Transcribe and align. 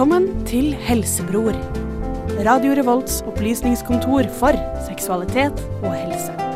Velkommen 0.00 0.46
til 0.48 0.70
Helsebror. 0.80 1.52
Radio 2.46 2.72
Revolts 2.72 3.20
opplysningskontor 3.28 4.30
for 4.38 4.56
seksualitet 4.86 5.60
og 5.82 5.92
helse. 5.92 6.49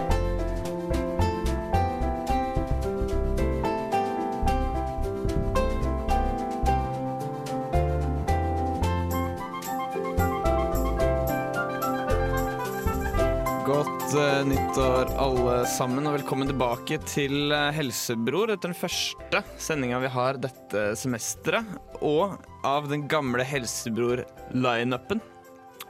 Alle 15.20 15.60
sammen, 15.70 16.06
og 16.08 16.16
velkommen 16.16 16.48
tilbake 16.48 16.96
til 17.06 17.52
eh, 17.54 17.68
Helsebror 17.76 18.50
etter 18.50 18.72
den 18.72 18.76
første 18.76 19.42
sendinga 19.62 20.00
vi 20.02 20.10
har 20.10 20.38
dette 20.42 20.82
semesteret. 20.98 21.68
Og 22.02 22.34
av 22.66 22.88
den 22.90 23.04
gamle 23.10 23.46
Helsebror-lineupen 23.46 25.22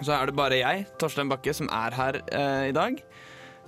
så 0.05 0.17
er 0.17 0.29
det 0.29 0.37
bare 0.37 0.59
jeg, 0.61 0.85
Torstein 1.01 1.31
Bakke, 1.33 1.55
som 1.57 1.71
er 1.73 1.97
her 1.97 2.21
eh, 2.27 2.69
i 2.69 2.77
dag. 2.77 3.01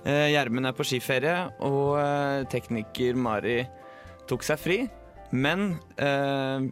Eh, 0.05 0.35
er 0.37 0.77
på 0.77 0.85
skiferie, 0.85 1.47
og 1.65 1.97
eh, 2.03 2.45
tekniker 2.51 3.17
Mari 3.17 3.63
tok 4.29 4.45
seg 4.45 4.61
fri. 4.61 4.79
Men 5.33 5.79
eh, 5.97 6.67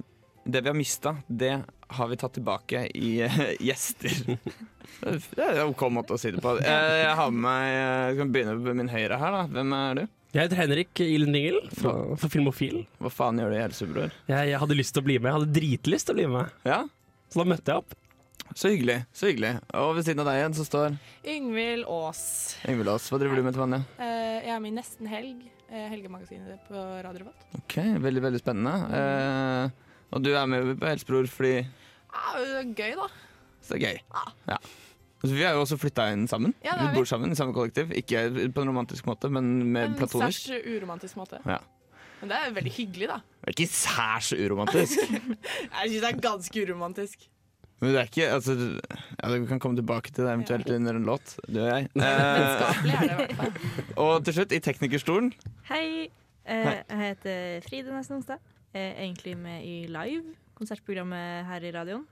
det 0.45 0.61
vi 0.61 0.69
har 0.69 0.77
mista, 0.77 1.15
det 1.27 1.55
har 1.87 2.07
vi 2.11 2.17
tatt 2.17 2.33
tilbake 2.37 2.85
i 2.97 3.11
uh, 3.25 3.41
gjester. 3.61 4.35
Det 5.05 5.41
er 5.43 5.57
en 5.59 5.71
OK 5.73 5.81
måte 5.91 6.15
å 6.15 6.17
si 6.19 6.29
det 6.31 6.39
på. 6.41 6.53
Jeg, 6.63 6.91
jeg 7.01 7.15
har 7.19 7.31
med 7.33 7.41
meg 7.43 7.63
Jeg 7.73 8.17
kan 8.19 8.29
begynne 8.31 8.53
med 8.63 8.77
min 8.79 8.89
høyre 8.89 9.17
her. 9.19 9.33
da 9.35 9.41
Hvem 9.51 9.73
er 9.75 9.97
du? 9.99 10.03
Jeg 10.35 10.45
heter 10.47 10.59
Henrik 10.59 10.99
Ilendingel 11.03 11.57
fra, 11.75 11.91
fra 12.19 12.29
Filmofil. 12.31 12.81
Hva 12.99 13.11
faen 13.13 13.37
gjør 13.39 13.51
du 13.53 13.57
i 13.57 13.61
Helsebror? 13.63 14.15
Jeg, 14.31 14.49
jeg 14.51 14.59
hadde 14.61 14.77
lyst 14.77 14.95
til 14.95 15.03
å 15.03 15.07
bli 15.07 15.15
med. 15.19 15.29
Jeg 15.29 15.37
hadde 15.37 15.55
dritlyst 15.55 16.09
til 16.09 16.15
å 16.15 16.19
bli 16.19 16.25
med. 16.33 16.55
Ja, 16.67 16.79
Så 17.31 17.39
da 17.41 17.45
møtte 17.47 17.71
jeg 17.75 17.83
opp. 17.83 17.95
så 18.55 18.71
hyggelig. 18.71 18.97
så 19.15 19.29
hyggelig 19.29 19.53
Og 19.79 19.93
ved 19.97 20.07
siden 20.07 20.23
av 20.23 20.27
deg 20.29 20.39
igjen 20.41 20.57
så 20.57 20.65
står 20.67 20.97
Yngvild 21.35 21.87
Aas. 21.91 22.23
Yngvild 22.67 22.91
Aas. 22.95 23.07
Hva 23.11 23.19
driver 23.21 23.39
du 23.39 23.45
med 23.47 23.55
til 23.55 23.63
vanlig? 23.65 23.81
Uh, 23.99 24.37
jeg 24.43 24.53
er 24.55 24.63
med 24.65 24.71
i 24.73 24.75
Nesten 24.79 25.11
helg. 25.11 25.45
Uh, 25.71 25.85
Helgemagasinet 25.91 26.67
på 26.67 26.83
Radio 27.03 27.23
Revolt. 27.25 27.47
Ok, 27.61 27.79
Veldig, 28.03 28.21
veldig 28.29 28.41
spennende. 28.43 28.75
Eh, 28.99 29.84
og 30.11 30.23
du 30.25 30.31
er 30.33 30.45
med 30.49 30.75
på 30.79 30.87
Helsebror 30.89 31.27
fordi 31.31 31.55
Ja, 31.65 32.25
det 32.39 32.57
er 32.61 32.73
gøy, 32.77 32.95
da. 32.95 33.07
Så 33.65 33.75
det 33.75 33.81
er 33.81 33.85
gøy. 33.89 33.97
Ja. 34.47 34.57
Altså, 35.23 35.35
vi 35.35 35.41
har 35.43 35.55
jo 35.57 35.61
også 35.65 35.77
flytta 35.81 36.05
inn 36.13 36.27
sammen. 36.29 36.53
Ja, 36.63 36.71
det 36.75 36.79
har 36.79 36.87
vi 36.91 36.93
vi. 36.93 36.99
bor 37.01 37.07
sammen 37.09 37.31
i 37.33 37.35
samme 37.35 37.53
kollektiv. 37.55 37.91
Ikke 37.97 38.27
på 38.53 38.61
en 38.61 38.69
romantisk 38.69 39.07
måte, 39.09 39.29
men 39.33 39.71
mer 39.73 39.87
En 39.89 39.95
platonisk. 39.97 40.45
særs 40.47 40.67
uromantisk 40.69 41.17
måte. 41.17 41.39
Ja. 41.49 41.57
Men 42.21 42.29
det 42.31 42.37
er 42.37 42.53
veldig 42.55 42.71
hyggelig, 42.77 43.07
da. 43.09 43.17
Det 43.41 43.49
er 43.49 43.55
ikke 43.57 43.73
særs 43.73 44.29
uromantisk. 44.37 44.99
Jeg 45.09 45.89
syns 45.89 46.01
det 46.05 46.11
er 46.11 46.21
ganske 46.23 46.63
uromantisk. 46.67 47.25
Men 47.81 47.91
det 47.91 47.99
er 47.99 48.07
ikke 48.07 48.27
altså, 48.31 48.53
ja, 48.55 49.29
Vi 49.35 49.45
kan 49.49 49.59
komme 49.59 49.75
tilbake 49.75 50.13
til 50.15 50.23
det 50.23 50.31
eventuelt 50.31 50.69
under 50.71 50.95
en 50.95 51.03
låt, 51.09 51.33
du 51.49 51.59
og 51.59 51.67
jeg. 51.67 51.89
Eh, 51.91 52.01
Vennskapelig 52.39 52.93
er 52.93 53.01
det 53.01 53.09
i 53.09 53.17
hvert 53.19 53.35
fall. 53.41 53.53
og 54.05 54.25
til 54.25 54.33
slutt, 54.37 54.51
i 54.55 54.59
teknikerstolen 54.63 55.33
Hei. 55.67 56.07
Eh, 56.45 56.63
Hei. 56.69 56.75
Jeg 56.87 57.01
heter 57.01 57.65
Fride 57.67 57.91
Nesten 57.97 58.15
Onsdag. 58.21 58.39
Er 58.75 58.91
egentlig 58.99 59.37
med 59.39 59.63
i 59.63 59.85
Live, 59.87 60.35
konsertprogrammet 60.57 61.47
her 61.47 61.63
i 61.63 61.71
radioen. 61.71 62.03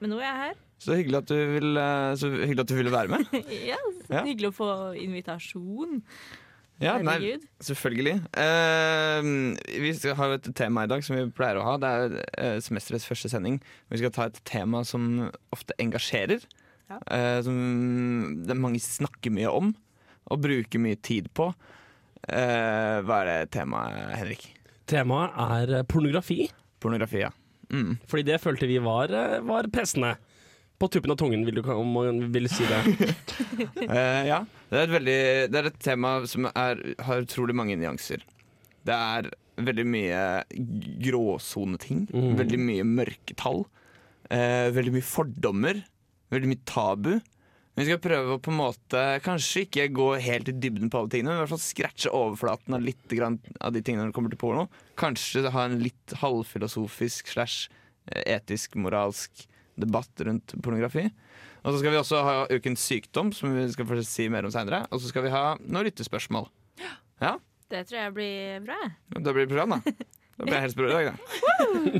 Men 0.00 0.12
nå 0.12 0.18
er 0.22 0.28
jeg 0.28 0.40
her. 0.40 0.58
Så 0.80 0.94
hyggelig 0.96 1.18
at 1.18 1.30
du 1.30 1.38
vil, 1.52 1.78
eh, 1.82 2.10
så 2.16 2.30
hyggelig 2.32 2.64
at 2.64 2.70
du 2.70 2.76
ville 2.78 2.92
være 2.94 3.08
med. 3.12 3.40
ja, 3.72 3.80
Ja. 4.08 4.22
Hyggelig 4.24 4.48
å 4.48 4.56
få 4.56 4.68
invitasjon. 4.96 5.98
Ja, 6.80 6.94
nei, 7.02 7.34
selvfølgelig. 7.60 8.14
Uh, 8.38 9.56
vi 9.82 9.90
skal 9.98 10.14
ha 10.16 10.28
jo 10.30 10.36
et 10.38 10.46
tema 10.56 10.84
i 10.86 10.90
dag 10.90 11.02
som 11.04 11.16
vi 11.18 11.24
pleier 11.34 11.58
å 11.58 11.64
ha. 11.66 11.74
Det 11.82 11.90
er 12.38 12.62
semesterets 12.62 13.06
første 13.08 13.28
sending. 13.32 13.58
Vi 13.90 13.98
skal 13.98 14.14
ta 14.14 14.28
et 14.30 14.38
tema 14.48 14.84
som 14.86 15.26
ofte 15.52 15.74
engasjerer. 15.82 16.46
Ja. 16.88 17.00
Uh, 17.10 17.38
som 17.44 17.58
det 18.46 18.54
er 18.54 18.62
mange 18.62 18.80
snakker 18.80 19.34
mye 19.34 19.50
om 19.50 19.74
og 20.30 20.44
bruker 20.44 20.80
mye 20.80 20.96
tid 21.02 21.28
på. 21.36 21.50
Uh, 22.28 22.96
hva 23.02 23.24
er 23.24 23.28
det 23.32 23.40
temaet, 23.58 24.14
Henrik? 24.22 24.46
Temaet 24.88 25.36
er 25.36 25.84
pornografi. 25.88 26.46
Pornografi, 26.80 27.22
ja. 27.26 27.32
Mm. 27.72 27.98
Fordi 28.08 28.24
det 28.30 28.40
følte 28.40 28.68
vi 28.70 28.78
var, 28.82 29.12
var 29.44 29.68
pressende. 29.72 30.16
På 30.78 30.86
tuppen 30.86 31.10
av 31.10 31.18
tungen, 31.18 31.42
vil 31.42 31.58
du 31.58 31.66
om 31.74 31.88
man 31.90 32.20
vil 32.32 32.46
si 32.50 32.66
det. 32.68 32.80
uh, 33.88 34.22
ja. 34.32 34.44
Det 34.70 34.78
er, 34.78 34.84
et 34.84 34.94
veldig, 34.94 35.20
det 35.50 35.60
er 35.60 35.68
et 35.72 35.80
tema 35.82 36.12
som 36.30 36.46
er, 36.52 36.82
har 37.02 37.24
utrolig 37.24 37.56
mange 37.58 37.74
nyanser. 37.80 38.22
Det 38.86 38.94
er 38.94 39.30
veldig 39.58 39.86
mye 39.90 40.20
gråsoneting. 41.02 42.06
Mm. 42.12 42.30
Veldig 42.38 42.60
mye 42.62 42.86
mørketall. 42.86 43.64
Uh, 44.30 44.68
veldig 44.76 44.94
mye 45.00 45.08
fordommer. 45.08 45.82
Veldig 46.30 46.52
mye 46.52 46.64
tabu. 46.68 47.16
Vi 47.78 47.84
skal 47.86 48.00
prøve 48.02 48.34
å 48.34 48.40
på 48.42 48.50
en 48.50 48.58
måte 48.58 49.00
kanskje 49.22 49.60
ikke 49.62 49.84
gå 49.94 50.06
helt 50.24 50.48
i 50.50 50.54
dybden 50.58 50.90
på 50.90 50.98
alle 50.98 51.12
tingene, 51.12 51.30
men 51.30 51.38
i 51.38 51.42
hvert 51.44 51.52
fall 51.52 51.62
scratche 51.62 52.10
overflaten 52.10 52.74
av 52.74 52.82
litt 52.82 53.14
av 53.14 53.70
de 53.74 53.82
tingene 53.86 54.02
når 54.02 54.10
det 54.10 54.16
kommer 54.16 54.34
til 54.34 54.40
porno. 54.40 54.64
Kanskje 54.98 55.44
ha 55.54 55.66
en 55.68 55.78
litt 55.84 56.14
halvfilosofisk 56.18 57.30
slash 57.30 57.68
eh, 58.10 58.24
etisk, 58.34 58.74
moralsk 58.74 59.44
debatt 59.78 60.24
rundt 60.26 60.56
pornografi. 60.64 61.06
Og 61.62 61.70
så 61.70 61.78
skal 61.78 61.94
vi 61.94 62.00
også 62.00 62.24
ha 62.26 62.34
Ukens 62.50 62.82
sykdom, 62.82 63.30
som 63.36 63.54
vi 63.54 63.68
skal 63.70 63.86
få 63.86 64.00
si 64.06 64.26
mer 64.32 64.48
om 64.48 64.54
seinere. 64.54 64.82
Og 64.90 64.98
så 65.02 65.12
skal 65.12 65.28
vi 65.28 65.34
ha 65.34 65.44
noen 65.62 65.86
lyttespørsmål. 65.86 66.50
Ja, 67.22 67.36
Det 67.70 67.84
tror 67.86 67.98
jeg 68.00 68.14
blir 68.16 68.60
bra. 68.66 68.78
da 69.12 69.30
blir 69.30 69.44
det 69.46 69.52
program, 69.54 69.78
da. 69.78 69.94
Da 70.38 70.46
blir 70.46 70.54
jeg 70.54 70.66
helst 70.66 70.78
bra 70.78 70.86
i 70.88 70.94
dag, 70.94 71.08
da. 71.10 71.14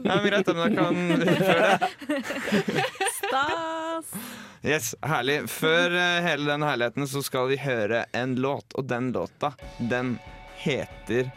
Ja, 0.08 0.18
men 0.18 0.26
greit, 0.30 0.46
da, 0.46 0.54
men 0.54 0.62
da 0.62 0.68
kan 0.74 0.94
vi 0.96 1.32
utføre 1.38 1.62
det. 1.78 2.84
Stas! 3.18 4.46
Yes, 4.62 4.94
herlig. 5.06 5.44
Før 5.50 5.92
eh, 5.94 6.24
hele 6.24 6.50
den 6.50 6.64
herligheten 6.66 7.06
så 7.06 7.22
skal 7.22 7.46
vi 7.52 7.60
høre 7.62 8.04
en 8.16 8.34
låt, 8.42 8.74
og 8.74 8.88
den 8.90 9.12
låta, 9.14 9.52
den 9.78 10.16
heter 10.58 11.30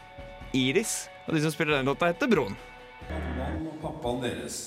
Iris. 0.57 1.05
Og 1.27 1.35
de 1.35 1.41
som 1.43 1.53
spiller 1.53 1.77
den 1.77 1.85
låta, 1.85 2.09
heter 2.09 2.31
Broen. 2.31 2.57
Mammaen 3.11 3.67
og 3.69 3.77
pappaen 3.83 4.23
deres 4.25 4.59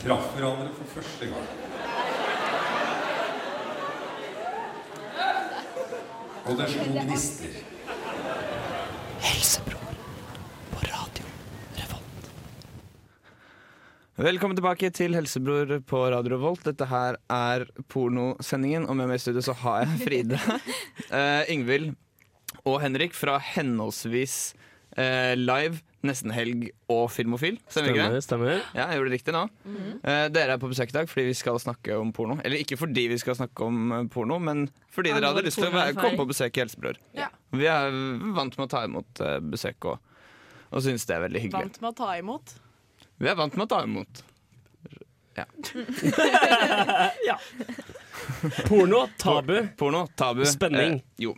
traff 0.00 0.32
hverandre 0.36 0.70
for 0.78 0.96
første 0.96 1.28
gang. 1.28 1.48
Og 6.48 6.56
det 6.56 6.70
slo 6.72 6.88
gnister. 6.94 7.58
Velkommen 14.18 14.56
tilbake 14.58 14.88
til 14.90 15.12
Helsebror 15.14 15.70
på 15.86 15.98
Radio 16.10 16.32
Revolt. 16.32 16.64
Dette 16.66 16.88
her 16.90 17.14
er 17.30 17.62
pornosendingen, 17.86 18.88
og 18.90 18.96
med 18.98 19.06
meg 19.06 19.20
i 19.20 19.22
studio 19.22 19.44
så 19.46 19.54
har 19.60 19.84
jeg 19.84 20.00
Fride, 20.00 20.40
uh, 21.12 21.46
Yngvild 21.54 21.92
og 22.64 22.80
Henrik 22.82 23.14
fra 23.14 23.36
henholdsvis 23.38 24.34
uh, 24.98 25.38
Live, 25.38 25.78
Nesten 26.02 26.34
Helg 26.34 26.66
og 26.90 27.04
Filmofil. 27.14 27.60
Stemmer 27.70 27.94
ikke 27.94 28.10
det? 28.16 28.24
Stemmer. 28.26 28.58
stemmer. 28.58 28.74
Ja, 28.74 28.88
jeg 28.88 28.98
gjorde 28.98 29.12
det 29.12 29.20
riktig 29.20 29.38
nå. 29.38 29.46
Eh, 30.02 30.26
dere 30.34 30.58
er 30.58 30.60
på 30.66 30.74
besøk 30.74 30.90
i 30.90 30.98
dag 30.98 31.14
fordi 31.14 31.30
vi 31.30 31.38
skal 31.38 31.62
snakke 31.62 32.02
om 32.02 32.10
porno. 32.14 32.40
Eller 32.42 32.66
ikke 32.66 32.78
fordi 32.82 33.08
vi 33.14 33.22
skal 33.22 33.38
snakke 33.38 33.70
om 33.70 33.96
eh, 34.00 34.06
porno, 34.10 34.42
men 34.42 34.68
fordi 34.94 35.14
dere 35.14 35.30
hadde 35.30 35.46
lyst 35.46 35.62
til 35.62 35.70
å 35.70 35.88
komme 35.94 36.18
på 36.18 36.30
besøk 36.34 36.58
i 36.58 36.66
Helsebror. 36.66 36.98
Ja. 37.18 37.30
Vi 37.54 37.70
er 37.70 37.94
vant 38.34 38.58
med 38.58 38.66
å 38.66 38.72
ta 38.74 38.82
imot 38.86 39.22
eh, 39.22 39.38
besøk 39.54 39.92
og, 39.94 40.14
og 40.70 40.86
syns 40.86 41.06
det 41.06 41.20
er 41.20 41.28
veldig 41.30 41.44
hyggelig. 41.46 41.68
Vant 41.70 41.84
med 41.86 41.94
å 41.94 42.00
ta 42.02 42.16
imot. 42.18 42.58
Vi 43.18 43.28
er 43.30 43.36
vant 43.38 43.54
med 43.58 43.66
å 43.66 43.70
ta 43.70 43.82
imot. 43.86 44.24
Porno, 48.68 49.08
tabu. 49.18 49.68
Porno, 49.78 50.06
tabu. 50.18 50.44
Spenning. 50.46 50.92
Eh, 50.98 51.02
jo. 51.26 51.36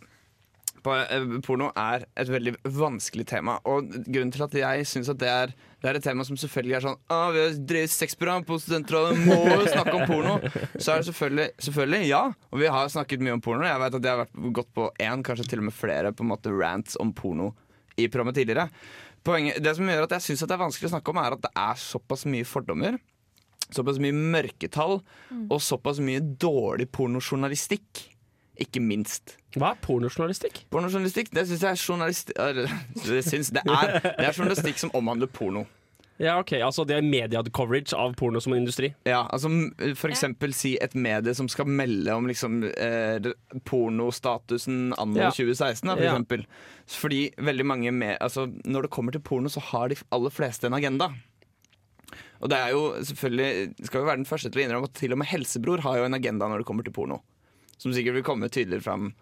Eh, 0.80 1.40
porno 1.44 1.68
er 1.76 2.06
et 2.16 2.28
veldig 2.30 2.54
vanskelig 2.64 3.26
tema. 3.28 3.58
Og 3.68 3.90
grunnen 4.06 4.32
til 4.32 4.44
at 4.46 4.54
jeg 4.56 4.86
syns 4.88 5.10
at 5.12 5.20
det 5.20 5.28
er, 5.30 5.52
det 5.82 5.90
er 5.90 5.98
et 5.98 6.04
tema 6.04 6.24
som 6.26 6.38
selvfølgelig 6.40 6.76
er 6.78 6.84
sånn 6.84 6.98
ah, 7.12 7.28
Vi 7.34 7.42
har 7.42 7.58
drevet 7.72 7.92
sexprogram 7.92 8.46
på 8.48 8.58
studentrådet, 8.62 9.18
må 9.26 9.38
jo 9.44 9.66
snakke 9.68 9.96
om 9.98 10.06
porno. 10.08 10.38
Så 10.76 10.94
er 10.94 11.02
det 11.02 11.08
selvfølgelig, 11.10 11.48
selvfølgelig 11.66 12.10
ja. 12.10 12.22
Og 12.50 12.62
vi 12.62 12.72
har 12.72 12.92
snakket 12.92 13.24
mye 13.24 13.36
om 13.36 13.44
porno. 13.44 13.68
Jeg 13.68 13.82
vet 13.84 13.98
at 14.00 14.08
jeg 14.08 14.16
har 14.16 14.22
vært, 14.24 14.38
gått 14.60 14.72
på 14.76 14.88
én, 14.96 15.26
kanskje 15.26 15.50
til 15.52 15.62
og 15.64 15.68
med 15.68 15.76
flere 15.76 16.14
på 16.16 16.24
en 16.26 16.32
måte 16.32 16.54
rants 16.54 16.96
om 17.00 17.12
porno 17.16 17.52
i 18.00 18.08
programmet 18.08 18.38
tidligere. 18.38 18.70
Poenget, 19.26 19.60
det 19.62 19.74
som 19.76 19.88
gjør 19.88 20.06
at 20.06 20.14
jeg 20.16 20.26
syns 20.30 20.44
det 20.46 20.54
er 20.56 20.62
vanskelig 20.62 20.88
å 20.88 20.94
snakke 20.94 21.12
om, 21.12 21.20
er 21.20 21.36
at 21.36 21.42
det 21.44 21.50
er 21.62 21.80
såpass 21.80 22.24
mye 22.30 22.46
fordommer. 22.48 22.96
Såpass 23.70 24.00
mye 24.02 24.16
mørketall 24.16 24.98
og 25.46 25.60
såpass 25.62 26.00
mye 26.02 26.22
dårlig 26.42 26.88
pornojournalistikk. 26.94 28.06
Ikke 28.60 28.80
minst. 28.84 29.36
Hva 29.56 29.72
er 29.74 29.82
pornojournalistikk? 29.84 30.64
Pornojournalistikk, 30.72 31.30
det 31.36 31.46
syns 31.48 31.62
jeg 31.64 31.76
er 31.76 31.80
journalistikk 31.80 32.36
det, 32.36 32.56
det, 33.00 33.62
er, 33.64 33.94
det 34.04 34.26
er 34.26 34.34
journalistikk 34.36 34.82
som 34.82 34.92
omhandler 34.96 35.30
porno. 35.32 35.64
Ja, 36.20 36.34
ok, 36.42 36.50
altså 36.60 36.84
Det 36.84 36.98
er 36.98 37.06
media-coverage 37.06 37.94
av 37.96 38.12
porno 38.18 38.40
som 38.44 38.52
en 38.52 38.60
industri. 38.60 38.90
Ja, 39.08 39.22
altså 39.32 39.48
f.eks. 39.96 40.24
Si 40.52 40.74
et 40.76 40.92
medie 40.94 41.32
som 41.34 41.48
skal 41.48 41.64
melde 41.64 42.12
om 42.12 42.26
liksom, 42.28 42.58
eh, 42.76 43.30
pornostatusen 43.64 44.92
anno 45.00 45.20
Ja. 45.22 45.30
2016. 45.30 45.88
Da, 45.88 45.96
for 45.96 46.04
Ja. 46.04 46.12
eksempel. 46.12 46.44
Fordi 46.86 47.30
veldig 47.36 47.64
mange 47.66 47.90
med, 47.92 48.18
altså, 48.20 48.46
Når 48.66 48.82
det 48.82 48.90
kommer 48.90 49.12
til 49.12 49.20
porno, 49.22 49.48
så 49.48 49.60
har 49.62 49.88
de 49.88 49.96
aller 50.12 50.30
fleste 50.30 50.64
en 50.66 50.74
agenda. 50.74 51.08
Og 52.42 52.48
det 52.50 52.58
er 52.58 52.70
jo 52.70 52.92
selvfølgelig 53.00 53.86
Skal 53.86 54.00
jo 54.00 54.06
være 54.06 54.16
den 54.16 54.24
første 54.26 54.50
til 54.50 54.62
å 54.62 54.64
innrømme 54.68 54.84
at 54.84 54.94
til 54.94 55.12
og 55.12 55.18
med 55.18 55.28
Helsebror 55.28 55.80
har 55.80 55.96
jo 55.98 56.04
en 56.04 56.14
agenda 56.14 56.48
når 56.48 56.58
det 56.58 56.66
kommer 56.66 56.84
til 56.84 56.92
porno. 56.92 57.20
Som 57.78 57.92
sikkert 57.92 58.14
vil 58.14 58.22
komme 58.22 58.48
tydeligere 58.50 58.82
fram 58.82 59.14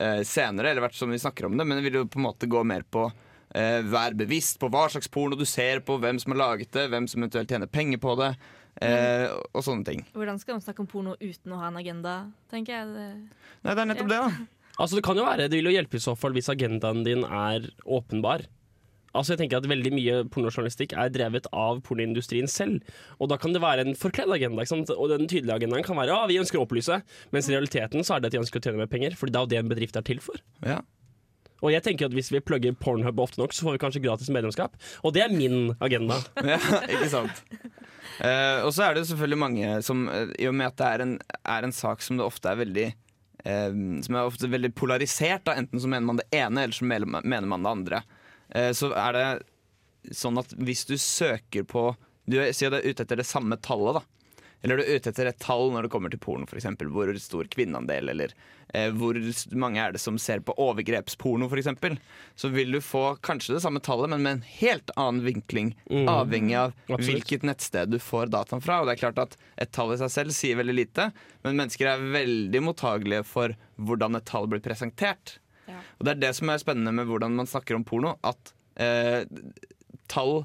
eh, 0.00 0.22
senere, 0.22 0.70
eller 0.70 0.80
hvert 0.82 0.94
som 0.94 1.10
vi 1.10 1.16
snakker 1.18 1.46
om 1.46 1.56
det, 1.56 1.66
men 1.66 1.82
det 1.82 1.84
vil 1.90 2.00
jo 2.02 2.04
på 2.06 2.16
en 2.18 2.24
måte 2.32 2.48
gå 2.48 2.64
mer 2.64 2.82
på 2.90 3.10
eh, 3.56 3.80
Vær 3.88 4.16
bevisst 4.18 4.60
på 4.62 4.70
hva 4.72 4.86
slags 4.92 5.10
porno 5.12 5.38
du 5.38 5.46
ser 5.48 5.82
på, 5.86 5.98
hvem 6.02 6.20
som 6.22 6.34
har 6.34 6.42
laget 6.42 6.72
det, 6.76 6.88
hvem 6.92 7.08
som 7.10 7.24
eventuelt 7.24 7.52
tjener 7.52 7.70
penger 7.70 8.02
på 8.02 8.16
det, 8.20 8.32
eh, 8.84 9.30
og 9.52 9.64
sånne 9.64 9.88
ting. 9.88 10.04
Hvordan 10.16 10.42
skal 10.42 10.58
man 10.58 10.66
snakke 10.66 10.84
om 10.84 10.90
porno 10.90 11.16
uten 11.22 11.56
å 11.56 11.62
ha 11.62 11.70
en 11.72 11.80
agenda, 11.80 12.18
tenker 12.52 12.76
jeg. 12.76 12.92
Det. 12.92 13.08
Nei, 13.64 13.72
det 13.72 13.80
er 13.80 13.90
nettopp 13.94 14.12
det, 14.12 14.20
da. 14.26 14.52
Altså 14.76 14.98
Det 14.98 15.06
kan 15.06 15.16
jo 15.16 15.24
være, 15.24 15.48
det 15.48 15.56
vil 15.56 15.70
jo 15.70 15.78
hjelpe 15.78 15.96
i 15.96 16.04
så 16.04 16.12
fall 16.18 16.36
hvis 16.36 16.52
agendaen 16.52 17.00
din 17.06 17.24
er 17.24 17.70
åpenbar. 17.88 18.44
Altså 19.16 19.32
jeg 19.32 19.40
tenker 19.40 19.60
at 19.60 19.68
Veldig 19.70 19.92
mye 19.96 20.16
pornojournalistikk 20.32 20.92
er 20.98 21.12
drevet 21.14 21.48
av 21.56 21.80
pornoindustrien 21.86 22.50
selv. 22.50 22.84
Og 23.16 23.30
Da 23.32 23.38
kan 23.40 23.54
det 23.56 23.62
være 23.64 23.86
en 23.86 23.96
forkledd 23.96 24.34
agenda. 24.36 24.62
Ikke 24.62 24.74
sant? 24.74 24.92
Og 24.92 25.08
Den 25.12 25.24
tydelige 25.30 25.56
agendaen 25.56 25.86
kan 25.86 25.96
være 25.96 26.12
ja, 26.12 26.26
vi 26.28 26.40
ønsker 26.42 26.60
å 26.60 26.66
opplyse, 26.66 27.00
mens 27.32 27.48
i 27.48 27.56
realiteten 27.56 28.04
så 28.04 28.16
er 28.16 28.20
det 28.20 28.30
at 28.30 28.36
de 28.36 28.42
ønsker 28.44 28.60
å 28.60 28.66
tjene 28.66 28.82
mer 28.82 28.92
penger. 28.92 29.16
For 29.16 29.30
det 29.30 29.40
er 29.40 29.46
jo 29.46 29.52
det 29.54 29.62
en 29.62 29.72
bedrift 29.72 29.96
er 29.96 30.04
til 30.06 30.20
for. 30.20 30.42
Ja. 30.66 30.82
Og 31.64 31.72
jeg 31.72 31.84
tenker 31.84 32.08
at 32.08 32.16
Hvis 32.16 32.32
vi 32.32 32.42
plugger 32.44 32.76
Pornhub 32.76 33.20
ofte 33.22 33.40
nok, 33.40 33.54
så 33.56 33.66
får 33.66 33.76
vi 33.76 33.82
kanskje 33.84 34.04
gratis 34.04 34.30
medlemskap. 34.32 34.76
Og 35.02 35.14
det 35.16 35.24
er 35.24 35.32
min 35.32 35.74
agenda. 35.80 36.18
ja, 36.52 36.60
ikke 36.84 37.08
sant. 37.12 37.42
Uh, 38.16 38.64
og 38.64 38.70
så 38.72 38.86
er 38.86 38.96
det 38.96 39.06
selvfølgelig 39.10 39.38
mange 39.40 39.72
som, 39.84 40.06
eh, 40.08 40.30
i 40.40 40.46
og 40.48 40.54
med 40.56 40.70
at 40.70 40.78
det 40.80 40.86
er 40.88 41.02
en, 41.04 41.10
er 41.52 41.66
en 41.66 41.74
sak 41.74 42.00
som 42.04 42.16
det 42.16 42.24
ofte 42.24 42.48
er 42.48 42.56
veldig 42.62 42.86
uh, 42.88 43.74
Som 44.06 44.16
er 44.16 44.22
ofte 44.22 44.48
veldig 44.48 44.70
polarisert, 44.78 45.44
da. 45.44 45.56
enten 45.60 45.82
så 45.82 45.90
mener 45.90 46.08
man 46.08 46.22
det 46.22 46.28
ene, 46.32 46.64
eller 46.64 46.76
så 46.76 46.86
mener 46.88 47.50
man 47.50 47.66
det 47.66 47.72
andre. 47.74 48.02
Uh, 48.54 48.70
så 48.76 48.92
er 48.96 49.16
det 49.16 50.16
sånn 50.16 50.38
at 50.40 50.54
hvis 50.56 50.86
du 50.88 50.94
søker 51.00 51.66
på 51.66 51.90
Du 52.30 52.38
sier 52.54 52.70
du 52.70 52.78
er 52.78 52.86
ute 52.86 53.04
etter 53.04 53.20
det 53.20 53.28
samme 53.28 53.58
tallet, 53.62 54.00
da. 54.00 54.15
Eller 54.62 54.78
er 54.78 54.82
du 54.82 54.96
ute 54.96 55.10
etter 55.12 55.28
et 55.30 55.38
tall 55.42 55.70
når 55.74 55.86
det 55.86 55.90
kommer 55.92 56.12
til 56.12 56.20
porno, 56.22 56.46
f.eks. 56.48 56.66
Hvor 56.92 57.10
stor 57.22 57.48
kvinneandel, 57.52 58.08
eller 58.12 58.32
eh, 58.74 58.88
hvor 58.96 59.18
mange 59.58 59.82
er 59.82 59.94
det 59.94 60.00
som 60.02 60.16
ser 60.18 60.40
på 60.46 60.54
overgrepsporno, 60.62 61.48
f.eks. 61.50 61.68
Så 62.34 62.50
vil 62.54 62.72
du 62.74 62.80
få 62.84 63.04
kanskje 63.26 63.56
det 63.56 63.62
samme 63.64 63.82
tallet, 63.84 64.10
men 64.14 64.24
med 64.24 64.38
en 64.38 64.44
helt 64.56 64.90
annen 64.96 65.22
vinkling. 65.26 65.74
Mm. 65.90 66.08
Avhengig 66.10 66.56
av 66.58 66.74
Absolutt. 66.86 67.06
hvilket 67.10 67.46
nettsted 67.46 67.94
du 67.94 68.00
får 68.02 68.32
dataen 68.34 68.64
fra. 68.64 68.80
Og 68.80 68.88
det 68.88 68.96
er 68.96 69.04
klart 69.04 69.22
at 69.22 69.36
Et 69.56 69.70
tall 69.72 69.94
i 69.94 70.00
seg 70.00 70.10
selv 70.12 70.34
sier 70.36 70.58
veldig 70.58 70.74
lite, 70.74 71.10
men 71.44 71.56
mennesker 71.60 71.88
er 71.88 72.10
veldig 72.12 72.60
mottagelige 72.64 73.24
for 73.24 73.54
hvordan 73.76 74.18
et 74.18 74.26
tall 74.28 74.48
blir 74.50 74.60
presentert. 74.64 75.38
Ja. 75.66 75.78
Og 75.98 76.04
Det 76.06 76.12
er 76.16 76.20
det 76.26 76.34
som 76.38 76.50
er 76.50 76.60
spennende 76.62 76.92
med 76.96 77.08
hvordan 77.08 77.36
man 77.38 77.48
snakker 77.48 77.78
om 77.78 77.84
porno. 77.86 78.16
At 78.26 78.52
eh, 78.80 79.24
tall 80.12 80.44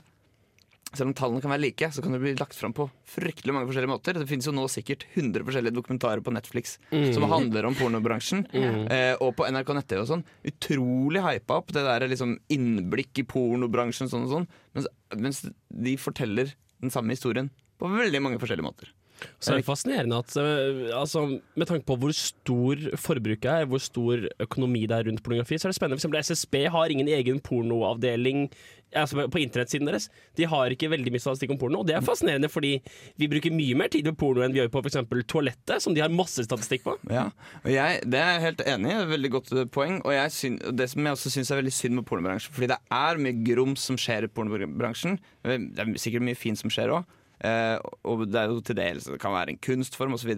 selv 0.92 1.10
om 1.10 1.14
tallene 1.16 1.42
kan 1.44 1.54
være 1.54 1.64
like, 1.64 1.88
så 1.96 2.04
kan 2.04 2.12
det 2.16 2.20
bli 2.24 2.34
lagt 2.36 2.58
fram 2.58 2.74
på 2.76 2.88
fryktelig 3.08 3.54
mange 3.56 3.70
forskjellige 3.70 3.92
måter. 3.94 4.18
Det 4.20 4.28
finnes 4.28 4.48
jo 4.50 4.54
nå 4.56 4.66
sikkert 4.72 5.06
100 5.14 5.46
forskjellige 5.48 5.76
dokumentarer 5.78 6.24
på 6.26 6.34
Netflix 6.36 6.78
som 7.16 7.24
handler 7.32 7.68
om 7.70 7.78
pornobransjen. 7.80 8.44
Eh, 8.92 9.14
og 9.24 9.36
på 9.40 9.48
NRK 9.48 9.72
nett-TV 9.78 10.02
og 10.04 10.10
sånn. 10.10 10.26
Utrolig 10.52 11.24
hypa 11.24 11.62
opp 11.62 11.72
det 11.76 11.86
der 11.88 12.08
liksom 12.12 12.36
innblikk 12.52 13.24
i 13.24 13.28
pornobransjen 13.32 14.12
sånn 14.12 14.28
og 14.28 14.34
sånn. 14.36 14.50
Mens, 14.76 14.90
mens 15.16 15.44
de 15.72 15.96
forteller 15.98 16.52
den 16.82 16.92
samme 16.94 17.16
historien 17.16 17.52
på 17.80 17.90
veldig 17.90 18.22
mange 18.22 18.42
forskjellige 18.42 18.68
måter. 18.68 18.92
Så 19.40 19.54
er 19.54 19.62
det 19.62 19.68
fascinerende 19.68 20.20
at 20.22 20.36
øh, 20.38 20.90
altså, 20.98 21.26
Med 21.56 21.70
tanke 21.70 21.86
på 21.86 21.98
hvor 22.02 22.14
stor 22.16 22.84
forbruket 22.96 23.50
er, 23.52 23.66
hvor 23.70 23.82
stor 23.82 24.28
økonomi 24.40 24.86
det 24.86 24.98
er 24.98 25.10
rundt 25.10 25.24
pornografi, 25.24 25.58
så 25.58 25.68
er 25.68 25.74
det 25.74 25.80
spennende. 25.80 26.00
For 26.00 26.08
eksempel 26.08 26.24
SSB 26.24 26.56
har 26.74 26.94
ingen 26.94 27.08
egen 27.08 27.40
pornoavdeling 27.40 28.50
altså, 28.96 29.28
på 29.32 29.42
internettsiden 29.42 29.88
deres. 29.88 30.08
De 30.38 30.48
har 30.50 30.74
ikke 30.74 30.90
veldig 30.92 31.14
mye 31.14 31.24
statistikk 31.24 31.54
om 31.56 31.60
porno, 31.62 31.82
og 31.82 31.88
det 31.90 31.96
er 31.98 32.06
fascinerende 32.06 32.50
fordi 32.52 32.74
vi 33.20 33.30
bruker 33.32 33.54
mye 33.56 33.78
mer 33.78 33.92
tid 33.94 34.08
på 34.12 34.16
porno 34.26 34.46
enn 34.46 34.56
vi 34.56 34.62
gjør 34.62 34.72
på 34.74 34.84
f.eks. 34.84 35.00
toalettet, 35.32 35.84
som 35.84 35.96
de 35.96 36.04
har 36.04 36.14
masse 36.14 36.44
statistikk 36.48 36.86
på. 36.88 36.98
Ja, 37.12 37.30
og 37.64 37.72
jeg, 37.74 38.02
Det 38.12 38.20
er 38.20 38.36
jeg 38.36 38.46
helt 38.48 38.66
enig 38.68 38.92
i. 38.92 39.00
Veldig 39.12 39.32
godt 39.38 39.54
eh, 39.56 39.70
poeng. 39.72 40.02
Og 40.06 40.16
jeg 40.16 40.36
syn, 40.36 40.60
det 40.78 40.90
som 40.92 41.06
jeg 41.06 41.18
også 41.18 41.34
syns 41.34 41.52
er 41.52 41.62
veldig 41.62 41.76
synd 41.76 42.00
med 42.00 42.08
pornobransjen, 42.10 42.56
fordi 42.56 42.72
det 42.74 42.80
er 43.02 43.24
mye 43.26 43.40
grums 43.48 43.88
som 43.88 44.00
skjer 44.00 44.28
i 44.28 44.32
pornobransjen. 44.32 45.20
Det 45.46 45.58
er 45.82 45.98
sikkert 46.02 46.28
mye 46.28 46.40
fint 46.40 46.60
som 46.60 46.74
skjer 46.74 46.94
òg. 46.98 47.18
Eh, 47.42 47.78
og 48.06 48.28
det 48.30 48.38
er 48.38 48.52
jo 48.52 48.60
til 48.62 48.76
dels 48.78 49.08
Det 49.10 49.16
kan 49.22 49.34
være 49.34 49.50
en 49.50 49.58
kunstform 49.66 50.14
osv. 50.14 50.30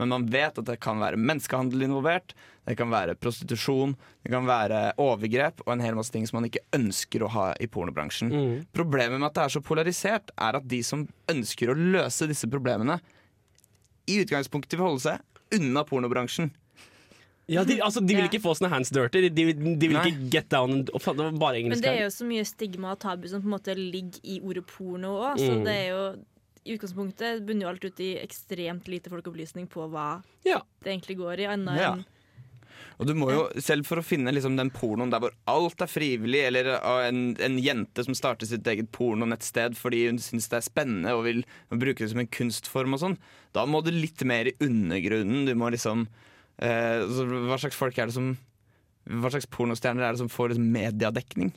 Men 0.00 0.10
man 0.10 0.24
vet 0.32 0.58
at 0.58 0.66
det 0.66 0.80
kan 0.82 0.98
være 0.98 1.16
menneskehandel 1.20 1.84
involvert. 1.86 2.34
Det 2.66 2.74
kan 2.76 2.90
være 2.90 3.14
prostitusjon. 3.14 3.94
Det 4.26 4.32
kan 4.34 4.44
være 4.48 4.80
overgrep 4.98 5.62
og 5.66 5.72
en 5.76 5.84
hel 5.86 5.94
masse 5.94 6.10
ting 6.12 6.26
som 6.28 6.40
man 6.40 6.48
ikke 6.50 6.64
ønsker 6.76 7.22
å 7.24 7.30
ha 7.32 7.46
i 7.62 7.68
pornobransjen. 7.70 8.34
Problemet 8.74 9.20
med 9.20 9.30
at 9.30 9.38
det 9.38 9.44
er 9.46 9.54
så 9.54 9.62
polarisert, 9.64 10.34
er 10.36 10.58
at 10.58 10.66
de 10.68 10.82
som 10.84 11.06
ønsker 11.30 11.70
å 11.70 11.78
løse 11.78 12.26
disse 12.28 12.50
problemene, 12.50 12.98
i 14.08 14.18
utgangspunktet 14.22 14.74
vil 14.78 14.86
holde 14.88 15.04
seg 15.04 15.58
unna 15.58 15.82
pornobransjen. 15.84 16.50
Ja, 17.48 17.62
de, 17.64 17.78
altså, 17.80 18.02
de 18.04 18.12
vil 18.12 18.26
ikke 18.28 18.42
få 18.44 18.52
sånne 18.58 18.68
hands 18.74 18.90
dirty. 18.92 19.22
De, 19.24 19.30
de, 19.32 19.44
de 19.56 19.88
vil 19.88 19.96
Nei. 19.96 20.08
ikke 20.10 20.26
get 20.34 20.48
down 20.52 20.74
and, 20.82 20.90
faen, 21.00 21.16
Det 21.16 21.24
var 21.30 21.38
bare 21.40 21.62
Men 21.64 21.80
det 21.80 21.88
er 21.94 22.02
jo 22.04 22.10
så 22.12 22.26
mye 22.28 22.44
stigma 22.44 22.90
og 22.92 22.98
tabu 23.00 23.24
som 23.30 23.40
på 23.40 23.48
en 23.48 23.54
måte 23.54 23.72
ligger 23.78 24.20
i 24.28 24.36
ordet 24.44 24.66
porno 24.68 25.14
òg, 25.22 25.40
så 25.40 25.54
Mm. 25.54 25.62
det 25.64 25.76
er 25.78 25.86
jo 25.94 26.02
i 26.68 26.76
utgangspunktet 26.76 27.42
bunner 27.48 27.66
jo 27.66 27.72
alt 27.72 27.88
ut 27.88 28.04
i 28.04 28.12
ekstremt 28.20 28.88
lite 28.92 29.10
folkeopplysning 29.12 29.66
på 29.72 29.88
hva 29.88 30.22
Ja. 30.44 30.60
det 30.84 30.92
egentlig 30.92 31.16
går 31.18 31.40
i, 31.40 31.50
annet 31.56 31.80
Ja. 31.80 31.96
Og 32.98 33.06
du 33.06 33.12
må 33.14 33.28
jo, 33.30 33.44
selv 33.62 33.86
for 33.86 34.00
å 34.00 34.04
finne 34.06 34.32
liksom 34.34 34.56
den 34.58 34.70
pornoen 34.74 35.10
der 35.10 35.22
hvor 35.22 35.34
alt 35.50 35.82
er 35.82 35.90
frivillig, 35.90 36.40
eller 36.48 36.70
av 36.78 37.04
en, 37.06 37.36
en 37.42 37.58
jente 37.62 38.04
som 38.04 38.14
starter 38.14 38.46
sitt 38.50 38.66
eget 38.66 38.90
pornonettsted 38.94 39.76
fordi 39.78 40.04
hun 40.08 40.18
syns 40.22 40.48
det 40.50 40.58
er 40.58 40.66
spennende 40.66 41.14
og 41.14 41.24
vil 41.26 41.44
bruke 41.70 42.02
det 42.02 42.10
som 42.10 42.22
en 42.22 42.30
kunstform 42.38 42.94
og 42.94 43.02
sånn, 43.02 43.16
da 43.54 43.64
må 43.66 43.82
du 43.86 43.92
litt 43.94 44.22
mer 44.26 44.50
i 44.50 44.56
undergrunnen. 44.62 45.46
Du 45.46 45.54
må 45.58 45.70
liksom 45.74 46.06
eh, 46.58 46.98
altså, 47.04 47.26
Hva 47.48 47.58
slags 47.62 47.78
folk 47.78 47.98
er 47.98 48.10
det 48.10 48.18
som 48.18 48.32
Hva 49.08 49.30
slags 49.32 49.48
pornostjerner 49.50 50.04
er 50.04 50.14
det 50.14 50.22
som 50.22 50.30
får 50.32 50.52
liksom 50.52 50.70
mediedekning? 50.74 51.54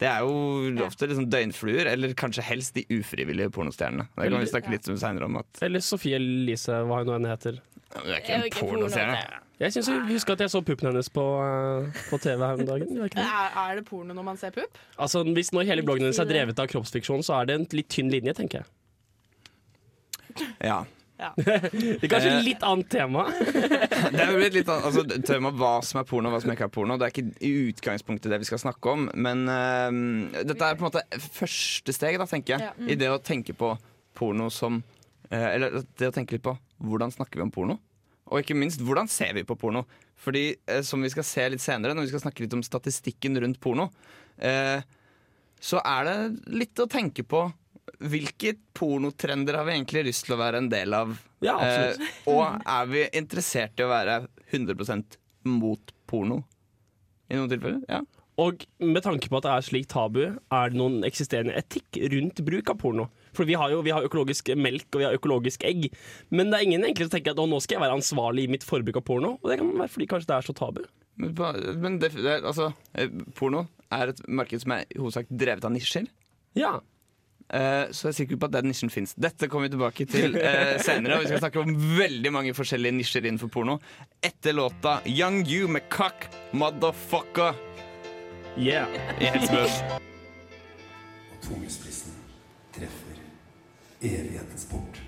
Det 0.00 0.08
er 0.08 0.22
jo 0.24 0.70
Ja. 0.72 0.86
ofte 0.86 1.06
liksom 1.10 1.26
døgnfluer, 1.28 1.86
eller 1.92 2.14
kanskje 2.16 2.42
helst 2.42 2.74
de 2.74 2.86
ufrivillige 2.88 3.50
pornostjernene. 3.52 4.06
Det 4.16 4.30
kan 4.32 4.40
vi 4.40 4.46
snakke 4.48 4.70
litt 4.72 4.88
seinere 4.98 5.24
om. 5.28 5.36
At 5.36 5.60
Eller 5.62 5.80
Sofie 5.84 6.16
Elise, 6.16 6.72
hva 6.88 7.02
hun 7.02 7.06
nå 7.10 7.14
enn 7.18 7.28
heter. 7.28 7.60
Ja, 7.90 8.00
det 8.06 8.30
er 8.30 8.44
ikke 8.48 8.62
en 8.64 8.68
pornostjerne. 8.70 9.20
Jeg 9.60 9.72
synes 9.74 9.88
jeg 9.88 10.00
husker 10.08 10.32
at 10.32 10.40
jeg 10.40 10.48
så 10.54 10.62
puppen 10.64 10.88
hennes 10.88 11.08
på, 11.12 11.20
øh, 11.44 11.92
på 12.08 12.16
TV 12.18 12.38
her 12.40 12.54
om 12.54 12.64
dagen. 12.64 12.94
Det? 12.96 13.12
Er, 13.18 13.50
er 13.60 13.74
det 13.76 13.84
porno 13.84 14.14
når 14.14 14.24
man 14.24 14.36
ser 14.40 14.50
pupp? 14.56 14.78
Altså, 14.98 15.20
hvis 15.22 15.52
nå 15.52 15.60
hele 15.68 15.82
bloggen 15.84 16.06
hennes 16.08 16.18
er 16.18 16.24
drevet 16.24 16.58
av 16.58 16.66
kroppsfiksjon, 16.72 17.20
så 17.22 17.42
er 17.42 17.44
det 17.50 17.54
en 17.58 17.66
litt 17.76 17.88
tynn 17.92 18.08
linje, 18.10 18.32
tenker 18.32 18.62
jeg. 18.62 20.46
Ja. 20.64 20.84
Det 21.40 22.04
er 22.04 22.10
kanskje 22.10 22.30
Eh. 22.30 22.44
litt 22.46 22.62
annet 22.66 22.88
tema. 22.92 23.26
Det 24.14 24.22
er 24.24 24.32
blitt 24.36 24.56
litt 24.56 24.70
annet, 24.70 24.86
altså, 24.88 25.04
tema 25.26 25.52
hva 25.56 25.72
som 25.84 26.00
er 26.00 26.08
porno 26.08 26.30
og 26.30 26.36
hva 26.36 26.40
som 26.44 26.52
ikke 26.54 26.68
er 26.68 26.72
porno. 26.74 26.96
Det 27.00 27.08
er 27.08 27.14
ikke 27.14 27.46
i 27.46 27.52
utgangspunktet 27.70 28.32
det 28.32 28.40
vi 28.42 28.48
skal 28.48 28.62
snakke 28.62 28.94
om, 28.94 29.06
men 29.14 29.44
uh, 29.48 30.40
dette 30.40 30.58
er 30.66 30.78
på 30.78 30.84
en 30.84 30.88
måte 30.88 31.04
første 31.36 31.94
steg, 31.96 32.18
da, 32.20 32.28
tenker 32.30 32.56
jeg. 32.56 32.70
Ja. 32.70 32.88
I 32.88 32.98
det 33.00 33.10
å 33.12 33.20
tenke 33.22 33.56
på 33.56 33.74
porno 34.16 34.48
som 34.52 34.80
uh, 34.80 35.48
Eller 35.50 35.82
det 35.98 36.10
å 36.10 36.14
tenke 36.14 36.36
litt 36.36 36.46
på 36.46 36.56
hvordan 36.80 37.12
snakker 37.14 37.40
vi 37.40 37.46
om 37.46 37.52
porno? 37.54 37.76
Og 38.30 38.44
ikke 38.44 38.54
minst, 38.58 38.80
hvordan 38.84 39.08
ser 39.10 39.34
vi 39.36 39.44
på 39.46 39.56
porno? 39.58 39.84
Fordi 40.20 40.44
uh, 40.70 40.80
som 40.86 41.02
vi 41.02 41.10
skal 41.12 41.26
se 41.26 41.48
litt 41.54 41.64
senere, 41.64 41.96
når 41.96 42.06
vi 42.06 42.14
skal 42.14 42.24
snakke 42.26 42.44
litt 42.44 42.56
om 42.56 42.64
statistikken 42.64 43.38
rundt 43.42 43.60
porno, 43.62 43.90
eh, 44.38 44.80
så 45.60 45.80
er 45.84 46.06
det 46.08 46.16
litt 46.56 46.80
å 46.80 46.88
tenke 46.88 47.24
på 47.28 47.44
hvilke 47.98 48.54
pornotrender 48.76 49.58
har 49.58 49.66
vi 49.68 49.74
egentlig 49.76 50.06
lyst 50.10 50.26
til 50.26 50.36
å 50.36 50.40
være 50.40 50.62
en 50.62 50.70
del 50.72 50.94
av? 50.96 51.16
Ja. 51.44 51.56
Eh, 51.64 52.00
og 52.30 52.60
er 52.60 52.88
vi 52.90 53.04
interessert 53.18 53.80
i 53.80 53.86
å 53.86 53.90
være 53.92 54.22
100% 54.52 55.18
mot 55.50 55.92
porno? 56.10 56.42
I 57.30 57.38
noen 57.38 57.50
tilfeller? 57.52 57.82
Ja. 57.90 58.02
Og 58.40 58.62
med 58.80 59.02
tanke 59.04 59.28
på 59.28 59.36
at 59.36 59.44
det 59.44 59.52
er 59.52 59.64
slik 59.66 59.88
tabu, 59.90 60.22
er 60.30 60.70
det 60.72 60.78
noen 60.78 61.02
eksisterende 61.04 61.56
etikk 61.58 61.98
rundt 62.12 62.40
bruk 62.46 62.70
av 62.72 62.78
porno? 62.80 63.08
For 63.36 63.46
vi 63.48 63.56
har 63.58 63.72
jo 63.72 63.82
vi 63.84 63.92
har 63.94 64.06
økologisk 64.06 64.48
melk 64.56 64.88
og 64.94 65.02
vi 65.02 65.06
har 65.06 65.16
økologisk 65.18 65.66
egg, 65.68 65.90
men 66.32 66.50
det 66.50 66.58
er 66.58 66.68
ingen 66.68 66.86
egentlig 66.86 67.08
som 67.08 67.14
tenker 67.18 67.34
at 67.34 67.42
å, 67.42 67.48
nå 67.50 67.60
skal 67.62 67.76
jeg 67.76 67.84
være 67.84 67.98
ansvarlig 67.98 68.46
i 68.46 68.52
mitt 68.54 68.64
forbruk 68.66 69.00
av 69.02 69.04
porno. 69.06 69.34
Og 69.42 69.52
det 69.52 69.60
kan 69.60 69.74
være 69.82 69.92
fordi 69.92 70.08
kanskje 70.10 70.32
det 70.32 70.38
er 70.38 70.48
så 70.48 70.56
tabu. 70.56 70.80
Men, 71.20 71.34
men 71.82 71.98
det, 72.00 72.14
det, 72.16 72.38
altså, 72.38 72.70
eh, 72.96 73.12
porno 73.36 73.66
er 73.92 74.14
et 74.14 74.24
marked 74.30 74.64
som 74.64 74.74
er 74.78 74.86
i 74.88 75.00
hovedsak 75.02 75.28
drevet 75.28 75.66
av 75.66 75.74
nisjer. 75.74 76.08
Ja. 76.58 76.78
Eh, 77.50 77.90
så 77.90 78.08
jeg 78.08 78.12
er 78.12 78.18
sikker 78.20 78.38
på 78.40 78.46
at 78.50 78.54
den 78.58 78.70
nisjen 78.70 78.92
fins. 78.92 79.16
Dette 79.18 79.48
kommer 79.50 79.66
vi 79.68 79.74
tilbake 79.74 80.06
til 80.10 80.36
eh, 80.38 80.76
senere. 80.86 81.18
Og 81.18 81.24
vi 81.24 81.32
skal 81.32 81.42
snakke 81.42 81.64
om 81.64 81.74
veldig 81.98 82.32
mange 82.34 82.54
forskjellige 82.56 82.96
nisjer 83.00 83.26
innenfor 83.26 83.50
porno. 83.52 83.80
Etter 84.22 84.54
låta 84.54 85.00
Young 85.08 85.42
You 85.48 85.68
med 85.68 85.88
Cock 85.90 86.28
Motherfucker 86.52 87.58
Yeah. 88.58 88.86
Yes. 89.20 89.50
Og 91.30 91.38
tungespissen 91.42 92.12
treffer 92.74 93.20
evighetens 94.02 94.66
port. 94.70 95.00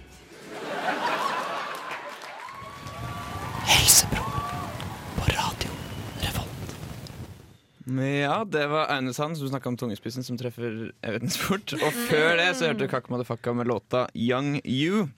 Ja, 7.86 8.44
det 8.46 8.66
var 8.70 8.92
Aune 8.94 9.14
Sand 9.14 9.38
som 9.38 9.48
snakka 9.48 9.68
om 9.72 9.76
tungespissen 9.76 10.22
som 10.24 10.38
treffer 10.38 10.92
Evensport. 11.02 11.74
Og 11.80 11.90
før 12.10 12.36
det 12.38 12.52
så 12.54 12.68
hørte 12.70 12.84
du 12.84 12.92
Kakk 12.92 13.10
Madafakka 13.10 13.54
med 13.58 13.66
låta 13.70 14.06
Young 14.14 14.60
You. 14.62 15.08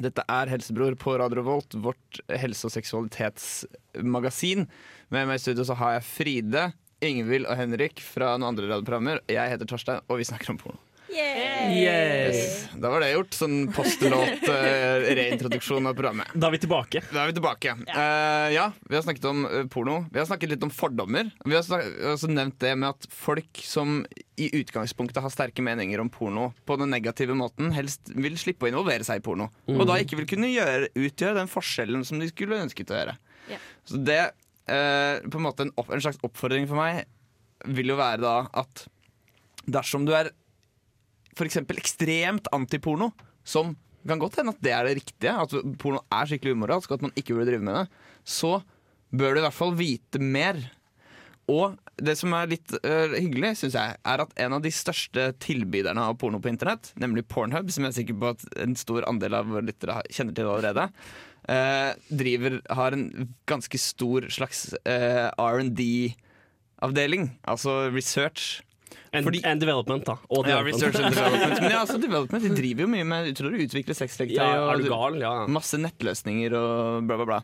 Dette 0.00 0.24
er 0.32 0.48
Helsebror 0.48 0.96
på 0.96 1.18
Radio 1.20 1.44
Volt, 1.44 1.76
vårt 1.76 2.22
helse- 2.40 2.70
og 2.70 2.72
seksualitetsmagasin. 2.72 4.64
Med 5.12 5.28
meg 5.28 5.36
i 5.36 5.42
studio 5.42 5.66
så 5.68 5.76
har 5.76 5.98
jeg 5.98 6.06
Fride, 6.08 6.70
Ingvild 7.04 7.48
og 7.48 7.58
Henrik 7.60 8.00
fra 8.00 8.32
noen 8.38 8.54
andre 8.54 8.70
radioprogrammer. 8.70 9.20
Jeg 9.28 9.52
heter 9.52 9.68
Torstein, 9.68 10.00
og 10.08 10.22
vi 10.22 10.28
snakker 10.28 10.54
om 10.54 10.60
porno. 10.62 10.80
Yes. 11.10 12.68
Da 12.78 12.90
var 12.92 13.02
det 13.02 13.10
gjort. 13.12 13.34
Sånn 13.34 13.56
postlåt 13.74 14.44
uh, 14.46 15.06
reintroduksjon 15.18 15.88
av 15.90 15.96
programmet. 15.98 16.30
Da 16.34 16.48
er 16.48 16.54
vi 16.54 16.60
tilbake. 16.62 17.02
Da 17.10 17.24
er 17.24 17.30
vi 17.30 17.36
tilbake. 17.38 17.74
Eh, 17.90 18.48
ja, 18.54 18.66
vi 18.86 18.96
har 18.96 19.04
snakket 19.04 19.26
om 19.30 19.44
eh, 19.48 19.66
porno. 19.70 20.00
Vi 20.12 20.20
har 20.20 20.28
snakket 20.28 20.54
litt 20.54 20.66
om 20.66 20.72
fordommer. 20.74 21.30
Vi 21.44 21.56
har 21.56 21.86
også 22.12 22.30
nevnt 22.30 22.58
det 22.62 22.74
med 22.78 22.92
at 22.92 23.08
folk 23.14 23.62
som 23.64 24.00
i 24.40 24.48
utgangspunktet 24.56 25.20
har 25.22 25.32
sterke 25.32 25.64
meninger 25.64 26.00
om 26.00 26.10
porno 26.12 26.50
på 26.68 26.76
den 26.80 26.92
negative 26.94 27.36
måten, 27.36 27.72
helst 27.76 28.12
vil 28.14 28.38
slippe 28.40 28.66
å 28.66 28.70
involvere 28.70 29.04
seg 29.06 29.20
i 29.20 29.24
porno. 29.24 29.50
Og 29.70 29.84
da 29.88 29.98
ikke 30.00 30.20
vil 30.22 30.28
kunne 30.30 30.52
gjøre, 30.52 30.92
utgjøre 30.96 31.40
den 31.42 31.50
forskjellen 31.50 32.06
som 32.08 32.22
de 32.22 32.30
skulle 32.30 32.62
ønsket 32.64 32.92
å 32.92 33.00
gjøre. 33.00 33.16
Ja. 33.50 33.60
Så 33.88 34.00
det, 34.06 34.20
eh, 34.70 35.20
på 35.26 35.40
en 35.40 35.46
måte 35.46 35.66
en, 35.66 35.74
opp, 35.80 35.92
en 35.92 36.02
slags 36.02 36.20
oppfordring 36.26 36.68
for 36.70 36.80
meg, 36.80 37.04
vil 37.68 37.92
jo 37.92 37.98
være 38.00 38.22
da 38.24 38.36
at 38.62 38.86
dersom 39.68 40.06
du 40.08 40.14
er 40.16 40.32
f.eks. 41.40 41.62
ekstremt 41.76 42.50
antiporno, 42.54 43.10
som 43.44 43.74
kan 44.06 44.20
godt 44.20 44.40
hende 44.40 44.54
at 44.54 44.60
det 44.64 44.74
er 44.74 44.88
det 44.88 44.98
riktige, 45.00 45.32
at 45.36 45.54
porno 45.80 46.02
er 46.12 46.28
skikkelig 46.28 46.56
umoralsk, 46.56 46.90
og 46.90 47.00
at 47.00 47.08
man 47.08 47.16
ikke 47.16 47.36
burde 47.36 47.50
drive 47.50 47.64
med 47.64 47.80
det, 47.82 47.86
så 48.24 48.58
bør 49.10 49.34
du 49.34 49.40
i 49.40 49.46
hvert 49.46 49.56
fall 49.56 49.74
vite 49.78 50.22
mer. 50.22 50.60
Og 51.50 51.74
det 52.00 52.14
som 52.18 52.32
er 52.36 52.50
litt 52.52 52.72
uh, 52.84 53.16
hyggelig, 53.16 53.56
syns 53.60 53.76
jeg, 53.76 53.96
er 54.12 54.22
at 54.22 54.32
en 54.44 54.56
av 54.56 54.62
de 54.64 54.72
største 54.72 55.30
tilbyderne 55.42 56.04
av 56.06 56.16
porno 56.20 56.40
på 56.42 56.50
internett, 56.52 56.92
nemlig 57.00 57.26
Pornhub, 57.30 57.72
som 57.72 57.86
jeg 57.86 57.92
er 57.92 57.98
sikker 57.98 58.20
på 58.20 58.32
at 58.36 58.46
en 58.62 58.76
stor 58.78 59.06
andel 59.10 59.36
av 59.40 59.50
våre 59.50 59.66
lyttere 59.66 59.98
kjenner 60.08 60.36
til 60.36 60.48
allerede, 60.48 60.86
uh, 61.50 61.90
driver, 62.22 62.60
har 62.70 62.96
en 62.96 63.28
ganske 63.50 63.82
stor 63.82 64.30
slags 64.32 64.68
uh, 64.86 65.28
R&D-avdeling, 65.34 67.32
altså 67.50 67.82
research. 67.90 68.60
And, 69.12 69.24
Fordi- 69.26 69.40
and 69.44 69.60
development, 69.60 70.04
da. 70.06 70.14
Og 70.30 70.46
Ja, 70.46 70.60
research 70.62 70.94
and 71.00 71.14
development. 71.14 71.60
Men 71.60 71.70
ja, 71.72 71.80
altså 71.80 71.98
development, 72.00 72.44
de 72.44 72.50
driver 72.62 72.84
jo 72.86 72.90
mye 72.92 73.04
med 73.04 73.32
tror 73.36 73.50
du 73.50 73.58
utvikler 73.64 73.96
sexleketøy 73.98 74.38
Ja, 74.38 74.68
og 74.70 74.84
gal? 74.86 75.18
Ja. 75.20 75.32
masse 75.50 75.78
nettløsninger 75.82 76.54
og 76.54 77.06
bla, 77.08 77.16
bla, 77.16 77.26
bla. 77.26 77.40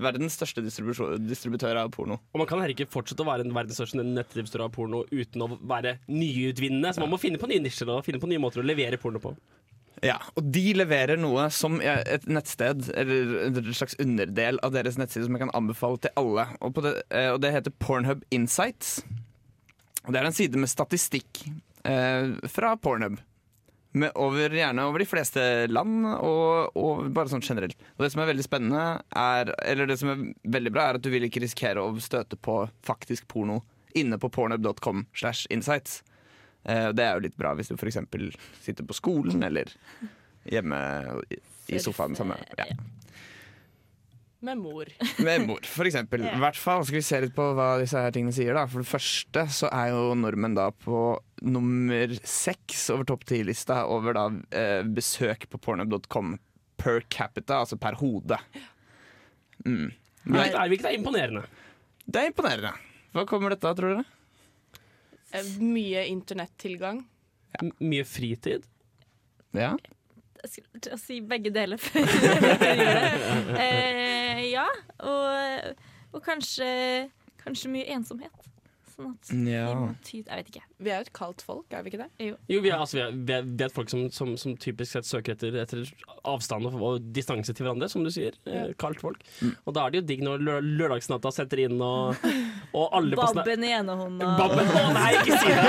Verdens 0.00 0.32
største 0.38 0.62
distributør 0.64 1.76
av 1.76 1.90
porno. 1.92 2.16
Og 2.32 2.38
man 2.40 2.46
kan 2.48 2.56
heller 2.62 2.72
ikke 2.72 2.88
fortsette 2.88 3.20
å 3.20 3.26
være 3.28 3.44
en 3.44 3.52
verdens 3.52 3.76
største 3.76 4.00
nettdistributør 4.00 4.64
av 4.64 4.70
porno 4.72 5.02
uten 5.12 5.44
å 5.44 5.58
være 5.60 5.98
nyutvinnende. 6.08 6.94
Så 6.96 7.02
man 7.04 7.10
må 7.12 7.18
finne 7.20 7.36
på 7.36 7.50
nye 7.50 7.60
nisjer 7.60 7.90
og 7.92 8.04
finne 8.06 8.20
på 8.22 8.30
nye 8.30 8.40
måter 8.40 8.62
å 8.62 8.64
levere 8.64 8.96
porno 8.96 9.20
på. 9.20 9.34
Ja, 10.02 10.16
Og 10.40 10.46
de 10.54 10.72
leverer 10.72 11.18
noe 11.20 11.50
som 11.52 11.74
et 11.84 12.24
nettsted, 12.24 12.86
eller 12.96 13.34
en 13.50 13.74
slags 13.76 13.98
underdel 14.00 14.56
av 14.64 14.72
deres 14.72 14.96
nettside, 14.96 15.26
som 15.28 15.36
jeg 15.36 15.42
kan 15.44 15.52
anbefale 15.52 16.00
til 16.00 16.14
alle. 16.16 16.46
Og, 16.62 16.72
på 16.72 16.80
det, 16.86 16.94
eh, 17.10 17.28
og 17.34 17.42
det 17.44 17.52
heter 17.52 17.74
Pornhub 17.84 18.22
Insights. 18.32 19.02
Og 20.06 20.12
det 20.14 20.20
er 20.20 20.28
en 20.28 20.36
side 20.36 20.60
med 20.60 20.70
statistikk 20.70 21.42
eh, 21.88 22.32
fra 22.48 22.76
Pornhub. 22.80 23.18
Med 23.92 24.14
over, 24.14 24.52
gjerne 24.54 24.84
over 24.86 25.02
de 25.02 25.08
fleste 25.10 25.42
land, 25.66 26.04
og, 26.06 26.76
og 26.78 27.08
bare 27.14 27.32
sånn 27.32 27.42
generelt. 27.42 27.74
Og 27.96 28.04
det 28.04 28.12
som 28.12 28.22
er 28.22 28.30
veldig 28.30 28.44
spennende, 28.46 28.84
er, 29.18 29.50
eller 29.66 29.90
det 29.90 29.96
som 29.98 30.12
er 30.12 30.22
veldig 30.58 30.72
bra, 30.76 30.84
er 30.86 31.00
at 31.00 31.02
du 31.02 31.10
vil 31.10 31.26
ikke 31.26 31.42
risikere 31.42 31.82
å 31.82 31.96
støte 31.98 32.38
på 32.38 32.62
faktisk 32.86 33.26
porno 33.30 33.64
inne 33.98 34.20
på 34.22 34.30
pornhub.com 34.30 35.08
slash 35.18 35.50
insights. 35.50 36.04
Eh, 36.62 36.88
det 36.94 37.02
er 37.02 37.16
jo 37.16 37.26
litt 37.26 37.38
bra 37.40 37.56
hvis 37.58 37.72
du 37.72 37.74
f.eks. 37.74 37.98
sitter 38.62 38.86
på 38.86 38.96
skolen 38.96 39.42
eller 39.42 39.72
hjemme 40.46 40.78
i, 41.30 41.78
sofaen 41.82 42.14
sammen. 42.18 42.38
Ja. 42.58 42.70
Med 44.40 44.56
mor. 44.56 44.88
Med 45.26 45.46
mor, 45.46 45.64
for 45.68 45.88
eksempel. 45.88 46.24
I 46.24 46.40
hvert 46.40 46.56
fall 46.56 46.84
skal 46.86 46.96
vi 46.96 47.04
se 47.04 47.18
litt 47.26 47.34
på 47.36 47.44
hva 47.56 47.74
disse 47.80 48.00
her 48.00 48.14
tingene 48.14 48.32
sier. 48.32 48.56
da 48.56 48.64
For 48.70 48.80
det 48.80 48.88
første 48.88 49.44
så 49.52 49.68
er 49.68 49.90
jo 49.92 50.14
nordmenn 50.16 50.56
da 50.56 50.70
på 50.72 51.02
nummer 51.44 52.14
seks 52.24 52.86
over 52.94 53.08
topp 53.08 53.26
ti-lista 53.28 53.82
over 53.92 54.16
da 54.16 54.26
eh, 54.56 54.80
besøk 54.88 55.44
på 55.52 55.60
pornhub.com 55.60 56.38
per 56.80 57.02
capita, 57.12 57.60
altså 57.60 57.76
per 57.76 57.98
hode. 58.00 58.38
Mm. 59.66 59.90
Men, 60.24 60.40
er, 60.46 60.68
vi 60.72 60.78
ikke 60.78 60.88
det 60.88 60.96
imponerende. 61.02 61.44
Det 62.08 62.22
er 62.22 62.32
imponerende. 62.32 62.72
Hva 63.12 63.26
kommer 63.28 63.52
dette 63.52 63.68
av, 63.68 63.76
tror 63.76 63.98
dere? 63.98 64.04
Eh, 65.36 65.52
Mye 65.60 66.06
internettilgang. 66.08 67.04
Ja. 67.50 67.66
mye 67.82 68.04
fritid. 68.06 68.64
Ja. 69.56 69.74
Jeg 70.42 70.50
skulle 70.50 70.80
til 70.86 70.94
å 70.96 70.98
si 71.00 71.18
begge 71.20 71.50
deler 71.52 71.80
før. 71.84 72.06
Eh, 73.60 74.40
ja, 74.50 74.66
og, 75.04 75.74
og 76.16 76.22
kanskje, 76.24 76.68
kanskje 77.42 77.72
mye 77.74 77.88
ensomhet. 77.96 78.48
Sånn 79.00 79.14
at 79.16 79.30
Ja. 79.48 79.64
vi 79.70 79.80
må 79.80 79.94
Jeg 80.10 80.24
vet 80.28 80.50
ikke. 80.52 80.62
Vi 80.80 80.90
er 80.90 81.00
jo 81.00 81.06
et 81.08 81.12
kaldt 81.16 81.42
folk, 81.44 81.66
er 81.72 81.82
vi 81.84 81.90
ikke 81.90 82.00
det? 82.02 82.08
Jo, 82.48 82.60
vi 82.60 82.70
er, 82.70 82.76
altså, 82.78 82.96
vi 82.96 83.02
er, 83.02 83.10
vi 83.16 83.32
er, 83.36 83.42
vi 83.48 83.64
er 83.64 83.68
et 83.68 83.74
folk 83.76 83.90
som, 83.92 84.06
som, 84.12 84.36
som 84.40 84.54
typisk 84.60 84.92
sett 84.96 85.08
søker 85.08 85.34
etter, 85.36 85.56
etter 85.60 85.84
avstand 86.28 86.68
og, 86.68 86.76
og 86.80 87.08
distanse 87.16 87.52
til 87.56 87.66
hverandre, 87.66 87.88
som 87.92 88.04
du 88.04 88.10
sier. 88.12 88.36
Eh, 88.48 88.72
kaldt 88.80 89.00
folk. 89.02 89.20
Og 89.64 89.74
da 89.76 89.86
er 89.86 89.94
det 89.94 90.00
jo 90.02 90.06
digg 90.12 90.24
når 90.24 90.44
lø 90.44 90.58
lørdagsnatta 90.80 91.32
setter 91.34 91.64
inn, 91.66 91.76
og, 91.84 92.16
og 92.78 92.96
alle 92.96 93.18
Babben 93.20 93.64
i 93.66 93.72
ene 93.76 93.96
hånda. 94.00 94.30
Babben! 94.40 94.72
Å 94.80 94.84
nei, 94.96 95.10
ikke 95.20 95.40
si 95.40 95.48
det! 95.56 95.66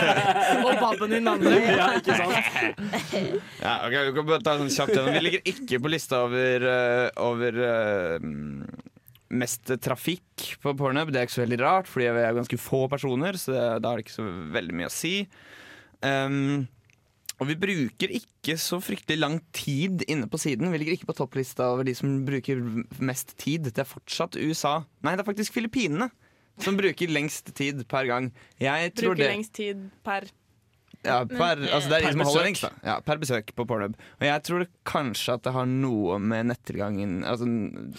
Og 0.64 0.76
babben 0.80 1.12
i 1.12 1.18
den 1.20 1.28
andre. 1.30 1.56
Ja, 1.80 1.86
ikke 1.96 2.16
sant? 2.18 2.34
Ja, 3.60 3.74
okay, 3.86 4.02
vi 4.08 4.14
kan 4.16 4.26
bare 4.28 4.42
ta 4.44 4.54
en 4.58 4.68
kjapp 4.72 4.90
gjennom. 4.92 5.14
Vi 5.14 5.22
ligger 5.24 5.42
ikke 5.52 5.80
på 5.84 5.92
lista 5.92 6.24
over, 6.26 6.66
eh, 6.70 7.06
over 7.24 7.60
eh, 7.66 8.28
mest 9.30 9.70
trafikk 9.82 10.50
på 10.62 10.74
Pornhub. 10.78 11.12
Det 11.12 11.20
er 11.20 11.28
ikke 11.28 11.38
så 11.38 11.44
veldig 11.44 11.60
rart, 11.62 11.88
fordi 11.90 12.10
vi 12.16 12.26
er 12.26 12.36
ganske 12.36 12.60
få 12.60 12.84
personer, 12.90 13.38
så 13.40 13.54
det, 13.54 13.64
da 13.84 13.92
har 13.92 14.00
det 14.00 14.06
ikke 14.06 14.18
så 14.18 14.28
veldig 14.56 14.76
mye 14.76 14.90
å 14.90 14.94
si. 14.94 15.14
Um, 16.00 16.68
og 17.40 17.48
vi 17.48 17.56
bruker 17.56 18.12
ikke 18.12 18.56
så 18.60 18.78
fryktelig 18.84 19.16
lang 19.20 19.38
tid 19.56 20.04
inne 20.12 20.28
på 20.28 20.40
siden. 20.40 20.68
Vi 20.72 20.80
ligger 20.80 20.98
ikke 20.98 21.08
på 21.08 21.16
topplista 21.22 21.70
over 21.72 21.88
de 21.88 21.94
som 21.96 22.18
bruker 22.26 22.60
mest 23.00 23.32
tid. 23.40 23.70
Det 23.70 23.80
er 23.80 23.88
fortsatt 23.88 24.36
USA. 24.36 24.82
Nei, 25.00 25.14
det 25.16 25.24
er 25.24 25.30
faktisk 25.30 25.56
Filippinene 25.56 26.10
som 26.60 26.76
bruker 26.76 27.08
lengst 27.08 27.48
tid 27.56 27.80
per 27.88 28.04
gang. 28.10 28.28
Jeg 28.60 28.92
tror 28.98 29.14
Bruker 29.14 29.24
det 29.24 29.30
lengst 29.32 29.54
tid 29.56 29.86
per 30.04 30.28
ja, 31.04 31.24
per, 31.24 31.56
Men, 31.62 31.68
altså 31.72 31.88
det 31.88 31.98
er 31.98 32.06
per 32.10 32.18
besøk. 32.20 32.42
lengst, 32.44 32.62
da. 32.66 32.70
Ja, 32.84 32.94
per 33.00 33.16
besøk 33.22 33.52
på 33.56 33.64
Pornhub. 33.70 33.94
Og 34.20 34.24
jeg 34.26 34.42
tror 34.44 34.64
kanskje 34.84 35.34
at 35.38 35.42
det 35.46 35.52
har 35.54 35.66
noe 35.70 36.18
med 36.20 36.50
nettilgangen 36.50 37.22
altså, 37.24 37.48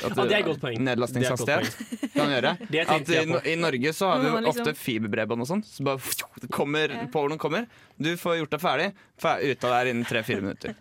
at 0.05 0.17
Ja, 0.17 0.25
det 0.29 0.35
er 0.35 0.39
et 0.43 0.45
godt 0.51 0.61
poeng. 0.61 0.77
Nedlastingshastighet 0.85 1.71
kan 2.17 2.29
gjøre. 2.35 2.53
Det 2.71 2.85
At 2.87 3.09
i. 3.09 3.23
I 3.53 3.55
Norge 3.57 3.93
så 3.97 4.11
har 4.13 4.21
vi 4.21 4.29
jo 4.29 4.37
liksom- 4.45 4.67
ofte 4.67 4.75
fiberbredbånd 4.77 5.41
og 5.41 5.49
sånn. 5.49 5.63
Så 5.65 5.83
bare 5.87 6.47
kommer, 6.57 6.93
pornoen 7.13 7.41
kommer. 7.41 7.65
Du 7.97 8.13
får 8.17 8.37
gjort 8.43 8.53
deg 8.57 8.61
ferdig. 8.67 8.89
Fer- 9.21 9.41
Ute 9.49 9.65
av 9.71 9.77
der 9.79 9.91
innen 9.95 10.05
tre-fire 10.05 10.41
minutter. 10.45 10.75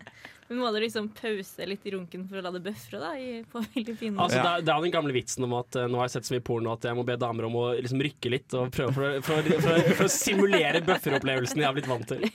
Men 0.51 0.59
må 0.59 0.67
du 0.75 0.81
liksom 0.83 1.05
pause 1.15 1.63
litt 1.63 1.85
i 1.87 1.93
runken 1.93 2.25
for 2.27 2.41
å 2.41 2.43
la 2.43 2.49
det 2.51 2.59
bøfre 2.65 2.99
da, 2.99 3.13
i, 3.15 3.37
på 3.47 3.61
Filippinene? 3.71 4.19
Altså, 4.19 4.41
Ja. 4.41 4.43
det, 4.43 4.51
er, 4.51 4.65
det 4.67 4.73
er 4.73 4.83
den 4.83 4.91
gamle 4.97 5.15
vitsen 5.15 5.47
om 5.47 5.53
at 5.61 5.77
uh, 5.79 5.85
nå 5.87 6.01
har 6.01 6.09
jeg 6.09 6.17
sett 6.17 6.27
så 6.27 6.35
mye 6.35 6.43
porno 6.51 6.73
at 6.75 6.83
jeg 6.89 6.97
må 6.97 7.05
be 7.07 7.15
damer 7.21 7.47
om 7.47 7.55
å 7.55 7.63
liksom, 7.77 8.03
rykke 8.03 8.33
litt 8.33 8.57
og 8.59 8.67
prøve 8.75 8.91
for, 8.97 9.21
for, 9.23 9.47
for, 9.63 9.89
for 9.95 10.09
å 10.09 10.11
simulere 10.11 10.83
bufferopplevelsen 10.83 11.63
jeg 11.63 11.69
har 11.69 11.77
blitt 11.77 11.87
vant 11.87 12.11
til. 12.11 12.27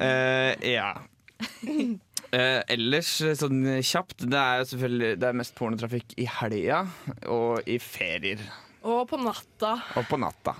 uh, 0.00 0.52
ja. 0.64 0.88
Uh, 2.32 2.60
ellers, 2.72 3.12
sånn 3.36 3.60
kjapt, 3.84 4.24
det 4.24 4.38
er 4.40 4.62
jo 4.62 4.68
selvfølgelig 4.70 5.08
Det 5.20 5.26
er 5.28 5.36
mest 5.42 5.56
pornotrafikk 5.58 6.14
i 6.16 6.28
helga 6.40 6.84
og 7.28 7.68
i 7.68 7.76
ferier. 7.82 8.40
Og 8.82 9.04
på 9.10 9.18
natta. 9.20 9.72
Og 9.98 10.06
på 10.10 10.18
natta. 10.18 10.54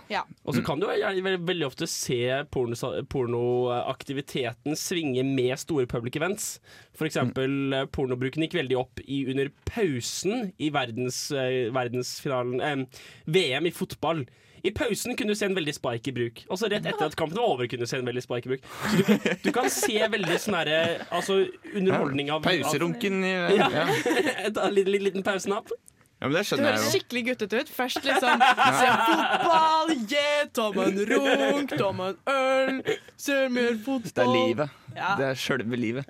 Og 0.47 0.55
så 0.55 0.62
kan 0.67 0.79
du 0.81 0.87
jo 0.87 1.23
veldig, 1.25 1.67
ofte 1.67 1.88
se 1.91 2.19
porno- 2.55 3.02
pornoaktiviteten 3.11 4.76
svinge 4.79 5.25
med 5.26 5.59
store 5.59 5.87
public 5.91 6.17
events. 6.21 6.61
For 6.95 7.09
eksempel 7.09 7.73
eh, 7.75 7.87
pornobruken 7.91 8.45
gikk 8.47 8.55
veldig 8.61 8.79
opp 8.79 9.02
i, 9.05 9.25
under 9.33 9.50
pausen 9.69 10.52
i 10.62 10.71
verdens, 10.75 11.25
eh, 11.35 11.67
verdensfinalen 11.75 12.61
eh, 12.62 13.02
VM 13.26 13.67
i 13.67 13.75
fotball. 13.75 14.25
I 14.62 14.71
pausen 14.71 15.17
kunne 15.19 15.35
du 15.35 15.38
se 15.38 15.49
en 15.49 15.57
veldig 15.59 15.73
spike 15.75 16.12
i 16.12 16.14
bruk. 16.14 16.45
Altså 16.47 16.69
Rett 16.71 16.85
etter 16.87 17.09
at 17.09 17.17
kampen 17.19 17.41
var 17.41 17.57
over, 17.57 17.67
kunne 17.67 17.83
du 17.83 17.91
se 17.91 17.99
en 17.99 18.07
veldig 18.07 18.23
spike 18.23 18.47
i 18.47 18.52
bruk. 18.52 18.69
Så 18.93 19.00
du, 19.00 19.31
du 19.49 19.50
kan 19.57 19.67
se 19.75 19.97
veldig 20.12 20.37
sånn 20.38 20.55
herre 20.61 20.76
Altså 21.11 21.41
underholdning 21.75 22.31
av 22.31 22.45
Pauserunken 22.47 23.25
i 23.26 23.33
Ja. 23.59 23.67
ja. 23.75 23.88
en 24.47 24.55
liten, 24.55 24.93
liten, 24.93 25.09
liten 25.09 25.26
pausnapp. 25.26 25.75
Ja, 26.23 26.29
men 26.29 26.37
det 26.37 26.38
Det 26.38 26.47
skjønner 26.47 26.69
jeg 26.69 26.79
høres 26.79 26.93
skikkelig 26.95 27.23
guttete 27.26 27.61
ut. 27.64 27.71
Først 27.75 28.05
liksom 28.07 28.43
se 28.47 28.93
fotball, 29.09 29.93
yeah, 30.12 30.45
ta 30.55 30.69
meg 30.76 30.87
en 30.93 31.11
runk, 31.11 31.75
ta 31.81 31.88
meg 31.99 32.21
en 32.31 32.79
øl, 32.79 32.97
se 33.19 33.38
mer 33.50 33.75
fotball. 33.83 34.14
Det 34.14 34.23
er 34.23 34.31
livet. 34.37 34.76
Ja. 34.95 35.11
Det 35.19 35.26
er 35.33 35.41
sjølve 35.43 35.76
livet. 35.81 36.07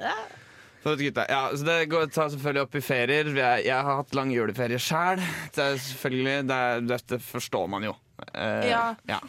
Så, 0.82 0.96
gutta, 0.98 1.24
ja, 1.30 1.40
så 1.54 1.62
det 1.64 1.78
går 1.92 2.08
tar 2.10 2.28
selvfølgelig 2.34 2.62
opp 2.66 2.74
i 2.74 2.80
ferier. 2.82 3.28
Jeg, 3.38 3.64
jeg 3.68 3.84
har 3.88 4.00
hatt 4.02 4.14
lang 4.18 4.32
juleferie 4.34 4.80
sjæl. 4.82 5.22
Det 5.54 5.62
er 5.64 5.76
selvfølgelig, 5.78 6.36
det 6.50 6.56
er- 6.68 6.80
Dette 6.92 7.18
forstår 7.22 7.68
man 7.70 7.86
jo. 7.86 7.96
Eh, 8.34 8.68
Ja. 8.68 8.94
ja. 9.08 9.20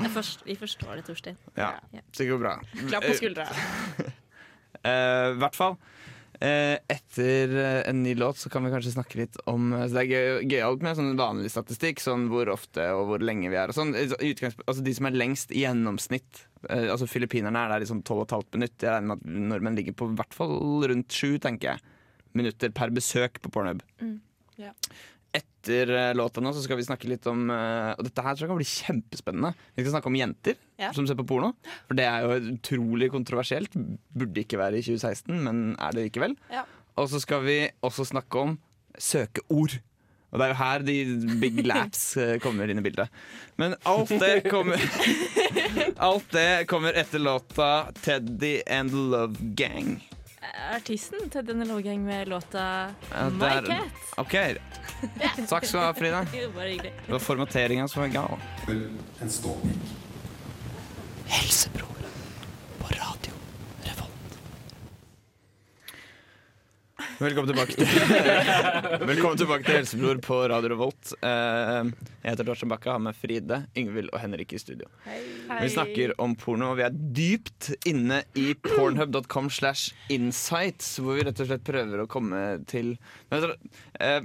Jeg 0.00 0.10
forst, 0.14 0.42
vi 0.46 0.54
forstår 0.56 0.96
det, 0.98 1.04
Torstein. 1.06 1.36
ja. 1.56 1.70
Ja. 1.94 2.00
Det 2.16 2.26
går 2.28 2.38
bra. 2.42 2.56
Klapp 2.88 3.04
på 3.04 3.14
skuldra. 3.18 3.46
Eh, 4.80 4.90
I 5.34 5.38
hvert 5.42 5.56
fall. 5.56 5.74
Eh, 6.40 6.78
etter 6.90 7.52
eh, 7.60 7.80
en 7.90 8.02
ny 8.02 8.14
låt 8.18 8.38
så 8.40 8.50
kan 8.52 8.64
vi 8.64 8.70
kanskje 8.72 8.92
snakke 8.94 9.18
litt 9.20 9.36
om 9.50 9.72
eh, 9.76 9.86
så 9.86 9.98
Det 9.98 10.02
er 10.04 10.10
gøy- 10.10 10.48
gøyalt 10.54 10.82
med 10.86 10.96
sånn 10.98 11.16
vanlig 11.18 11.50
statistikk, 11.52 12.00
sånn 12.02 12.28
hvor 12.32 12.48
ofte 12.52 12.86
og 12.96 13.06
hvor 13.10 13.24
lenge 13.24 13.50
vi 13.52 13.58
er 13.60 13.72
sånn. 13.76 13.92
Altså 13.96 14.82
De 14.86 14.94
som 14.96 15.06
er 15.10 15.18
lengst 15.20 15.52
i 15.52 15.62
gjennomsnitt, 15.66 16.46
altså 16.68 17.06
filippinerne 17.08 17.56
er 17.66 17.74
der 17.76 17.84
i 17.86 17.90
sånn 17.90 18.02
12,5 18.04 18.56
minutt. 18.58 18.76
Jeg 18.80 18.90
regner 18.92 19.14
med 19.14 19.22
at 19.22 19.30
nordmenn 19.54 19.76
ligger 19.80 19.96
på 19.96 20.10
i 20.12 20.16
hvert 20.18 20.34
fall 20.36 20.56
rundt 20.90 21.12
sju, 21.12 21.38
tenker 21.40 21.74
jeg. 21.74 21.80
Minutter 22.36 22.70
per 22.70 22.92
besøk 22.94 23.40
på 23.42 23.50
Pornhub. 23.50 23.80
Mm. 24.00 24.18
Ja. 24.60 24.74
Etter 25.60 25.90
eh, 25.92 26.14
låta 26.16 26.40
nå 26.40 26.54
så 26.56 26.62
skal 26.64 26.78
vi 26.80 26.86
snakke 26.86 27.08
litt 27.10 27.26
om 27.28 27.50
eh, 27.52 27.90
Og 27.98 28.06
dette 28.06 28.22
her 28.24 28.32
tror 28.36 28.46
jeg 28.46 28.50
kan 28.52 28.60
bli 28.60 28.68
kjempespennende. 28.70 29.50
Vi 29.76 29.82
skal 29.84 29.92
snakke 29.98 30.08
om 30.08 30.16
jenter 30.16 30.56
Ja. 30.80 30.88
som 30.96 31.04
ser 31.06 31.18
på 31.18 31.26
porno. 31.28 31.52
For 31.86 31.98
det 31.98 32.06
er 32.08 32.24
jo 32.24 32.54
utrolig 32.54 33.10
kontroversielt. 33.12 33.74
Burde 34.16 34.40
ikke 34.40 34.56
være 34.56 34.78
i 34.80 34.84
2016, 34.86 35.36
men 35.44 35.76
er 35.76 35.92
det 35.92 36.06
likevel. 36.08 36.36
Ja. 36.50 36.62
Og 36.96 37.10
så 37.12 37.20
skal 37.20 37.44
vi 37.44 37.58
også 37.84 38.06
snakke 38.08 38.40
om 38.40 38.54
søkeord. 38.96 39.76
Og 40.30 40.38
det 40.38 40.46
er 40.46 40.52
jo 40.54 40.58
her 40.62 40.84
de 40.86 40.96
big 41.42 41.60
laps 41.68 42.16
eh, 42.16 42.38
kommer 42.40 42.70
inn 42.72 42.80
i 42.80 42.86
bildet. 42.86 43.12
Men 43.60 43.76
alt 43.84 44.08
det 44.22 44.46
kommer 44.48 44.80
Alt 46.08 46.30
det 46.32 46.64
kommer 46.70 46.96
etter 46.96 47.20
låta 47.20 47.90
'Teddy 48.00 48.62
and 48.66 48.90
the 48.94 48.96
Love 49.12 49.36
Gang'. 49.60 49.98
Artisten 50.74 51.30
til 51.30 51.44
denne 51.46 51.66
lovgang 51.68 52.02
med 52.04 52.28
låta 52.30 52.64
Ja, 53.10 53.28
My 53.30 53.50
Cat. 53.66 54.04
OK. 54.20 54.34
Takk 55.48 55.64
skal 55.66 55.76
du 55.78 55.84
ha, 55.84 55.92
Frida. 55.96 56.22
Jo, 56.36 56.50
bare 56.56 56.68
hyggelig. 56.74 56.92
Det 57.06 57.12
var 57.14 57.22
formateringa 57.24 57.88
som 57.88 58.02
var 58.04 58.12
gal. 58.14 58.38
En 59.22 59.30
ståpikk. 59.30 59.96
Helsebror 61.30 62.06
på 62.80 62.90
radio 62.96 63.36
Velkommen 67.20 67.50
tilbake 67.50 67.74
til 67.76 67.84
Velkommen 69.10 69.36
tilbake 69.36 69.66
til 69.66 69.76
Helsebror 69.76 70.20
på 70.24 70.36
Radio 70.48 70.70
Revolt. 70.72 71.10
Eh, 71.20 71.90
Jeg 72.22 72.30
heter 72.32 72.46
Dorsen 72.48 72.70
Bakke, 72.72 72.94
har 72.94 73.02
med 73.02 73.16
Fride, 73.18 73.58
Yngvild 73.76 74.08
og 74.14 74.22
Henrik 74.22 74.54
i 74.56 74.60
studio. 74.62 74.88
Vi 75.04 75.68
snakker 75.74 76.14
om 76.24 76.32
porno, 76.40 76.70
og 76.72 76.78
vi 76.80 76.86
er 76.86 76.96
dypt 76.96 77.68
inne 77.90 78.22
i 78.40 78.54
pornhub.com 78.64 79.50
slash 79.52 79.92
insights, 80.08 80.94
hvor 80.96 81.18
vi 81.18 81.26
rett 81.28 81.42
og 81.44 81.50
slett 81.50 81.66
prøver 81.68 82.04
å 82.04 82.08
komme 82.10 82.40
til 82.70 82.94
eh, 83.28 84.22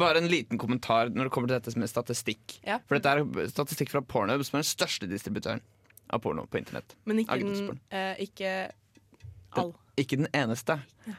Bare 0.00 0.22
en 0.22 0.30
liten 0.32 0.56
kommentar 0.62 1.12
når 1.12 1.28
det 1.28 1.34
kommer 1.34 1.50
til 1.52 1.58
dette 1.58 1.76
med 1.82 1.92
statistikk. 1.92 2.56
Ja. 2.64 2.80
For 2.88 2.96
dette 2.96 3.12
er 3.20 3.52
statistikk 3.52 3.92
fra 3.92 4.00
Pornhub, 4.06 4.46
som 4.48 4.56
er 4.56 4.64
den 4.64 4.70
største 4.70 5.10
distributøren 5.10 5.60
av 6.10 6.24
porno 6.24 6.48
på 6.50 6.58
internett. 6.62 6.96
Men 7.04 7.20
ikke, 7.20 7.36
den, 7.44 7.80
eh, 7.92 8.14
ikke 8.24 8.54
all. 9.60 9.74
Ikke 10.00 10.16
den 10.20 10.30
eneste. 10.36 10.78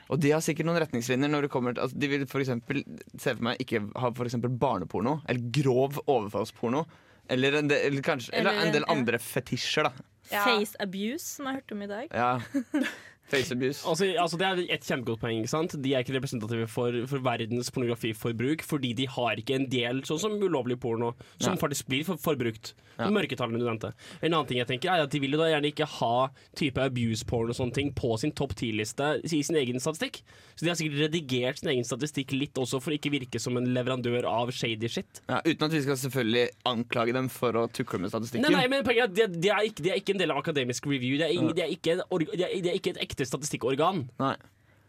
Og 0.10 0.20
de 0.24 0.32
har 0.34 0.42
sikkert 0.44 0.68
noen 0.70 0.80
retningslinjer 0.82 1.30
når 1.30 1.46
det 1.46 1.52
kommer 1.54 1.76
til 1.76 1.84
altså, 1.86 2.00
De 2.02 2.10
vil 2.10 2.26
for 2.30 2.42
eksempel, 2.44 2.82
se 3.14 3.36
for 3.36 3.46
meg 3.46 3.62
ikke 3.62 3.84
ha 4.02 4.12
for 4.18 4.30
eksempel 4.30 4.54
barneporno, 4.62 5.20
eller 5.30 5.54
grov 5.54 6.02
overfallsporno. 6.08 6.86
Eller 7.32 7.60
en 7.62 7.70
del, 7.70 7.86
eller 7.92 8.04
kanskje, 8.06 8.34
eller 8.34 8.52
Eller 8.52 8.68
en 8.68 8.76
del 8.76 8.88
ja. 8.88 8.96
andre 8.96 9.20
fetisjer, 9.22 9.88
da. 9.88 10.08
Ja. 10.32 10.44
Face 10.46 10.76
abuse, 10.80 11.26
som 11.36 11.48
jeg 11.48 11.54
har 11.54 11.62
hørt 11.62 11.76
om 11.76 11.86
i 11.86 11.90
dag. 11.92 12.12
Ja. 12.16 12.34
Face 13.30 13.52
abuse. 13.54 13.86
Altså, 13.88 14.06
altså 14.20 14.38
Det 14.38 14.48
er 14.48 14.74
et 14.76 14.84
kjempegodt 14.84 15.20
poeng. 15.22 15.38
ikke 15.40 15.50
sant? 15.54 15.76
De 15.82 15.94
er 15.96 16.04
ikke 16.04 16.16
representative 16.18 16.68
for, 16.68 16.92
for 17.08 17.20
verdens 17.24 17.70
pornografiforbruk, 17.72 18.62
fordi 18.68 18.94
de 18.98 19.06
har 19.08 19.36
ikke 19.40 19.56
en 19.56 19.68
del 19.72 20.02
sånn 20.08 20.20
som 20.20 20.34
ulovlig 20.42 20.80
porno, 20.80 21.14
som 21.40 21.54
Ja. 21.56 21.60
faktisk 21.62 21.88
blir 21.88 22.04
for, 22.06 22.18
forbrukt. 22.18 22.74
Ja. 23.00 23.08
Mørketallene 23.10 23.58
du 23.58 23.66
nevnte. 23.66 23.94
En 24.22 24.34
annen 24.34 24.46
ting 24.48 24.58
jeg 24.60 24.68
tenker 24.68 24.92
er 24.92 25.02
at 25.04 25.10
De 25.10 25.20
vil 25.20 25.32
jo 25.32 25.38
da 25.40 25.48
gjerne 25.50 25.72
ikke 25.72 25.88
ha 25.88 26.28
type 26.56 26.78
og 26.78 27.56
sånne 27.56 27.74
ting 27.74 27.92
på 27.94 28.18
sin 28.20 28.32
topp 28.32 28.54
10-liste 28.54 29.22
i 29.24 29.42
sin 29.42 29.56
egen 29.56 29.80
statistikk. 29.80 30.22
Så 30.56 30.66
de 30.66 30.70
har 30.70 30.76
sikkert 30.76 31.00
redigert 31.08 31.60
sin 31.60 31.70
egen 31.70 31.84
statistikk 31.88 32.32
litt 32.36 32.54
også 32.54 32.82
for 32.82 32.92
å 32.92 32.98
ikke 33.00 33.12
virke 33.12 33.40
som 33.40 33.56
en 33.58 33.66
leverandør 33.74 34.26
av 34.28 34.52
shady 34.52 34.88
shit. 34.92 35.22
Ja, 35.30 35.40
uten 35.46 35.64
at 35.66 35.72
vi 35.72 35.82
skal 35.82 35.96
selvfølgelig 35.98 36.50
anklage 36.66 37.14
dem 37.14 37.30
for 37.30 37.54
å 37.54 37.66
tukle 37.72 38.00
med 38.04 38.12
statistikken. 38.12 38.46
Nei, 38.52 38.60
nei, 38.62 38.68
men 38.68 38.84
poenget 38.84 39.08
er 39.08 39.10
at 39.10 39.16
det, 39.32 39.42
de, 39.42 39.50
er 39.50 39.70
ikke, 39.72 39.84
de, 39.84 39.90
er 39.96 39.96
ikke 40.04 40.16
en 40.18 40.22
del 40.22 40.32
av 40.36 40.38
akademisk 40.44 40.86
review. 40.92 41.18
De 41.18 41.24
er, 41.26 41.34
ing- 41.34 41.54
de 41.56 41.62
er, 41.66 41.74
ikke, 41.74 41.98
er, 41.98 42.62
det 42.62 42.70
er 42.70 42.78
ikke 42.78 42.94
et 42.98 43.02
ekte 43.08 43.21
statistikkorgan. 43.30 44.06
Nei. 44.22 44.36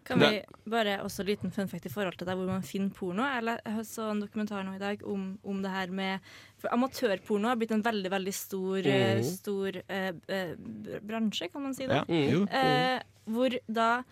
Kan 0.03 0.19
vi 0.19 0.41
bare 0.67 0.97
også 1.05 1.23
liten 1.27 1.53
fun 1.55 1.69
fact 1.71 1.87
i 1.87 1.93
forhold 1.93 2.17
til 2.19 2.27
der 2.27 2.35
hvor 2.39 2.49
man 2.51 2.65
finner 2.67 2.91
porno? 2.95 3.23
Jeg 3.23 3.59
jeg 3.63 3.85
så 3.87 4.09
en 4.11 4.23
dokumentar 4.25 4.65
nå 4.67 4.75
i 4.75 4.81
dag 4.81 5.05
om, 5.07 5.39
om 5.45 5.61
det 5.63 5.71
her 5.71 5.93
med 5.95 6.33
For 6.59 6.73
amatørporno 6.75 7.49
har 7.49 7.61
blitt 7.61 7.75
en 7.75 7.85
veldig, 7.85 8.11
veldig 8.11 8.35
stor, 8.35 8.83
mm. 8.83 9.21
Mhm. 9.21 9.31
stor 9.31 9.79
eh, 9.89 10.11
eh, 10.29 10.57
bransje, 11.03 11.49
kan 11.53 11.63
man 11.63 11.75
si 11.75 11.87
det. 11.87 12.03
Ja. 12.03 12.05
Mm. 12.09 12.49
Eh, 12.49 13.03
hvor 13.31 13.55
da 13.69 14.03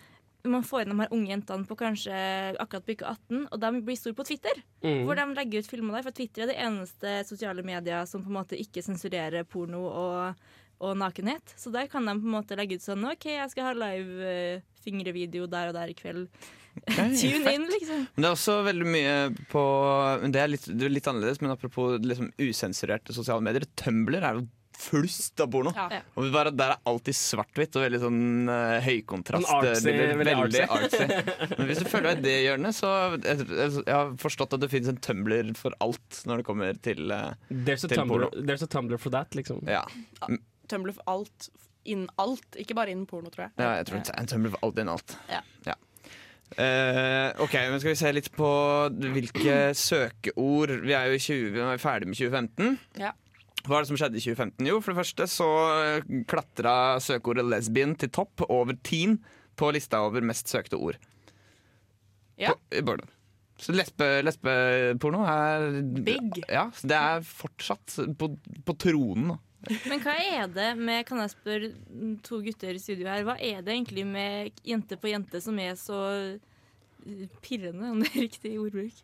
man 0.49 0.65
får 0.65 0.83
inn 0.83 0.95
de 0.95 1.03
her 1.03 1.13
unge 1.13 1.31
jentene 1.35 1.69
på 1.69 1.77
kanskje 1.77 2.17
akkurat 2.63 2.87
bygget 2.87 3.09
18, 3.29 3.43
og 3.51 3.61
de 3.61 3.83
blir 3.85 3.99
store 3.99 4.17
på 4.17 4.25
Twitter. 4.25 4.63
Mm. 4.83 5.03
Hvor 5.05 5.19
de 5.19 5.27
legger 5.37 5.61
ut 5.61 5.69
filmer 5.69 5.99
der, 5.99 6.07
for 6.07 6.17
Twitter 6.17 6.47
er 6.47 6.53
det 6.53 6.61
eneste 6.65 7.17
sosiale 7.29 7.65
medier 7.67 8.07
som 8.09 8.25
på 8.25 8.33
en 8.33 8.39
måte 8.39 8.59
ikke 8.59 8.83
sensurerer 8.85 9.45
porno 9.45 9.85
og, 9.91 10.47
og 10.81 10.97
nakenhet. 11.01 11.55
Så 11.61 11.73
der 11.75 11.91
kan 11.93 12.07
de 12.09 12.17
på 12.17 12.27
en 12.27 12.37
måte 12.39 12.57
legge 12.59 12.79
ut 12.79 12.85
sånn 12.85 13.05
OK, 13.11 13.29
jeg 13.35 13.53
skal 13.53 13.71
ha 13.71 13.77
live 13.77 14.31
eh, 14.33 14.65
fingrevideo 14.85 15.49
der 15.51 15.71
og 15.71 15.77
der 15.77 15.93
i 15.93 15.97
kveld. 15.99 16.29
Tune 16.87 17.53
in, 17.53 17.67
liksom. 17.67 18.07
Men 18.15 18.23
det 18.23 18.29
er 18.29 18.37
også 18.37 18.61
veldig 18.63 18.87
mye 18.87 19.15
på 19.51 19.63
Det 20.31 20.39
er 20.39 20.53
litt, 20.53 20.69
det 20.71 20.87
er 20.87 20.93
litt 20.95 21.09
annerledes, 21.11 21.43
men 21.43 21.53
apropos 21.53 21.99
liksom 21.99 22.31
usensurerte 22.39 23.17
sosiale 23.17 23.45
medier. 23.45 23.67
Tumbler 23.81 24.25
er 24.25 24.39
jo 24.39 24.47
flust 24.81 25.41
av 25.43 25.51
porno. 25.53 25.73
Ja. 25.77 26.01
Og 26.17 26.31
bare, 26.33 26.53
Der 26.57 26.75
er 26.75 26.83
alltid 26.89 27.17
svart-hvitt 27.17 27.77
og 27.77 27.85
veldig 27.85 28.01
sånn 28.01 28.23
uh, 28.49 28.79
høykontrast. 28.85 29.49
Sånn 29.49 29.67
artsy, 29.69 29.91
veldig 29.91 30.39
veldig 30.41 30.63
artsy. 30.77 31.09
Men 31.57 31.69
hvis 31.69 31.83
du 31.83 31.91
følger 31.91 32.09
deg 32.15 32.23
i 32.23 32.27
det 32.27 32.37
hjørnet, 32.47 32.79
så 32.79 32.93
jeg, 33.19 33.49
jeg, 33.51 33.91
har 33.91 34.15
forstått 34.23 34.57
at 34.57 34.65
det 34.65 34.71
finnes 34.73 34.93
en 34.95 35.03
tumbler 35.05 35.53
for 35.59 35.77
alt 35.85 36.23
når 36.29 36.41
det 36.41 36.49
kommer 36.49 36.81
til 36.89 37.13
uh, 37.13 37.35
There's 37.51 37.85
a, 37.85 37.91
Til 37.91 37.99
tumbler, 38.01 38.31
porno. 38.31 38.47
there's 38.49 38.65
a 38.65 38.71
tumbler 38.71 39.03
for 39.03 39.13
that, 39.15 39.37
liksom. 39.37 39.61
Ja. 39.69 39.85
Tumblr 40.71 40.95
for 40.97 41.11
alt. 41.11 41.51
Innen 41.89 42.11
alt, 42.21 42.59
ikke 42.61 42.77
bare 42.77 42.93
innen 42.93 43.07
porno, 43.09 43.31
tror 43.33 43.49
jeg. 43.49 43.55
ja, 43.59 43.71
jeg 43.81 43.89
tror 43.89 44.03
en 44.21 44.29
Tumblr 44.31 44.53
for 44.55 44.67
alt 44.67 44.83
innen 44.83 44.95
alt. 44.95 45.17
Ja. 45.33 45.41
Eh, 46.59 47.31
ok, 47.39 47.53
men 47.71 47.79
Skal 47.79 47.93
vi 47.93 47.99
se 48.01 48.11
litt 48.11 48.31
på 48.35 48.47
hvilke 49.15 49.59
søkeord 49.79 50.73
Vi 50.83 50.97
er 50.99 51.13
jo 51.13 51.21
20, 51.23 51.53
vi 51.55 51.61
er 51.63 51.79
ferdig 51.79 52.09
med 52.11 52.19
2015. 52.19 52.73
Ja. 52.99 53.13
Hva 53.69 53.77
er 53.77 53.85
det 53.85 53.91
som 53.93 54.01
skjedde 54.01 54.19
i 54.19 54.25
2015? 54.25 54.67
Jo, 54.67 54.81
for 54.81 54.91
det 54.93 54.99
første 55.03 55.29
så 55.31 55.49
klatra 56.31 56.75
søkeordet 57.05 57.45
lesbian 57.47 57.95
til 58.01 58.11
topp, 58.11 58.43
over 58.49 58.75
teen, 58.83 59.19
på 59.61 59.71
lista 59.77 60.01
over 60.07 60.25
mest 60.25 60.49
søkte 60.51 60.81
ord. 60.81 60.97
Ja. 62.41 62.55
På. 62.57 62.97
Så 63.61 63.75
lesbe, 63.77 64.07
lesbeporno 64.25 65.21
er 65.29 65.83
Big. 66.01 66.41
Ja, 66.49 66.71
så 66.73 66.89
det 66.89 66.97
er 66.97 67.27
fortsatt 67.29 67.99
på, 68.19 68.31
på 68.65 68.77
tronen. 68.81 69.37
Men 69.69 70.01
hva 70.01 70.15
er 70.17 70.47
det 70.49 70.69
med, 70.81 71.05
kan 71.09 71.21
jeg 71.21 71.33
spørre 71.35 71.69
to 72.25 72.39
gutter 72.45 72.77
i 72.77 72.81
studio 72.81 73.09
her, 73.11 73.25
hva 73.29 73.35
er 73.37 73.61
det 73.67 73.75
egentlig 73.75 74.07
med 74.09 74.63
jente 74.65 74.97
på 74.97 75.11
jente 75.13 75.41
som 75.45 75.59
er 75.61 75.75
så 75.77 75.99
pirrende, 77.45 77.91
om 77.93 78.01
det 78.01 78.09
er 78.15 78.25
riktig 78.27 78.55
ordbruk? 78.61 79.03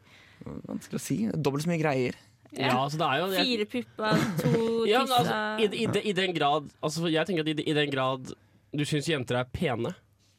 Vanskelig 0.68 0.98
å 0.98 1.02
si. 1.02 1.18
Dobbelt 1.32 1.64
så 1.66 1.70
mye 1.72 1.80
greier. 1.82 2.16
Ja, 2.56 2.72
altså 2.78 3.00
det 3.00 3.06
er 3.10 3.20
jo 3.20 3.26
jeg- 3.34 3.46
Fire 3.50 3.66
pupper, 3.72 4.24
to 4.40 4.86
Ja, 4.88 5.00
altså, 5.02 5.36
i, 5.60 5.66
i, 5.84 5.86
I 6.08 6.12
den 6.16 6.32
grad 6.32 6.68
altså, 6.80 7.08
Jeg 7.10 7.26
tenker 7.26 7.42
at 7.42 7.48
i, 7.50 7.64
i 7.68 7.74
den 7.76 7.90
grad 7.90 8.30
du 8.76 8.84
syns 8.86 9.08
jenter 9.10 9.40
er 9.40 9.48
pene, 9.50 9.90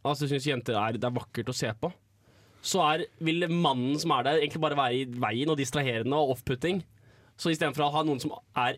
altså 0.05 0.25
du 0.25 0.31
syns 0.31 0.47
jenter 0.47 0.77
er, 0.79 0.95
det 0.97 1.03
er 1.07 1.13
vakkert 1.15 1.49
å 1.51 1.55
se 1.57 1.69
på, 1.81 1.89
så 2.63 2.81
er, 2.93 3.03
vil 3.23 3.43
mannen 3.51 3.97
som 3.99 4.11
er 4.15 4.23
der, 4.27 4.39
egentlig 4.41 4.61
bare 4.63 4.77
være 4.79 4.97
i 5.01 5.05
veien 5.19 5.49
og 5.51 5.57
distraherende 5.59 6.15
og 6.17 6.35
off-putting. 6.35 6.81
Så 7.37 7.49
istedenfor 7.53 7.85
å 7.85 7.91
ha 7.95 8.03
noen 8.05 8.19
som 8.21 8.33
er 8.57 8.77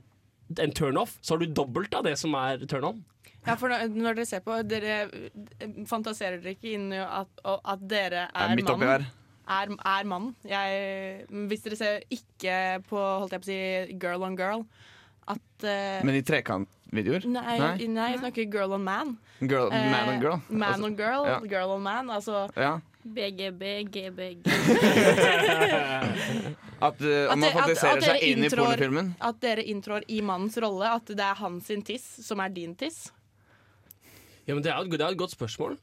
en 0.58 0.72
turn-off, 0.74 1.18
så 1.22 1.36
har 1.36 1.44
du 1.44 1.54
dobbelt 1.54 1.94
av 1.94 2.04
det 2.08 2.16
som 2.20 2.34
er 2.40 2.64
turn-on. 2.66 3.04
Ja, 3.46 3.56
for 3.56 3.72
når, 3.72 4.18
dere 4.18 4.26
ser 4.28 4.42
på 4.44 4.58
Dere 4.68 4.96
eh, 5.08 5.78
fantaserer 5.88 6.42
dere 6.42 6.58
ikke 6.58 6.74
inn 6.76 6.90
i 6.92 7.00
at, 7.00 7.30
at 7.48 7.86
dere 7.88 8.26
Er 8.36 8.52
er 8.52 8.60
mannen? 8.66 9.06
Er, 9.50 9.72
er 9.74 10.10
mannen. 10.10 10.34
Jeg, 10.46 11.24
hvis 11.50 11.64
dere 11.66 11.78
ser 11.80 12.04
ikke 12.14 12.58
på 12.90 13.00
holdt 13.00 13.32
jeg 13.38 13.42
på 13.42 13.48
å 13.48 13.50
si, 13.50 13.96
girl 14.02 14.26
on 14.28 14.36
girl 14.38 14.66
at 15.30 15.64
uh, 15.66 16.02
Men 16.06 16.18
i 16.18 16.22
trekantvideoer? 16.26 17.26
nei, 17.30 17.56
nei. 17.62 17.88
nei, 17.94 18.10
jeg 18.16 18.22
snakker 18.24 18.48
girl 18.52 18.74
on 18.78 18.84
man. 18.86 19.16
Girl, 19.40 19.70
Eh, 19.72 19.88
man 19.94 20.10
on 20.16 20.22
girl? 20.22 20.40
Man 20.50 20.68
Altså, 20.74 20.86
on 20.90 20.96
girl, 21.00 21.28
ja. 21.30 21.40
girl 21.48 21.76
on 21.78 21.84
man. 21.86 22.10
Altså 22.14 22.48
ja. 22.58 22.76
BGB, 23.16 23.64
GBG 23.94 24.46
At 26.80 27.02
uh, 27.04 27.28
At 27.32 27.38
man 27.38 27.52
dere 27.52 27.76
seg 27.76 28.24
inn 28.24 28.46
i 28.46 28.50
pornofilmen? 28.54 29.10
at 29.20 29.40
dere 29.44 29.64
inntrår 29.68 30.06
i 30.08 30.22
mannens 30.24 30.56
rolle, 30.64 30.88
at 30.96 31.12
det 31.12 31.26
er 31.26 31.36
hans 31.42 31.68
tiss 31.88 32.06
som 32.24 32.40
er 32.40 32.50
din 32.56 32.72
tiss. 32.80 33.10
Ja, 34.48 34.56
men 34.56 34.64
det 34.64 34.72
er, 34.72 34.80
et- 34.80 34.92
det 34.96 35.02
er 35.04 35.12
et 35.12 35.20
godt 35.20 35.36
spørsmål. 35.36 35.76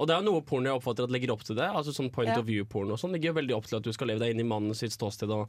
Og 0.00 0.06
det 0.08 0.14
er 0.16 0.22
jo 0.24 0.30
noe 0.32 0.42
porno 0.42 0.64
jeg 0.70 0.78
oppfatter 0.80 1.04
at 1.06 1.12
legger 1.12 1.30
opp 1.34 1.42
til 1.44 1.56
det. 1.60 1.68
Altså 1.68 1.92
sånn 1.92 2.10
Point 2.12 2.30
Ja. 2.32 2.38
of 2.40 2.46
view-porno 2.48 2.92
og 2.96 2.98
sånn 3.02 3.12
legger 3.12 3.30
jo 3.30 3.36
veldig 3.36 3.54
opp 3.56 3.66
til 3.68 3.76
at 3.78 3.84
du 3.84 3.92
skal 3.92 4.08
leve 4.08 4.18
deg 4.24 4.30
inn 4.34 4.40
i 4.40 4.48
mannens 4.48 4.80
sitt 4.80 4.92
ståsted 4.96 5.30
og, 5.30 5.46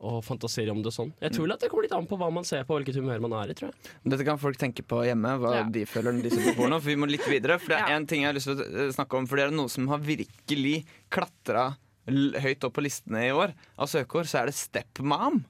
og 0.00 0.18
fantasere 0.24 0.70
om 0.70 0.82
det 0.84 0.92
sånn. 0.92 1.12
Jeg 1.22 1.32
tror 1.32 1.52
at 1.54 1.60
det 1.60 1.70
kommer 1.72 1.86
litt 1.86 1.92
an 1.96 2.06
på 2.06 2.18
hva 2.20 2.28
man 2.32 2.44
ser 2.44 2.64
på, 2.68 2.76
hvilket 2.76 2.98
humør 3.00 3.20
man 3.24 3.32
er 3.42 3.50
i, 3.52 3.54
tror 3.56 3.70
jeg. 3.72 3.92
Dette 4.12 4.24
kan 4.28 4.38
folk 4.38 4.58
tenke 4.60 4.84
på 4.84 4.98
hjemme, 5.06 5.38
hva 5.40 5.54
Ja. 5.56 5.62
de 5.64 5.84
føler 5.88 6.12
når 6.12 6.22
de 6.22 6.30
ser 6.30 6.50
på 6.52 6.56
porno. 6.60 6.78
For 6.80 6.88
vi 6.92 6.96
må 7.00 7.08
litt 7.08 7.24
videre. 7.26 7.58
For 7.58 7.68
det 7.72 7.78
er 7.80 7.88
Ja. 7.88 7.96
en 7.96 8.06
ting 8.06 8.20
jeg 8.22 8.28
har 8.28 8.34
lyst 8.34 8.46
til 8.50 8.56
å 8.60 8.86
eh, 8.86 8.92
snakke 8.92 9.16
om. 9.16 9.26
For 9.26 9.36
det 9.36 9.46
er 9.46 9.50
noe 9.56 9.68
som 9.72 9.88
har 9.88 9.98
virkelig 9.98 10.84
klatra 11.10 11.76
høyt 12.06 12.62
opp 12.64 12.74
på 12.74 12.82
listene 12.84 13.24
i 13.26 13.32
år 13.32 13.52
av 13.78 13.88
søkeord, 13.88 14.26
så 14.28 14.42
er 14.42 14.46
det 14.46 14.54
stepmom. 14.54 15.44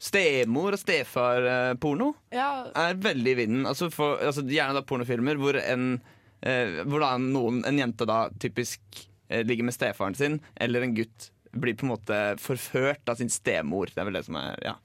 Stemor 0.00 0.72
og 0.72 0.78
stefar-porno 0.80 2.14
Ja, 2.32 2.66
er 2.74 2.94
veldig 2.94 3.32
i 3.34 3.34
vinden. 3.34 3.66
Altså, 3.66 3.90
for, 3.92 4.16
altså 4.18 4.44
Gjerne 4.48 4.74
da 4.78 4.82
pornofilmer 4.82 5.36
hvor 5.36 5.56
en 5.60 6.00
eh, 6.42 6.84
Hvor 6.84 7.00
da 7.00 7.16
noen, 7.18 7.64
en 7.68 7.76
jente 7.78 8.06
da 8.08 8.28
typisk 8.40 8.80
eh, 9.28 9.42
ligger 9.44 9.64
med 9.64 9.74
stefaren 9.76 10.16
sin, 10.16 10.40
eller 10.56 10.82
en 10.86 10.94
gutt 10.96 11.30
blir 11.52 11.74
på 11.74 11.86
en 11.86 11.94
måte 11.96 12.20
forført 12.38 13.08
av 13.10 13.16
sin 13.20 13.28
stemor. 13.32 13.86
Det 13.90 13.98
er 13.98 14.04
vel 14.10 14.14
det 14.20 14.24
som 14.28 14.36
er 14.36 14.56
Ja. 14.64 14.76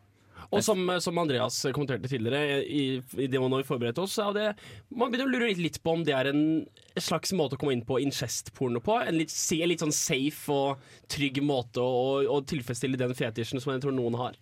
Og 0.53 0.61
som, 0.61 0.77
som 1.01 1.17
Andreas 1.17 1.55
kommenterte 1.73 2.05
tidligere, 2.07 2.59
i, 2.69 3.01
i 3.17 3.25
det 3.27 3.39
man 3.41 3.51
har 3.55 3.63
forberedte 3.65 4.03
oss, 4.03 4.13
er 4.21 4.31
det, 4.35 4.43
man 4.93 5.09
begynner 5.09 5.25
å 5.25 5.33
lure 5.39 5.47
litt, 5.57 5.79
på 5.81 5.95
om 5.95 6.03
det 6.05 6.13
er 6.13 6.29
en 6.29 6.43
slags 7.01 7.33
måte 7.33 7.57
å 7.57 7.59
komme 7.59 7.73
inn 7.73 7.81
på 7.83 7.97
incest-porno 8.03 8.79
på. 8.85 8.99
En 9.01 9.17
litt, 9.17 9.33
se- 9.33 9.57
litt 9.65 9.81
sånn 9.81 9.91
safe 9.95 10.53
og 10.53 10.83
trygg 11.11 11.41
måte 11.43 11.81
å, 11.81 12.21
å 12.29 12.37
tilfredsstille 12.45 12.95
den 13.01 13.15
fetisjen 13.17 13.59
som 13.59 13.73
jeg 13.73 13.81
tror 13.87 13.97
noen 13.97 14.19
har. 14.21 14.37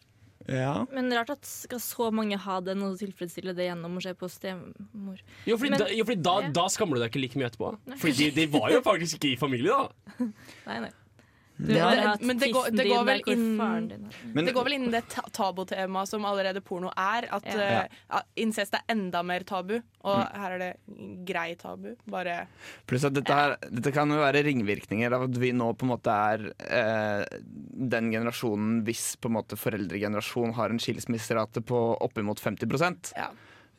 ja. 0.52 0.74
Men 0.92 1.08
rart 1.16 1.32
at 1.38 1.48
skal 1.48 1.80
så 1.80 2.10
mange 2.12 2.36
ha 2.38 2.60
den 2.60 2.84
og 2.84 3.00
tilfredsstille 3.00 3.56
det 3.56 3.70
gjennom 3.70 3.96
å 3.98 4.04
se 4.04 4.12
på 4.20 4.28
stemor. 4.30 5.24
Jo, 5.48 5.56
fordi, 5.56 5.72
Men- 5.72 5.86
da, 5.86 5.88
jo, 5.88 6.04
fordi 6.04 6.22
da, 6.22 6.36
Ja. 6.44 6.50
da 6.60 6.68
skammer 6.68 7.00
du 7.00 7.06
deg 7.06 7.14
ikke 7.16 7.24
like 7.24 7.40
mye 7.40 7.48
etterpå. 7.48 7.72
Fordi 8.04 8.28
de, 8.28 8.30
de 8.44 8.46
var 8.60 8.76
jo 8.76 8.84
faktisk 8.84 9.22
ikke 9.22 9.32
i 9.32 9.40
familie, 9.40 9.72
da. 9.72 10.28
Nei, 10.68 10.80
nei. 10.90 10.92
Du 11.58 11.80
har 11.80 11.96
Det- 11.96 12.02
hatt 12.08 12.22
men 12.22 12.38
det 12.38 12.52
går- 12.52 12.72
det 12.76 12.88
går 12.88 13.04
vel 13.06 13.22
innen 13.28 14.10
Det 14.34 14.54
går 14.54 14.64
vel 14.64 14.74
innen 14.74 14.92
det 14.92 15.08
ta 15.10 15.22
tabutemaet 15.22 16.08
som 16.08 16.26
allerede 16.26 16.62
porno 16.62 16.90
er. 16.98 17.28
At 17.32 17.44
Ja. 17.46 17.88
uh, 18.12 18.22
incest 18.36 18.74
er 18.74 18.82
enda 18.90 19.24
mer 19.24 19.42
tabu. 19.42 19.82
Og 20.04 20.28
her 20.34 20.52
er 20.52 20.60
det 20.60 21.26
grei 21.26 21.56
tabu. 21.56 21.96
Bare 22.08 22.48
Pluss 22.88 23.04
at 23.06 23.14
dette, 23.14 23.32
her, 23.34 23.56
dette 23.72 23.92
kan 23.94 24.10
jo 24.10 24.16
være 24.16 24.44
ringvirkninger 24.44 25.14
av 25.14 25.24
at 25.24 25.38
vi 25.38 25.52
nå 25.52 25.74
på 25.78 25.84
en 25.84 25.90
måte 25.90 26.12
er 26.12 26.54
eh, 26.60 27.26
den 27.90 28.12
generasjonen 28.12 28.84
hvis 28.84 29.16
på 29.18 29.30
en 29.30 29.38
måte 29.38 29.56
foreldregenerasjon 29.56 30.54
har 30.54 30.70
en 30.70 30.80
skilsmisserate 30.80 31.64
på 31.64 31.98
oppimot 32.02 32.40
50 32.40 33.14
ja. 33.16 33.30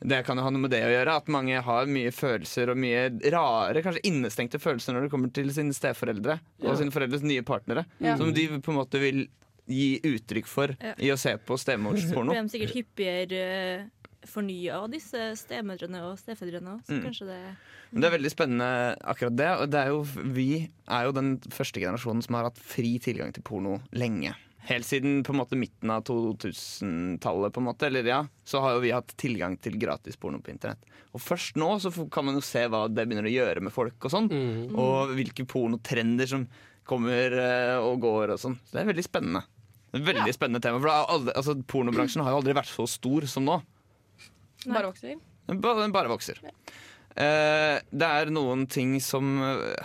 Det 0.01 0.23
kan 0.25 0.37
jo 0.37 0.43
ha 0.43 0.49
noe 0.51 0.61
med 0.61 0.71
det 0.71 0.81
å 0.83 0.91
gjøre, 0.91 1.15
at 1.15 1.27
mange 1.31 1.61
har 1.63 1.85
mye 1.87 2.11
følelser 2.11 2.69
og 2.69 2.77
mye 2.77 3.05
rare, 3.31 3.81
kanskje 3.81 4.03
innestengte 4.09 4.59
følelser 4.59 4.93
når 4.93 5.05
det 5.07 5.11
kommer 5.13 5.31
til 5.33 5.49
sine 5.55 5.73
steforeldre 5.73 6.39
og 6.63 6.77
sine 6.77 6.91
foreldres 6.91 7.23
nye 7.23 7.41
partnere. 7.47 7.85
Ja. 8.03 8.17
Som 8.19 8.33
de 8.35 8.47
på 8.59 8.73
en 8.73 8.79
måte 8.81 8.99
vil 9.01 9.27
gi 9.65 9.99
uttrykk 10.05 10.45
for 10.51 10.75
Ja. 10.81 10.93
i 10.99 11.09
å 11.09 11.17
se 11.17 11.37
på 11.37 11.57
stemorsporno. 11.57 12.31
Blir 12.35 12.43
de 12.43 12.49
sikkert 12.53 12.75
hyppigere 12.75 13.89
fornya 14.25 14.81
av 14.83 14.89
disse 14.91 15.31
stemødrene 15.37 16.01
og 16.03 16.17
stefedrene 16.19 16.75
òg, 16.75 16.83
så 16.85 16.93
Mm. 16.99 17.03
kanskje 17.05 17.25
det 17.27 17.55
Men 17.91 18.01
det 18.01 18.11
er 18.13 18.17
veldig 18.17 18.31
spennende 18.31 18.97
akkurat 19.05 19.35
det. 19.37 19.49
Og 19.61 19.69
det 19.69 19.79
er 19.79 19.87
jo, 19.87 20.01
vi 20.03 20.69
er 20.89 21.03
jo 21.05 21.11
den 21.13 21.37
første 21.39 21.79
generasjonen 21.79 22.21
som 22.23 22.35
har 22.35 22.43
hatt 22.49 22.57
fri 22.57 22.97
tilgang 22.99 23.31
til 23.33 23.43
porno 23.43 23.79
lenge. 23.93 24.35
Helt 24.65 24.85
siden 24.87 25.19
på 25.23 25.33
en 25.33 25.37
måte 25.43 25.57
midten 25.59 25.91
av 25.93 26.03
2000-tallet, 26.07 27.53
på 27.53 27.61
en 27.61 27.67
måte, 27.67 27.85
eller 27.87 28.07
ja, 28.09 28.19
så 28.47 28.61
har 28.63 28.75
jo 28.75 28.83
vi 28.83 28.93
hatt 28.95 29.11
tilgang 29.21 29.57
til 29.61 29.75
gratis 29.81 30.17
porno 30.17 30.39
på 30.41 30.49
internett. 30.53 30.81
Og 31.15 31.21
først 31.21 31.55
nå 31.61 31.67
så 31.83 31.91
kan 32.11 32.25
man 32.27 32.39
jo 32.39 32.43
se 32.43 32.63
hva 32.71 32.85
det 32.89 33.05
begynner 33.05 33.27
å 33.29 33.33
gjøre 33.35 33.61
med 33.67 33.73
folk 33.75 34.07
og 34.07 34.11
sånn. 34.13 34.29
Og 34.73 35.13
hvilke 35.15 35.45
pornotrender 35.47 36.27
som 36.31 36.47
kommer 36.85 37.33
eh, 37.39 37.77
og 37.81 38.01
går 38.03 38.33
og 38.35 38.41
sånn. 38.41 38.57
Så 38.65 38.75
det 38.75 38.83
er 38.83 38.89
veldig 38.91 39.05
spennende. 39.05 39.43
Det 39.93 40.01
er 40.01 40.09
veldig 40.09 40.33
spennende 40.35 40.61
tema. 40.65 40.81
For 40.81 40.89
det 40.91 40.97
aldri, 41.15 41.35
altså, 41.39 41.55
pornobransjen 41.71 42.25
har 42.25 42.33
jo 42.35 42.41
aldri 42.41 42.57
vært 42.57 42.73
så 42.73 42.85
stor 42.89 43.25
som 43.31 43.45
nå. 43.47 43.59
Nei. 44.65 44.73
Bare 44.75 44.89
vokser. 44.91 45.15
Den 45.45 45.61
ba- 45.63 45.77
den 45.79 45.93
bare 45.95 46.09
vokser. 46.11 46.41
Uh, 47.15 47.77
det 47.95 48.07
er 48.09 48.27
noen 48.33 48.65
ting 48.67 48.97
som 48.99 49.37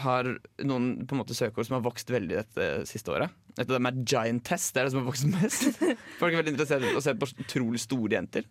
har 0.03 0.27
Noen 0.67 0.89
på 1.07 1.15
en 1.15 1.21
måte 1.21 1.37
søkeord 1.39 1.69
som 1.69 1.77
har 1.77 1.85
vokst 1.85 2.11
veldig 2.11 2.41
dette 2.41 2.67
siste 2.91 3.13
året. 3.15 3.31
Et 3.57 3.67
av 3.67 3.75
dem 3.77 3.89
er 3.91 4.01
giant 4.05 4.43
test. 4.47 4.73
Det 4.75 4.83
er 4.83 4.89
det 4.89 4.95
som 4.95 5.03
har 5.03 5.09
vokst 5.11 5.29
mest. 5.31 5.81
Folk 6.21 6.33
er 6.33 6.41
veldig 6.43 6.55
interessert 6.55 6.87
i 6.87 6.97
å 6.97 7.05
se 7.05 7.15
på 7.19 7.31
utrolig 7.45 7.83
store 7.83 8.17
jenter. 8.19 8.49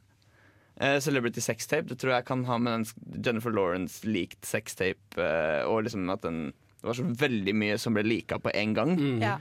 Uh, 0.80 0.96
celebrity 1.04 1.44
sextape. 1.44 1.90
Det 1.90 2.00
tror 2.00 2.16
jeg 2.16 2.28
kan 2.30 2.46
ha 2.48 2.58
med 2.62 2.78
den 2.78 3.24
Jennifer 3.26 3.52
Lawrence 3.52 4.08
leaked 4.08 4.48
sextape 4.48 5.20
uh, 5.20 5.68
og 5.68 5.84
liksom 5.88 6.08
at 6.14 6.24
den 6.24 6.50
det 6.80 6.88
var 6.88 6.96
så 6.96 7.04
veldig 7.04 7.54
mye 7.60 7.76
som 7.76 7.96
ble 7.96 8.06
lika 8.08 8.38
på 8.40 8.54
en 8.56 8.74
gang. 8.78 8.94
Ja. 9.20 9.34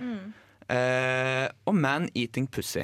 Uh, 0.68 1.46
og 1.70 1.76
man 1.78 2.08
eating 2.18 2.48
pussy. 2.50 2.82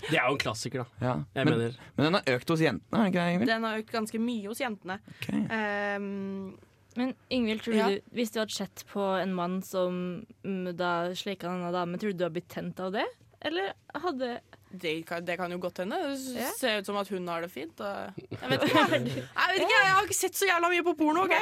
Det 0.00 0.16
er 0.16 0.24
jo 0.26 0.34
en 0.34 0.40
klassiker, 0.40 0.82
da. 0.82 1.04
Ja. 1.06 1.12
Jeg 1.36 1.46
Men, 1.46 1.54
mener. 1.54 1.76
men 1.94 2.08
den 2.08 2.16
har 2.18 2.34
økt 2.34 2.50
hos 2.50 2.64
jentene, 2.64 3.04
ikke 3.10 3.26
det, 3.38 3.46
Den 3.46 3.66
har 3.68 3.78
økt 3.78 3.92
ganske 3.94 4.20
mye 4.22 4.48
hos 4.48 4.62
jentene. 4.62 4.98
Ok. 5.12 5.28
Um, 5.30 6.58
Men 7.00 7.14
Ingvild, 7.32 7.62
tror 7.64 7.76
Ja. 7.78 7.88
du, 7.90 8.00
hvis 8.14 8.30
du 8.34 8.40
hadde 8.42 8.52
sett 8.54 8.84
på 8.92 9.00
en 9.22 9.32
mann 9.34 9.58
som 9.64 10.00
mm, 10.44 10.70
da 10.76 10.90
sleika 11.16 11.48
en 11.50 11.72
dame, 11.74 11.98
tror 12.00 12.12
du 12.12 12.18
du 12.20 12.24
hadde 12.26 12.36
blitt 12.38 12.50
tent 12.52 12.80
av 12.84 12.92
det? 12.98 13.06
Eller 13.40 13.72
hadde 13.96 14.34
det, 14.70 15.02
kan, 15.08 15.24
det 15.26 15.36
kan 15.36 15.50
jo 15.52 15.58
godt 15.62 15.82
hende. 15.82 15.98
Det 16.10 16.46
ser 16.58 16.78
ut 16.80 16.86
som 16.86 16.98
at 17.00 17.08
hun 17.10 17.26
har 17.28 17.42
det 17.42 17.50
fint. 17.50 17.80
Og 17.80 18.20
jeg 18.42 18.50
vet 18.52 18.66
ikke, 18.66 18.82
jeg, 18.82 18.90
vet 18.94 19.64
ikke, 19.64 19.74
jeg 19.74 19.94
har 19.94 20.06
ikke 20.06 20.18
sett 20.18 20.38
så 20.38 20.48
jævla 20.48 20.70
mye 20.70 20.84
på 20.86 20.94
porno. 21.00 21.24
ok? 21.26 21.34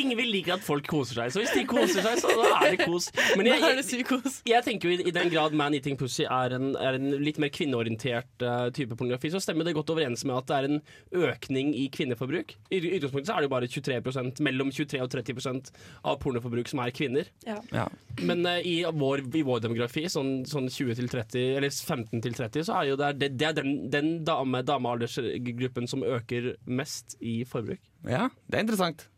Ingvild 0.00 0.34
liker 0.34 0.56
at 0.56 0.64
folk 0.66 0.88
koser 0.90 1.22
seg, 1.22 1.34
så 1.34 1.44
hvis 1.44 1.54
de 1.54 1.64
koser 1.70 2.02
seg, 2.02 2.18
så 2.24 2.34
er 2.48 2.74
det 2.74 2.86
kos. 2.88 3.10
Men 3.38 3.52
jeg, 3.52 3.62
jeg, 3.62 4.34
jeg 4.50 4.66
tenker 4.66 4.90
jo 4.90 4.96
i, 4.96 5.06
i 5.10 5.14
den 5.14 5.30
grad 5.32 5.54
Man 5.56 5.76
Eating 5.78 5.98
Pussy 6.00 6.26
er 6.26 6.56
en, 6.58 6.72
er 6.74 6.98
en 6.98 7.10
litt 7.22 7.38
mer 7.42 7.52
kvinneorientert 7.54 8.44
uh, 8.44 8.68
type 8.74 8.98
pornografi, 8.98 9.30
så 9.32 9.42
stemmer 9.42 9.68
det 9.68 9.76
godt 9.78 9.92
overens 9.94 10.26
med 10.26 10.40
at 10.40 10.50
det 10.50 10.58
er 10.58 10.68
en 10.70 10.82
økning 11.30 11.72
i 11.78 11.86
kvinneforbruk. 11.94 12.56
I 12.70 12.80
i 12.80 12.96
utgangspunktet 12.96 13.28
så 13.28 13.36
er 13.36 13.44
det 13.44 13.50
jo 13.50 13.54
bare 13.54 13.68
23% 13.70 14.42
mellom 14.46 14.70
23 14.74 15.02
og 15.04 15.10
30% 15.12 15.70
av 16.08 16.18
pornoforbruk 16.22 16.70
som 16.70 16.82
er 16.82 16.94
kvinner. 16.96 17.30
Ja. 17.46 17.86
Men 18.20 18.42
uh, 18.48 18.58
i, 18.58 18.80
vår, 18.84 19.24
i 19.36 19.44
vår 19.46 19.62
demografi, 19.66 20.06
sånn, 20.10 20.40
sånn 20.48 20.70
20 20.70 20.98
til 20.98 21.10
30, 21.12 21.59
eller 21.60 21.70
15 21.70 22.24
til 22.24 22.34
30, 22.40 22.64
så 22.66 22.80
er 22.80 22.88
jo 22.90 22.98
det, 23.00 23.12
det, 23.20 23.30
det 23.38 23.48
er 23.52 23.56
den, 23.60 23.72
den 23.92 24.10
dame, 24.26 24.64
damealdersgruppen 24.66 25.86
som 25.90 26.02
øker 26.02 26.54
mest 26.66 27.16
i 27.20 27.42
forbruk. 27.44 27.80
ja, 28.08 28.26
det 28.48 28.58
er 28.58 28.66
interessant. 28.66 29.08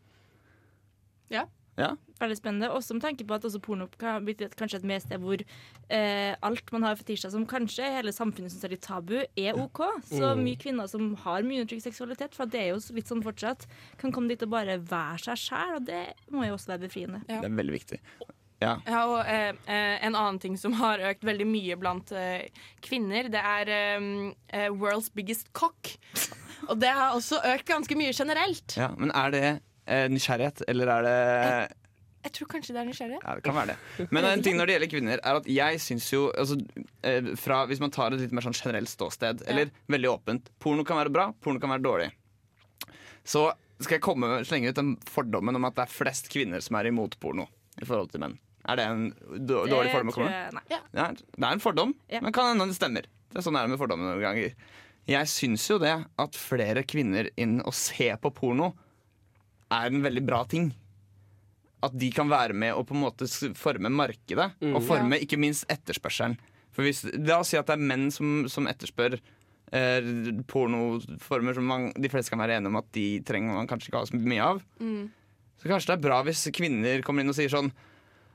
Ja. 1.33 1.47
Ja. 1.73 1.95
Veldig 2.21 2.35
spennende. 2.37 2.67
Også 2.69 2.93
med 2.93 3.01
tanke 3.01 3.25
på 3.25 3.33
at 3.33 3.45
også 3.47 3.57
porno 3.65 3.87
kan 3.97 4.21
bli 4.27 4.35
et, 4.45 4.53
kanskje 4.59 4.77
et 4.77 4.83
mer 4.85 4.99
sted 5.01 5.17
hvor 5.23 5.41
eh, 5.41 6.35
alt 6.45 6.69
man 6.75 6.83
har 6.85 6.99
fetisjer 6.99 7.31
som 7.33 7.47
kanskje 7.49 7.87
hele 7.95 8.13
samfunnet 8.13 8.53
syns 8.53 8.67
er 8.67 8.75
litt 8.75 8.83
tabu, 8.85 9.15
er 9.25 9.57
OK. 9.57 9.81
Så 10.11 10.35
Mm. 10.35 10.43
mye 10.45 10.59
kvinner 10.61 10.87
som 10.91 11.15
har 11.23 11.41
mye 11.41 11.63
undertrykt 11.63 11.87
seksualitet, 11.87 12.37
for 12.37 12.45
det 12.45 12.61
er 12.61 12.69
jo 12.75 12.79
litt 12.93 13.09
sånn 13.09 13.23
fortsatt, 13.25 13.65
kan 13.97 14.13
komme 14.13 14.29
dit 14.29 14.45
og 14.45 14.53
bare 14.53 14.77
være 14.77 15.17
seg 15.25 15.41
sjæl, 15.47 15.75
og 15.79 15.85
det 15.89 16.03
må 16.29 16.45
jo 16.45 16.53
også 16.59 16.75
være 16.75 16.85
befriende. 16.85 17.23
Ja. 17.27 17.41
Det 17.41 17.49
er 17.49 17.57
veldig 17.57 17.73
viktig. 17.79 17.99
Ja. 18.63 18.77
Ja, 18.87 19.01
og 19.11 19.19
eh, 19.27 19.51
eh, 19.67 20.05
En 20.07 20.15
annen 20.15 20.39
ting 20.43 20.55
som 20.59 20.73
har 20.79 21.01
økt 21.11 21.25
veldig 21.27 21.45
mye 21.49 21.75
blant 21.81 22.11
eh, 22.15 22.47
kvinner, 22.85 23.27
det 23.33 23.41
er 23.43 23.71
eh, 23.75 24.09
eh, 24.55 24.69
World's 24.71 25.11
biggest 25.13 25.51
cock. 25.57 25.93
Og 26.69 26.77
det 26.79 26.91
har 26.95 27.13
også 27.17 27.41
økt 27.53 27.67
ganske 27.69 27.95
mye 27.99 28.13
generelt. 28.15 28.77
ja. 28.79 28.89
Men 28.97 29.11
er 29.11 29.31
det 29.35 29.45
eh, 29.85 30.05
nysgjerrighet, 30.11 30.63
eller 30.71 30.91
er 30.95 31.07
det 31.09 31.15
Jeg 32.23 32.31
tror 32.37 32.47
kanskje 32.53 32.71
det 32.75 32.79
er 32.79 32.87
nysgjerrighet. 32.87 33.23
Ja, 33.27 33.33
det 33.35 33.43
kan 33.43 33.57
være 33.57 33.73
det. 33.73 34.07
Men 34.15 34.23
en 34.29 34.43
ting 34.45 34.55
når 34.55 34.69
det 34.69 34.75
gjelder 34.77 34.91
kvinner, 34.93 35.19
er 35.27 35.39
at 35.41 35.49
jeg 35.51 35.81
syns 35.83 36.05
jo 36.13 36.21
altså, 36.31 36.55
fra, 37.41 37.57
Hvis 37.67 37.81
man 37.83 37.91
tar 37.91 38.15
et 38.15 38.23
litt 38.23 38.31
mer 38.31 38.45
sånn 38.45 38.55
generelt 38.55 38.87
ståsted, 38.91 39.43
eller 39.51 39.73
veldig 39.91 40.11
åpent 40.13 40.47
Porno 40.63 40.85
kan 40.87 41.01
være 41.01 41.11
bra, 41.11 41.25
porno 41.43 41.59
kan 41.59 41.73
være 41.75 41.83
dårlig. 41.83 42.07
Så 43.27 43.49
skal 43.83 43.97
jeg 43.97 44.05
komme 44.05 44.29
slenge 44.47 44.71
ut 44.71 44.79
den 44.79 44.93
fordommen 45.09 45.59
om 45.59 45.67
at 45.67 45.75
det 45.75 45.83
er 45.83 45.91
flest 45.91 46.29
kvinner 46.31 46.63
som 46.63 46.77
er 46.79 46.87
imot 46.87 47.17
porno 47.19 47.49
i 47.81 47.87
forhold 47.89 48.13
til 48.13 48.21
menn. 48.23 48.37
Er 48.65 48.75
det 48.79 48.85
en 48.87 49.01
dårlig 49.47 49.91
fordom 49.91 50.09
å 50.09 50.13
komme 50.15 50.29
med? 50.31 50.53
Nei. 50.55 50.61
Ja, 50.71 50.79
det 51.11 51.43
er 51.43 51.51
en 51.51 51.59
fordom, 51.63 51.93
Ja. 52.09 52.21
men 52.23 52.31
kan 52.31 52.51
hende 52.53 52.67
det 52.69 52.77
stemmer. 52.77 53.03
Det 53.33 53.37
er 53.41 53.41
sånn 53.43 53.57
er 53.59 53.65
det 53.67 53.73
med 53.73 53.79
fordommer 53.81 54.13
noen 54.13 54.21
ganger. 54.23 54.53
Jeg 55.05 55.27
syns 55.27 55.65
jo 55.67 55.77
det 55.79 56.05
at 56.19 56.31
flere 56.39 56.83
kvinner 56.87 57.27
inn 57.35 57.57
og 57.65 57.73
se 57.75 58.07
på 58.15 58.31
porno 58.33 58.73
er 59.71 59.87
en 59.89 60.01
veldig 60.05 60.23
bra 60.25 60.43
ting. 60.47 60.69
At 61.83 61.97
de 61.99 62.09
kan 62.15 62.29
være 62.31 62.53
med 62.55 62.71
og 62.77 62.87
på 62.87 62.95
en 62.95 63.01
måte 63.03 63.27
forme 63.59 63.89
markedet, 63.91 64.53
Mm. 64.61 64.75
og 64.77 64.83
forme 64.87 65.19
ikke 65.19 65.37
minst 65.37 65.65
etterspørselen. 65.67 66.37
For 66.71 66.83
hvis, 66.83 67.03
La 67.27 67.39
oss 67.39 67.49
si 67.49 67.57
at 67.57 67.65
det 67.67 67.73
er 67.75 67.83
menn 67.83 68.09
som, 68.11 68.47
som 68.47 68.65
etterspør 68.65 69.19
eh, 69.73 70.01
pornoformer 70.47 71.53
som 71.57 71.65
man, 71.67 71.91
de 71.99 72.09
fleste 72.09 72.29
kan 72.31 72.39
være 72.39 72.57
enige 72.61 72.71
om 72.71 72.77
at 72.79 72.89
de 72.95 73.19
trenger 73.25 73.53
man 73.57 73.67
kanskje 73.67 73.89
ikke 73.91 73.99
ha 73.99 74.05
så 74.05 74.19
mye 74.21 74.45
av. 74.45 74.61
Så 75.59 75.67
kanskje 75.69 75.87
det 75.91 75.97
er 75.97 76.05
bra 76.07 76.21
hvis 76.23 76.45
kvinner 76.55 77.01
kommer 77.03 77.21
inn 77.25 77.29
og 77.33 77.35
sier 77.35 77.49
sånn 77.51 77.71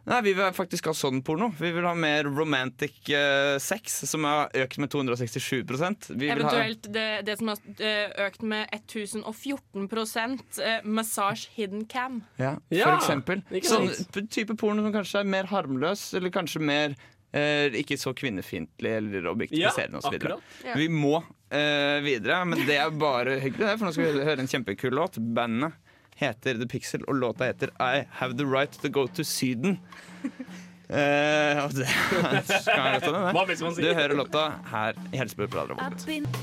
Nei, 0.09 0.21
vi 0.25 0.33
vil 0.39 0.55
faktisk 0.57 0.89
ha 0.89 0.95
sånn 0.97 1.21
porno. 1.25 1.51
Vi 1.59 1.71
vil 1.75 1.85
ha 1.85 1.93
mer 1.99 2.29
romantic 2.33 3.11
uh, 3.13 3.59
sex, 3.61 4.01
som 4.09 4.25
har 4.25 4.55
økt 4.57 4.81
med 4.81 4.93
267 4.95 5.59
Vi 5.61 5.67
vil 5.69 6.31
ha 6.33 6.37
Eventuelt 6.39 6.89
det, 6.95 7.09
det 7.29 7.37
som 7.41 7.53
har 7.53 7.61
eh, 7.77 8.15
økt 8.25 8.43
med 8.43 8.73
1014 8.73 9.85
uh, 9.85 10.79
massage 10.85 11.53
hidden 11.57 11.85
cam. 11.85 12.23
ja, 12.41 12.57
Ja, 12.73 12.89
For 12.89 12.97
eksempel. 13.03 13.45
Sånn 13.61 13.91
sant? 13.93 14.19
type 14.33 14.57
porno 14.57 14.87
som 14.87 14.95
kanskje 14.97 15.23
er 15.23 15.29
mer 15.29 15.51
harmløs, 15.53 16.09
eller 16.17 16.33
kanskje 16.33 16.65
mer 16.65 16.97
eh, 17.37 17.75
ikke 17.83 17.99
så 18.01 18.15
kvinnefiendtlig 18.17 18.95
eller 19.01 19.29
objektiviserende 19.33 20.01
osv. 20.01 20.17
Ja. 20.65 20.77
Vi 20.77 20.89
må 20.89 21.19
eh, 21.51 21.99
videre, 22.05 22.41
men 22.49 22.65
det 22.69 22.79
er 22.81 22.95
bare 22.97 23.39
hyggelig, 23.43 23.67
det, 23.67 23.77
for 23.77 23.89
nå 23.89 23.95
skal 23.97 24.09
vi 24.09 24.29
høre 24.31 24.45
en 24.45 24.51
kjempekul 24.51 24.97
låt. 24.97 25.21
Bandet 25.21 25.77
heter 26.19 26.59
The 26.59 26.69
Pixel, 26.69 27.05
og 27.09 27.15
låta 27.15 27.47
heter 27.49 27.71
I 27.79 28.07
Have 28.21 28.39
The 28.39 28.47
Right 28.47 28.81
To 28.83 28.89
Go 28.89 29.07
To 29.07 29.25
Syden. 29.25 29.79
Eh, 30.89 31.59
og 31.61 31.75
det 31.77 31.85
skal 31.85 32.79
jeg 32.81 33.01
rette? 33.05 33.67
Du 33.77 33.91
hører 33.93 34.15
låta 34.17 34.45
her 34.71 34.97
i 35.13 35.19
Helsebø 35.21 35.45
på 35.53 35.59
Radio 35.59 35.77
Revolt. 35.77 36.39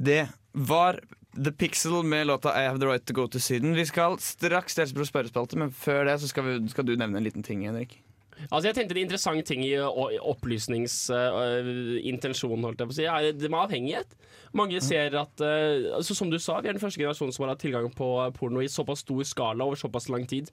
Det 0.00 0.28
var 0.52 1.00
The 1.44 1.52
Pixel 1.52 2.02
med 2.02 2.26
låta 2.26 2.56
I 2.56 2.66
Have 2.66 2.80
The 2.80 2.88
Right 2.88 3.06
To 3.06 3.14
Go 3.14 3.28
To 3.28 3.38
Syden. 3.38 3.74
Vi 3.76 3.84
skal 3.86 4.16
straks 4.18 4.74
til 4.74 4.86
Helsebro 4.86 5.04
spørrespalte, 5.04 5.60
men 5.60 5.76
før 5.76 6.08
det 6.08 6.22
så 6.22 6.28
skal, 6.28 6.48
vi, 6.48 6.68
skal 6.72 6.88
du 6.88 6.96
nevne 6.96 7.20
en 7.20 7.24
liten 7.24 7.44
ting, 7.44 7.68
Henrik. 7.68 8.00
Altså 8.48 8.66
jeg 8.68 8.76
tenkte 8.78 8.94
En 8.96 9.04
interessant 9.04 9.44
ting 9.46 9.60
i 9.66 9.74
opplysningsintensjonen 9.76 12.64
holdt 12.66 12.80
jeg 12.80 12.88
på 12.88 12.92
å 12.94 12.98
si, 12.98 13.06
er 13.06 13.32
det 13.36 13.50
med 13.50 13.64
avhengighet. 13.64 14.10
Mange 14.56 14.80
ser 14.82 15.14
at 15.20 15.40
eh, 15.44 15.94
altså 15.94 16.14
Som 16.18 16.30
du 16.32 16.38
sa, 16.42 16.60
vi 16.60 16.68
er 16.70 16.74
den 16.76 16.82
første 16.82 17.00
generasjonen 17.00 17.34
som 17.36 17.44
har 17.44 17.52
hatt 17.54 17.62
tilgang 17.62 17.88
på 17.94 18.08
porno 18.36 18.58
i 18.64 18.72
såpass 18.72 19.00
stor 19.04 19.22
skala 19.28 19.66
over 19.66 19.76
såpass 19.78 20.06
lang 20.10 20.24
tid. 20.30 20.46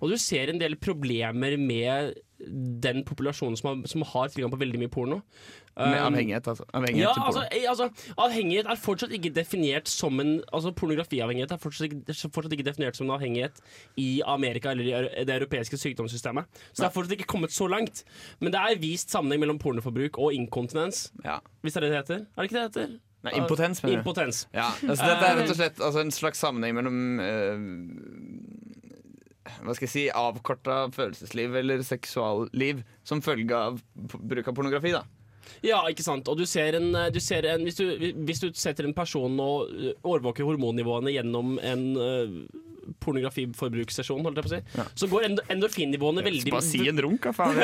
Og 0.00 0.06
du 0.10 0.16
ser 0.20 0.46
en 0.50 0.62
del 0.62 0.74
problemer 0.80 1.52
med 1.60 1.94
den 2.38 3.04
populasjonen 3.06 3.56
som 3.56 3.68
har, 3.70 3.86
som 3.88 4.02
har 4.02 4.28
tilgang 4.28 4.50
på 4.52 4.58
veldig 4.60 4.80
mye 4.82 4.92
porno. 4.92 5.20
Med 5.74 5.98
Um, 5.98 6.14
avhengighet, 6.14 6.46
altså. 6.46 6.64
Avhengighet 6.70 7.08
ja, 7.08 7.26
altså, 7.26 7.40
eh, 7.50 7.64
altså, 7.68 7.88
avhengighet 8.18 8.66
er 8.70 8.78
fortsatt 8.78 9.10
ikke 9.10 9.32
definert 9.34 9.88
som 9.90 10.20
en 10.22 10.36
Altså 10.54 10.70
Pornografiavhengighet 10.70 11.50
er 11.50 11.58
fortsatt 11.58 11.88
ikke, 11.88 12.14
fortsatt 12.30 12.54
ikke 12.54 12.66
definert 12.68 12.94
som 12.96 13.08
en 13.08 13.16
avhengighet 13.16 13.58
i 13.98 14.22
Amerika 14.26 14.70
eller 14.70 14.84
i 14.84 15.24
det 15.26 15.34
europeiske 15.34 15.76
sykdomssystemet. 15.76 16.46
Så 16.70 16.84
det 16.84 16.86
er 16.86 16.94
fortsatt 16.94 17.16
ikke 17.18 17.26
kommet 17.34 17.52
så 17.52 17.66
langt. 17.66 18.04
Men 18.38 18.54
det 18.54 18.60
er 18.60 18.78
vist 18.78 19.10
sammenheng 19.10 19.42
mellom 19.42 19.58
pornoforbruk 19.58 20.18
og 20.18 20.34
inkontinens. 20.34 21.08
Ja. 21.24 21.40
Hvis 21.62 21.74
det 21.74 21.82
er 21.82 21.88
det 21.88 21.90
det 21.90 21.98
heter? 22.04 22.22
Er 22.22 22.42
det 22.42 22.50
ikke 22.50 22.60
det 22.60 22.62
det 22.62 22.82
heter? 22.82 22.94
Nei, 23.24 23.32
impotens, 23.40 23.82
mener 23.82 23.96
du? 23.96 24.00
Impotens. 24.02 24.48
Ja, 24.52 24.66
altså 24.84 25.06
dette 25.08 25.28
er 25.28 25.38
rett 25.38 25.50
og 25.50 25.56
slett 25.56 25.78
altså, 25.80 26.02
en 26.04 26.12
slags 26.12 26.42
sammenheng 26.44 26.74
mellom 26.76 27.20
eh, 27.24 27.62
Hva 29.44 29.74
skal 29.76 29.86
jeg 29.86 29.92
si 29.92 30.04
avkorta 30.08 30.86
følelsesliv 30.94 31.58
eller 31.60 31.84
seksualliv 31.84 32.80
som 33.04 33.22
følge 33.24 33.58
av 33.58 33.80
bruk 33.94 34.48
av 34.48 34.56
pornografi. 34.56 34.94
da 34.94 35.04
Ja, 35.64 35.82
ikke 35.90 36.04
sant. 36.04 36.28
Og 36.28 36.38
du 36.40 36.46
ser 36.48 36.78
en, 36.78 36.90
du 37.12 37.20
ser 37.20 37.44
en 37.48 37.64
hvis, 37.66 37.76
du, 37.76 38.12
hvis 38.24 38.40
du 38.40 38.48
setter 38.56 38.88
en 38.88 38.96
person 38.96 39.34
og 39.40 39.72
øh, 39.72 39.92
overvåker 40.02 40.46
hormonnivåene 40.48 41.12
gjennom 41.12 41.58
en 41.60 41.84
øh, 42.00 42.38
pornografiforbrukssesjon, 43.04 44.22
holdt 44.26 44.36
jeg 44.40 44.46
på 44.46 44.50
å 44.50 44.54
si, 44.54 44.60
Ja. 44.78 44.84
så 44.94 45.08
går 45.10 45.20
endorfinnivåene 45.54 46.24
veldig 46.26 46.50
Bare 46.54 46.62
si 46.66 46.80
en 46.88 47.00
runk, 47.04 47.22
da, 47.24 47.32
faen. 47.32 47.54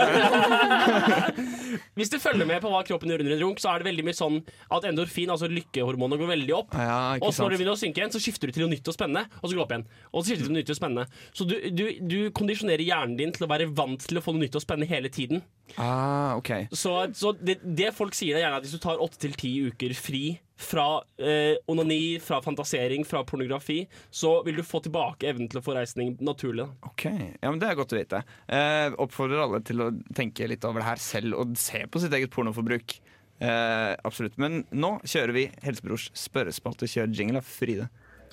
Hvis 1.98 2.10
du 2.12 2.16
følger 2.22 2.46
med 2.48 2.60
på 2.62 2.70
hva 2.72 2.80
kroppen 2.86 3.10
gjør 3.12 3.22
under 3.24 3.34
en 3.36 3.42
runk, 3.44 3.60
så 3.62 3.72
er 3.72 3.82
det 3.82 3.88
veldig 3.90 4.04
mye 4.08 4.16
sånn 4.16 4.38
at 4.72 4.86
endorfin, 4.88 5.30
altså 5.32 5.48
lykkehormonet, 5.50 6.20
går 6.20 6.30
veldig 6.34 6.54
opp. 6.56 6.74
Ja, 6.76 7.16
Og 7.20 7.32
så 7.34 7.44
når 7.44 7.54
det 7.54 7.60
begynner 7.60 7.76
å 7.76 7.80
synke 7.80 8.02
igjen, 8.02 8.14
så 8.14 8.22
skifter 8.22 8.50
du 8.50 8.56
til 8.56 8.64
noe 8.66 8.72
nytt 8.74 8.90
og 8.90 8.96
spennende, 8.96 9.26
og 9.40 9.46
så 9.46 9.52
går 9.54 9.60
det 9.60 9.66
opp 9.66 9.74
igjen. 9.76 9.86
Og 10.12 10.18
så 10.22 10.26
skifter 10.30 10.42
du 10.42 10.48
til 10.48 10.54
noe 10.54 10.62
nytt 10.62 10.74
og 10.74 10.80
spennende. 10.80 11.06
Så 11.36 11.46
du, 11.50 11.56
du, 11.70 11.84
du 12.10 12.18
kondisjonerer 12.36 12.84
hjernen 12.86 13.16
din 13.20 13.34
til 13.36 13.46
å 13.46 13.50
være 13.50 13.70
vant 13.76 14.06
til 14.06 14.20
å 14.20 14.24
få 14.24 14.34
noe 14.34 14.44
nytt 14.46 14.58
og 14.58 14.64
spennende 14.64 14.90
hele 14.90 15.12
tiden. 15.12 15.44
Ah, 15.78 16.34
okay. 16.38 16.66
Så, 16.74 16.94
så 17.14 17.32
det, 17.38 17.60
det 17.62 17.92
folk 17.96 18.16
sier 18.18 18.38
er 18.38 18.46
gjerne 18.46 18.58
at 18.60 18.66
hvis 18.66 18.74
du 18.74 18.82
tar 18.82 19.02
åtte 19.02 19.20
til 19.22 19.36
ti 19.38 19.52
uker 19.70 19.94
fri 19.94 20.24
fra 20.60 20.86
eh, 21.16 21.56
onani, 21.70 22.20
fra 22.22 22.40
fantasering, 22.44 23.04
fra 23.08 23.22
pornografi, 23.24 23.80
så 24.10 24.42
vil 24.46 24.60
du 24.60 24.66
få 24.66 24.82
tilbake 24.84 25.30
evnen 25.30 25.48
til 25.50 25.60
å 25.60 25.64
få 25.64 25.76
reisning 25.76 26.16
naturlig. 26.20 26.66
Da. 26.66 26.90
Ok, 26.90 27.06
ja, 27.08 27.48
men 27.48 27.60
Det 27.62 27.70
er 27.70 27.78
godt 27.78 27.94
å 27.94 28.00
vite. 28.00 28.22
Eh, 28.46 28.92
oppfordrer 29.00 29.44
alle 29.44 29.62
til 29.64 29.86
å 29.86 29.90
tenke 30.16 30.48
litt 30.50 30.66
over 30.68 30.82
det 30.82 30.90
her 30.90 31.02
selv 31.02 31.38
og 31.40 31.56
se 31.60 31.84
på 31.88 32.02
sitt 32.02 32.14
eget 32.16 32.32
pornoforbruk. 32.34 32.98
Eh, 33.40 33.94
absolutt. 34.04 34.36
Men 34.36 34.64
nå 34.70 34.98
kjører 35.08 35.32
vi 35.36 35.46
Helsebrors 35.64 36.10
spørrespalte. 36.16 36.88
Kjør 36.90 37.12
jingle 37.16 37.40
av 37.40 37.48
Fride. 37.48 37.88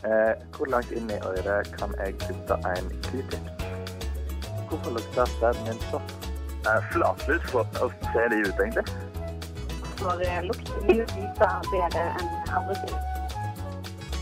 Eh, 0.05 0.33
hvor 0.53 0.69
langt 0.69 0.91
inn 0.93 1.09
i 1.09 1.19
øret 1.25 1.71
kan 1.79 1.95
jeg 2.01 2.17
putte 2.21 2.59
en 2.69 2.91
q-tip? 3.07 3.67
Hvorfor 4.67 4.97
lukter 4.99 5.31
stedet 5.37 5.63
min 5.65 5.79
sånn? 5.87 6.15
Eh, 6.67 6.89
Flatlus, 6.91 7.45
hvordan 7.53 7.95
ser 8.11 8.33
de 8.33 8.43
ut 8.43 8.59
egentlig? 8.59 9.06
For 9.97 10.25
lukter 10.47 10.81
mye 10.87 11.05
lysere 11.05 11.61
bedre 11.71 12.03
enn 12.19 12.33
andre 12.57 12.75
ting. 12.83 12.97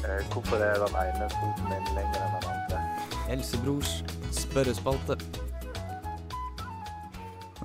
Eh, 0.06 0.22
hvorfor 0.34 0.62
er 0.62 0.78
den 0.84 1.00
ene 1.02 1.32
foten 1.34 1.72
min 1.72 1.90
lenger 1.98 2.22
enn 2.28 2.38
den 2.38 2.52
andre? 2.54 2.84
Helsebrors 3.28 3.98
spørrespalte. 4.36 5.18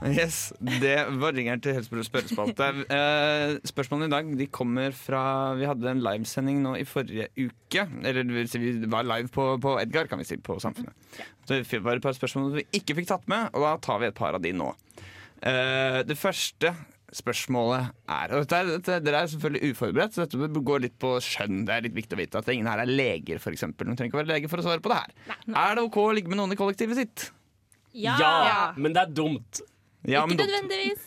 Yes, 0.01 0.53
Det 0.81 0.95
var 1.21 1.35
ringeren 1.37 1.61
til 1.61 1.75
Helsebror 1.77 2.07
spørrespalte. 2.07 2.69
Eh, 2.89 3.59
spørsmålene 3.69 4.09
i 4.09 4.15
dag 4.15 4.31
de 4.39 4.47
kommer 4.49 4.95
fra 4.97 5.53
Vi 5.59 5.69
hadde 5.69 5.91
en 5.91 6.01
livesending 6.01 6.63
nå 6.65 6.73
i 6.81 6.87
forrige 6.89 7.29
uke. 7.37 7.85
Eller 8.01 8.25
det 8.25 8.35
vil 8.35 8.49
si, 8.49 8.59
vi 8.63 8.89
var 8.89 9.05
live 9.05 9.29
på, 9.29 9.59
på 9.61 9.77
Edgar, 9.83 10.09
kan 10.09 10.23
vi 10.23 10.25
si, 10.25 10.39
på 10.41 10.57
Samfunnet. 10.63 10.97
Så 11.45 11.61
det 11.61 11.83
var 11.85 12.01
et 12.01 12.03
par 12.03 12.17
spørsmål 12.17 12.55
vi 12.57 12.67
ikke 12.81 12.97
fikk 12.97 13.11
tatt 13.13 13.29
med, 13.29 13.53
og 13.53 13.67
da 13.67 13.75
tar 13.85 14.01
vi 14.01 14.09
et 14.09 14.17
par 14.17 14.39
av 14.39 14.41
de 14.41 14.55
nå. 14.57 14.73
Eh, 15.43 16.01
det 16.09 16.17
første 16.21 16.73
spørsmålet 17.17 17.91
er 18.11 18.33
og 18.37 18.45
dette 18.45 18.61
dette, 18.71 18.99
Dere 19.05 19.23
er 19.25 19.31
selvfølgelig 19.33 19.73
uforberedt, 19.75 20.15
så 20.17 20.27
dette 20.27 20.63
går 20.71 20.83
litt 20.87 20.97
på 21.03 21.13
skjønn. 21.25 21.65
Det 21.69 21.75
er 21.75 21.85
litt 21.89 21.97
viktig 21.97 22.17
å 22.17 22.21
vite 22.21 22.41
at 22.43 22.51
ingen 22.55 22.69
her 22.71 22.83
er 22.85 22.91
leger, 22.91 23.41
f.eks. 23.43 23.65
Du 23.73 23.85
trenger 23.85 24.09
ikke 24.11 24.21
være 24.23 24.31
lege 24.35 24.51
for 24.53 24.63
å 24.63 24.67
svare 24.67 24.83
på 24.85 24.93
det 24.93 25.01
her. 25.01 25.15
Er 25.51 25.79
det 25.79 25.85
OK 25.89 25.99
å 26.05 26.11
ligge 26.17 26.31
med 26.33 26.39
noen 26.41 26.55
i 26.55 26.59
kollektivet 26.61 26.99
sitt? 27.01 27.27
Ja! 27.97 28.73
men 28.79 28.95
det 28.95 29.03
er 29.03 29.15
dumt. 29.19 29.63
Ja, 30.09 30.23
Ikke 30.25 30.39
nødvendigvis. 30.45 31.07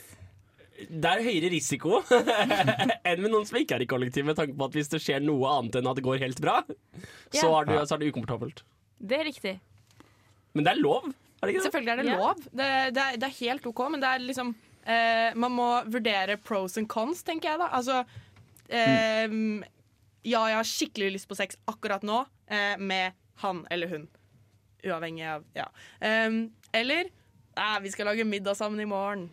Det 0.90 1.06
er 1.08 1.22
høyere 1.22 1.48
risiko 1.52 2.00
enn 3.08 3.20
med 3.22 3.30
noen 3.30 3.46
som 3.46 3.56
ikke 3.60 3.76
er 3.78 3.84
i 3.84 3.88
kollektiv, 3.88 4.26
med 4.26 4.36
tanke 4.38 4.56
på 4.58 4.66
at 4.68 4.74
hvis 4.76 4.90
det 4.90 5.00
skjer 5.04 5.22
noe 5.22 5.46
annet 5.60 5.78
enn 5.78 5.86
at 5.90 5.96
det 5.98 6.04
går 6.04 6.18
helt 6.22 6.40
bra, 6.42 6.56
så, 7.30 7.46
er, 7.60 7.68
det, 7.70 7.76
så 7.88 7.94
er 7.96 8.02
det 8.02 8.10
ukomfortabelt. 8.10 8.64
Det 8.98 9.20
er 9.20 9.26
riktig. 9.30 9.54
Men 10.54 10.66
det 10.66 10.74
er 10.74 10.82
lov, 10.82 11.06
er 11.08 11.46
det 11.46 11.54
ikke 11.54 11.62
det? 11.62 11.66
Selvfølgelig 11.70 11.92
er 11.94 12.02
det 12.02 12.10
Ja. 12.10 12.18
lov. 12.20 12.42
Det, 12.50 12.68
det, 12.98 13.04
er, 13.06 13.18
det 13.22 13.28
er 13.30 13.36
helt 13.38 13.66
OK, 13.70 13.84
men 13.94 14.02
det 14.02 14.10
er 14.10 14.26
liksom 14.26 14.52
eh, 14.86 15.34
Man 15.34 15.54
må 15.56 15.68
vurdere 15.90 16.36
pros 16.40 16.78
and 16.80 16.88
cons, 16.90 17.22
tenker 17.26 17.52
jeg 17.54 17.62
da. 17.62 17.70
Altså 17.76 18.02
eh, 18.68 19.28
Ja, 20.24 20.44
jeg 20.48 20.58
har 20.60 20.68
skikkelig 20.68 21.12
lyst 21.18 21.28
på 21.30 21.38
sex 21.38 21.58
akkurat 21.70 22.04
nå 22.06 22.22
eh, 22.48 22.76
med 22.80 23.16
han 23.42 23.64
eller 23.74 23.90
hun. 23.92 24.08
Uavhengig 24.84 25.26
av 25.26 25.44
Ja. 25.56 25.68
Um, 26.00 26.48
eller 26.74 27.08
vi 27.84 27.90
skal 27.92 28.08
lage 28.10 28.24
middag 28.26 28.56
sammen 28.58 28.80
i 28.82 28.86
morgen. 28.90 29.28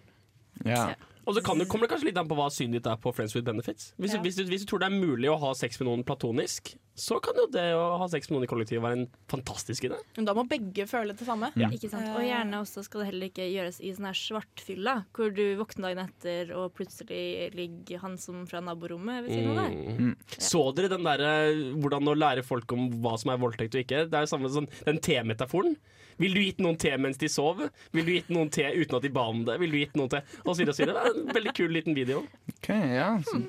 Ja. 0.61 0.91
Og 1.31 1.37
så 1.37 1.43
kan 1.45 1.61
det, 1.61 1.69
kommer 1.71 1.87
det 1.87 1.93
kanskje 1.95 2.09
litt 2.09 2.19
an 2.19 2.27
på 2.27 2.35
hva 2.35 2.49
synet 2.51 2.81
ditt 2.81 2.87
er 2.91 2.97
på 2.99 3.13
Friends 3.15 3.33
with 3.37 3.45
benefits. 3.47 3.93
Hvis, 3.95 4.11
Ja. 4.11 4.19
du, 4.19 4.27
hvis, 4.27 4.35
du, 4.35 4.43
hvis 4.51 4.65
du 4.65 4.71
tror 4.73 4.83
det 4.83 4.89
er 4.91 4.97
mulig 4.99 5.29
å 5.31 5.37
ha 5.39 5.53
sex 5.55 5.79
med 5.79 5.87
noen 5.87 6.03
platonisk, 6.07 6.73
så 7.01 7.21
kan 7.23 7.37
jo 7.39 7.45
det 7.49 7.63
å 7.73 7.85
ha 8.01 8.07
sex 8.11 8.27
med 8.29 8.35
noen 8.35 8.45
i 8.45 8.49
kollektivet 8.51 8.83
være 8.83 8.97
en 8.99 9.05
fantastisk 9.31 9.87
idé. 9.87 9.95
Men 10.17 10.27
da 10.27 10.35
må 10.35 10.43
begge 10.51 10.83
føle 10.91 11.15
det 11.15 11.25
samme. 11.25 11.49
Ja. 11.55 11.69
Ikke 11.71 11.89
sant? 11.89 12.09
Og 12.11 12.25
gjerne 12.27 12.59
også 12.59 12.83
skal 12.83 13.01
det 13.05 13.07
heller 13.13 13.31
ikke 13.31 13.47
gjøres 13.47 13.79
i 13.79 13.93
sånn 13.95 14.09
her 14.11 14.19
svartfylla, 14.19 14.95
hvor 15.15 15.31
du 15.33 15.43
våkner 15.61 15.87
dagen 15.95 16.03
etter 16.11 16.51
og 16.59 16.75
plutselig 16.75 17.23
ligger 17.55 18.03
han 18.03 18.19
som 18.21 18.43
fra 18.49 18.59
naborommet 18.65 19.23
ved 19.25 19.37
siden 19.37 19.55
av 19.55 19.63
deg. 19.63 20.03
Mm. 20.03 20.13
Så 20.51 20.65
dere 20.75 20.91
den 20.91 21.07
derre 21.07 21.31
hvordan 21.79 22.11
å 22.11 22.17
lære 22.19 22.43
folk 22.45 22.75
om 22.75 22.89
hva 23.01 23.15
som 23.21 23.31
er 23.33 23.41
voldtekt 23.41 23.79
og 23.79 23.85
ikke? 23.85 24.03
Det 24.11 24.19
er 24.19 24.27
jo 24.27 24.33
samme 24.35 24.51
som 24.51 24.67
Den 24.85 24.99
temetaforen. 25.01 25.77
Vil 26.19 26.33
du 26.35 26.41
gitt 26.41 26.59
noen 26.59 26.77
te 26.77 26.91
mens 26.97 27.17
de 27.17 27.29
sov? 27.31 27.61
Vil 27.93 28.05
du 28.05 28.11
gitt 28.15 28.29
noen 28.33 28.49
te 28.51 28.65
uten 28.75 28.97
at 28.97 29.03
de 29.05 29.09
ba 29.15 29.27
om 29.31 29.45
det? 29.47 29.59
Vil 29.61 29.71
du 29.71 29.77
gitt 29.79 29.95
noen 29.95 30.09
te? 30.11 30.21
Og 30.45 30.55
så 30.55 30.59
videre 30.63 30.73
og 30.73 30.75
så 30.75 30.83
videre. 30.85 31.03
Det 31.05 31.11
er 31.11 31.21
en 31.21 31.35
veldig 31.37 31.53
kul 31.61 31.71
liten 31.77 31.95
video. 31.97 32.25
Ok, 32.55 32.69
ja. 32.69 33.07
Så, 33.29 33.39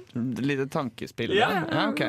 lite 0.43 0.69
tankespill. 0.73 1.35
Ja. 1.39 1.51
ja 1.71 1.89
ok. 1.91 2.05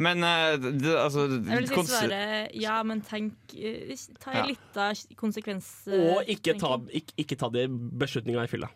Men 0.00 0.22
uh, 0.24 0.54
det, 0.56 0.94
altså 0.96 1.26
Jeg 1.28 1.44
vil 1.60 1.66
si 1.68 1.74
kons- 1.74 1.90
svare 1.92 2.20
ja, 2.56 2.78
men 2.88 3.02
tenk 3.04 3.52
eh, 3.58 3.90
Ta 4.22 4.32
Ja. 4.32 4.44
en 4.46 4.48
liten 4.54 5.16
konsekvens. 5.20 5.66
eh, 5.90 6.06
Og 6.14 6.30
ikke 6.32 6.54
ta, 6.60 6.78
ikke, 6.88 7.12
ikke 7.20 7.36
ta 7.42 7.50
de 7.52 7.66
beslutninga 7.68 8.46
i 8.46 8.48
fylla. 8.48 8.70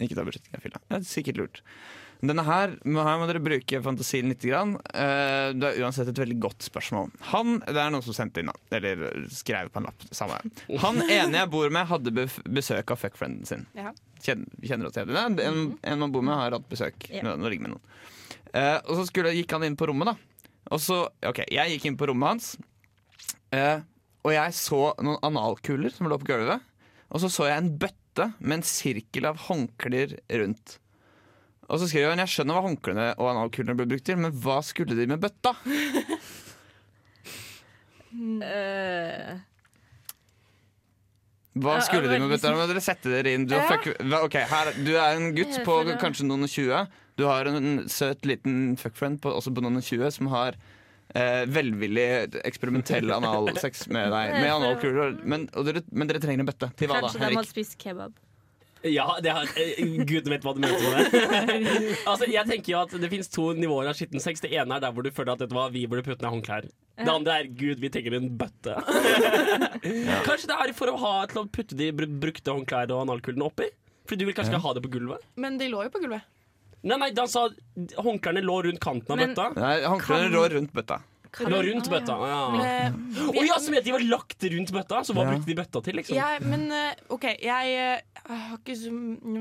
Ikke 0.00 0.14
ta 0.16 0.24
beslutninga 0.24 0.60
i 0.60 0.64
fylla. 0.64 0.80
Det 0.88 1.00
er 1.02 1.04
sikkert 1.10 1.36
lurt. 1.42 1.60
Denne 2.20 2.44
her, 2.46 2.76
her 2.84 3.18
må 3.20 3.26
dere 3.28 3.42
bruke 3.42 3.80
fantasien 3.84 4.30
litt. 4.30 4.44
Grann. 4.44 4.76
Eh, 4.94 5.50
det 5.56 5.70
er 5.70 5.80
uansett 5.84 6.08
et 6.12 6.20
veldig 6.20 6.36
godt 6.40 6.66
spørsmål. 6.66 7.10
Han, 7.32 7.58
Det 7.64 7.80
er 7.80 7.92
noen 7.92 8.04
som 8.04 8.16
sendte 8.16 8.44
inn. 8.44 8.52
Eller 8.74 9.26
skrev 9.32 9.70
på 9.72 9.80
en 9.80 9.88
lapp. 9.88 10.06
Samme. 10.14 10.38
Han 10.84 11.02
ene 11.18 11.42
jeg 11.42 11.52
bor 11.52 11.72
med, 11.72 11.88
hadde 11.90 12.28
besøk 12.44 12.94
av 12.94 13.00
fuckfrienden 13.00 13.48
sin. 13.48 13.66
Ja. 13.76 13.92
Kjenner, 14.24 14.48
kjenner 14.64 14.88
oss 14.88 14.96
det? 14.96 15.06
En, 15.44 15.64
en 15.82 16.00
man 16.00 16.12
bor 16.14 16.24
med, 16.24 16.36
har 16.38 16.56
hatt 16.56 16.70
besøk. 16.70 17.08
Nå 17.24 17.36
når 17.40 17.58
med 17.60 17.74
noen. 17.74 17.96
Eh, 18.54 18.78
og 18.86 19.00
så 19.00 19.08
skulle, 19.08 19.34
gikk 19.34 19.56
han 19.56 19.66
inn 19.66 19.76
på 19.78 19.88
rommet, 19.90 20.12
da. 20.12 20.50
Og 20.72 20.80
så, 20.80 21.02
ok, 21.26 21.42
Jeg 21.52 21.74
gikk 21.74 21.90
inn 21.90 21.98
på 22.00 22.08
rommet 22.08 22.30
hans, 22.30 22.54
eh, 23.52 23.82
og 24.24 24.32
jeg 24.32 24.54
så 24.56 24.94
noen 25.04 25.20
analkuler 25.26 25.92
som 25.92 26.08
lå 26.08 26.16
på 26.22 26.30
gulvet. 26.30 26.62
Og 27.12 27.20
så 27.20 27.28
så 27.30 27.50
jeg 27.50 27.60
en 27.60 27.74
bøtte 27.78 28.30
med 28.40 28.60
en 28.60 28.66
sirkel 28.66 29.28
av 29.28 29.42
håndklær 29.48 30.14
rundt. 30.40 30.78
Og 31.68 31.80
så 31.80 31.88
skrev 31.88 32.10
han 32.12 32.20
jeg 32.22 32.32
skjønner 32.34 32.58
hva 32.58 32.64
håndklærne 32.66 33.06
og 33.16 33.30
analkulene 33.32 33.76
ble 33.78 33.86
brukt 33.94 34.06
til, 34.08 34.18
men 34.20 34.34
hva 34.44 34.58
skulle 34.66 34.96
de 34.98 35.06
med 35.10 35.22
bøtta? 35.22 35.54
Hva 41.54 41.76
skulle 41.86 42.10
de 42.10 42.18
med 42.18 42.32
bøtta? 42.32 42.50
Nå 42.50 42.58
må 42.58 42.66
dere 42.70 42.82
sette 42.82 43.10
dere 43.10 43.34
inn. 43.34 43.46
Du, 43.50 43.54
fuck, 43.68 43.86
ok, 44.26 44.36
her, 44.50 44.70
du 44.86 44.92
er 44.98 45.18
en 45.18 45.28
gutt 45.36 45.60
på 45.66 45.76
kanskje 46.02 46.26
noen 46.26 46.46
og 46.46 46.50
tjue. 46.50 46.80
Du 47.18 47.26
har 47.28 47.46
en 47.46 47.84
søt 47.90 48.26
liten 48.26 48.74
fuckfriend 48.80 49.20
på, 49.22 49.30
også 49.38 49.52
på 49.54 49.62
noen 49.62 49.78
og 49.78 49.86
tjue 49.86 50.10
som 50.14 50.30
har 50.32 50.58
eh, 51.14 51.44
velvillig 51.50 52.08
eksperimentell 52.42 53.14
analsex 53.14 53.86
med 53.94 54.10
deg. 54.14 54.34
Med 54.42 54.50
analkuler. 54.50 55.14
Men, 55.22 55.46
og 55.54 55.70
dere, 55.70 55.84
men 55.94 56.10
dere 56.10 56.22
trenger 56.24 56.42
en 56.42 56.50
bøtte. 56.50 56.72
Til 56.74 56.90
hva 56.90 56.98
da, 56.98 57.06
kanskje 57.06 57.22
de 57.22 57.28
Henrik? 57.30 57.52
spist 57.54 57.78
kebab. 57.78 58.18
Ja, 58.84 59.06
det 59.24 59.32
har, 59.32 59.48
eh, 59.56 59.78
Gud 60.04 60.28
vet 60.28 60.42
hva 60.44 60.52
du 60.54 60.60
mente 60.60 60.80
med 60.84 61.12
det. 61.12 61.22
altså, 62.10 62.26
jeg 62.28 62.44
tenker 62.50 62.72
jo 62.74 62.80
at 62.82 62.90
Det 63.00 63.08
finnes 63.12 63.30
to 63.32 63.46
nivåer 63.56 63.88
av 63.88 63.96
skitten 63.96 64.20
sex. 64.20 64.42
Det 64.44 64.50
ene 64.52 64.76
er 64.76 64.82
der 64.84 64.92
hvor 64.92 65.06
du 65.06 65.10
føler 65.14 65.32
at 65.32 65.40
vet 65.44 65.52
du 65.52 65.56
hva, 65.56 65.70
vi 65.72 65.86
burde 65.88 66.04
putte 66.04 66.20
ned 66.26 66.34
håndklær. 66.36 66.68
Det 67.00 67.08
andre 67.10 67.38
er 67.40 67.48
Gud, 67.48 67.80
vi 67.82 67.88
trenger 67.94 68.18
en 68.18 68.28
bøtte. 68.38 68.76
Kanskje 70.28 70.50
det 70.50 70.58
er 70.60 70.74
for 70.76 70.92
å 70.92 70.98
ha 71.00 71.14
til 71.30 71.42
å 71.42 71.46
putte 71.50 71.78
de 71.78 71.88
brukte 71.96 72.52
håndklær 72.54 72.92
og 72.94 73.06
analkulene 73.06 73.48
oppi? 73.48 73.70
Fordi 74.04 74.20
du 74.20 74.28
vil 74.28 74.36
kanskje 74.36 74.52
ikke 74.52 74.64
ha 74.66 74.72
det 74.76 74.82
på 74.84 74.90
gulvet? 74.98 75.24
Men 75.40 75.56
de 75.56 75.70
lå 75.72 75.80
jo 75.86 75.92
på 75.94 76.02
gulvet. 76.02 76.26
Nei, 76.84 76.98
nei, 77.00 77.08
han 77.16 77.30
sa 77.32 77.46
håndklærne 78.04 78.42
lå 78.44 78.58
rundt 78.66 78.80
kanten 78.84 79.14
av 79.14 79.16
Men- 79.16 79.32
bøtta. 79.32 79.46
Nei, 79.56 79.76
Håndklærne 79.88 80.28
Kan- 80.28 80.34
rår 80.36 80.56
rundt 80.58 80.74
bøtta. 80.76 80.98
Lå 81.40 81.62
rundt 81.66 81.88
bøtta, 81.90 82.14
ja. 82.30 82.42
Eh, 82.64 82.92
Å 83.28 83.44
ja, 83.46 83.58
som 83.58 83.74
heter 83.74 83.84
de 83.84 83.92
var 83.92 84.04
lagt 84.06 84.42
rundt 84.52 84.70
bøtta? 84.72 85.00
Så 85.04 85.14
hva 85.16 85.24
Ja. 85.24 85.32
brukte 85.34 85.46
de 85.46 85.54
bøtta 85.58 85.82
til, 85.82 85.94
liksom? 85.96 86.14
jeg, 86.16 86.42
men 86.42 86.70
eh, 86.72 86.94
OK, 87.10 87.24
jeg 87.42 87.74
eh, 87.74 88.00
har 88.28 88.56
ikke 88.58 88.76
så 88.78 88.92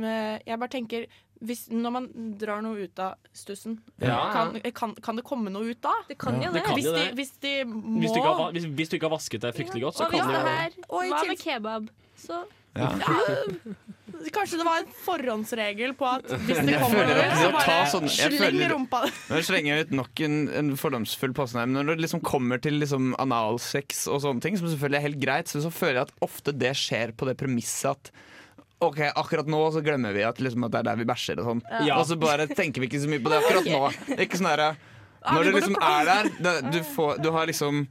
eh, 0.03 0.39
Jeg 0.47 0.59
bare 0.59 0.69
tenker 0.69 1.05
hvis, 1.43 1.65
Når 1.75 1.91
man 1.91 2.05
drar 2.39 2.61
noe 2.63 2.85
ut 2.85 2.99
av 3.03 3.15
stussen, 3.35 3.77
Ja. 3.99 4.31
kan, 4.31 4.61
kan, 4.71 4.93
kan 4.95 5.15
det 5.19 5.25
komme 5.27 5.49
noe 5.51 5.69
ut 5.73 5.81
da? 5.81 5.91
Det 6.07 6.17
kan 6.17 6.39
jo 6.41 6.51
Det 6.51 6.61
det. 6.61 6.63
kan 6.65 6.75
Hvis 6.75 6.85
jo 6.85 6.93
de, 6.93 6.99
det. 7.03 7.15
hvis 7.15 7.31
de 7.43 7.53
må 7.65 7.99
Hvis 7.99 8.11
du, 8.13 8.19
ikke 8.19 8.29
har, 8.31 8.39
va- 8.39 8.51
hvis, 8.55 8.65
hvis 8.65 8.89
du 8.89 8.95
ikke 8.97 9.09
har 9.09 9.15
vasket 9.17 9.41
deg 9.41 9.53
fryktelig 9.57 9.81
godt, 9.83 9.95
så 9.99 10.05
Og 10.05 10.11
hvis 10.11 10.21
kan 10.21 10.33
det 10.33 10.43
det 10.43 10.57
her 10.57 10.71
Hva 10.87 11.19
til- 11.19 11.29
med 11.29 11.39
kebab? 11.43 11.89
Så 12.17 12.43
Ja. 12.75 12.89
Kanskje 14.33 14.59
det 14.61 14.65
var 14.67 14.81
en 14.83 14.91
forhåndsregel 15.03 15.95
på 15.99 16.07
at 16.07 16.27
hvis 16.47 16.61
det 16.67 16.77
kommer 16.81 17.09
noe, 17.09 17.25
så 17.39 17.49
bare 17.55 17.77
sånn- 17.91 18.09
sleng 18.13 18.59
rumpa 18.71 19.01
Nå 19.29 19.41
slenger 19.43 19.69
jeg 19.75 19.87
ut 19.87 19.95
nok 19.99 20.23
en, 20.27 20.37
en 20.61 20.71
fordomsfull 20.79 21.33
påstand 21.35 21.63
her, 21.63 21.71
men 21.71 21.87
når 21.89 21.97
det 21.99 22.05
liksom 22.05 22.23
kommer 22.23 22.61
til 22.63 22.79
liksom 22.81 23.13
analsex 23.21 24.05
og 24.07 24.21
sånne 24.23 24.43
ting, 24.45 24.59
som 24.59 24.69
selvfølgelig 24.71 24.99
er 25.01 25.07
helt 25.09 25.21
greit, 25.23 25.51
så, 25.51 25.61
så 25.65 25.73
føler 25.73 26.01
jeg 26.01 26.09
at 26.09 26.15
ofte 26.29 26.55
det 26.55 26.71
skjer 26.79 27.11
på 27.17 27.27
det 27.29 27.37
premisset 27.41 27.91
at 27.95 28.13
Ok, 28.83 28.97
akkurat 29.15 29.47
nå 29.47 29.59
så 29.71 29.79
glemmer 29.79 30.11
vi 30.11 30.25
at, 30.27 30.41
liksom, 30.43 30.65
at 30.67 30.73
det 30.73 30.79
er 30.81 30.87
der 30.89 30.97
vi 30.99 31.05
bæsjer 31.07 31.39
og 31.39 31.45
sånn. 31.47 31.61
Ja. 31.87 32.01
Og 32.01 32.09
så 32.09 32.17
bare 32.19 32.49
tenker 32.51 32.83
vi 32.83 32.89
ikke 32.89 32.99
så 32.99 33.07
mye 33.07 33.21
på 33.23 33.31
det 33.31 33.37
akkurat 33.39 33.69
nå. 33.71 34.17
Ikke 34.25 34.39
sånn 34.41 34.49
Ah, 35.23 35.37
Når 35.37 35.43
du 35.47 35.51
liksom 35.55 35.77
er 35.79 36.09
der, 36.09 36.29
det, 36.43 36.53
du, 36.73 36.79
får, 36.83 37.21
du 37.23 37.29
har 37.31 37.47
liksom 37.47 37.85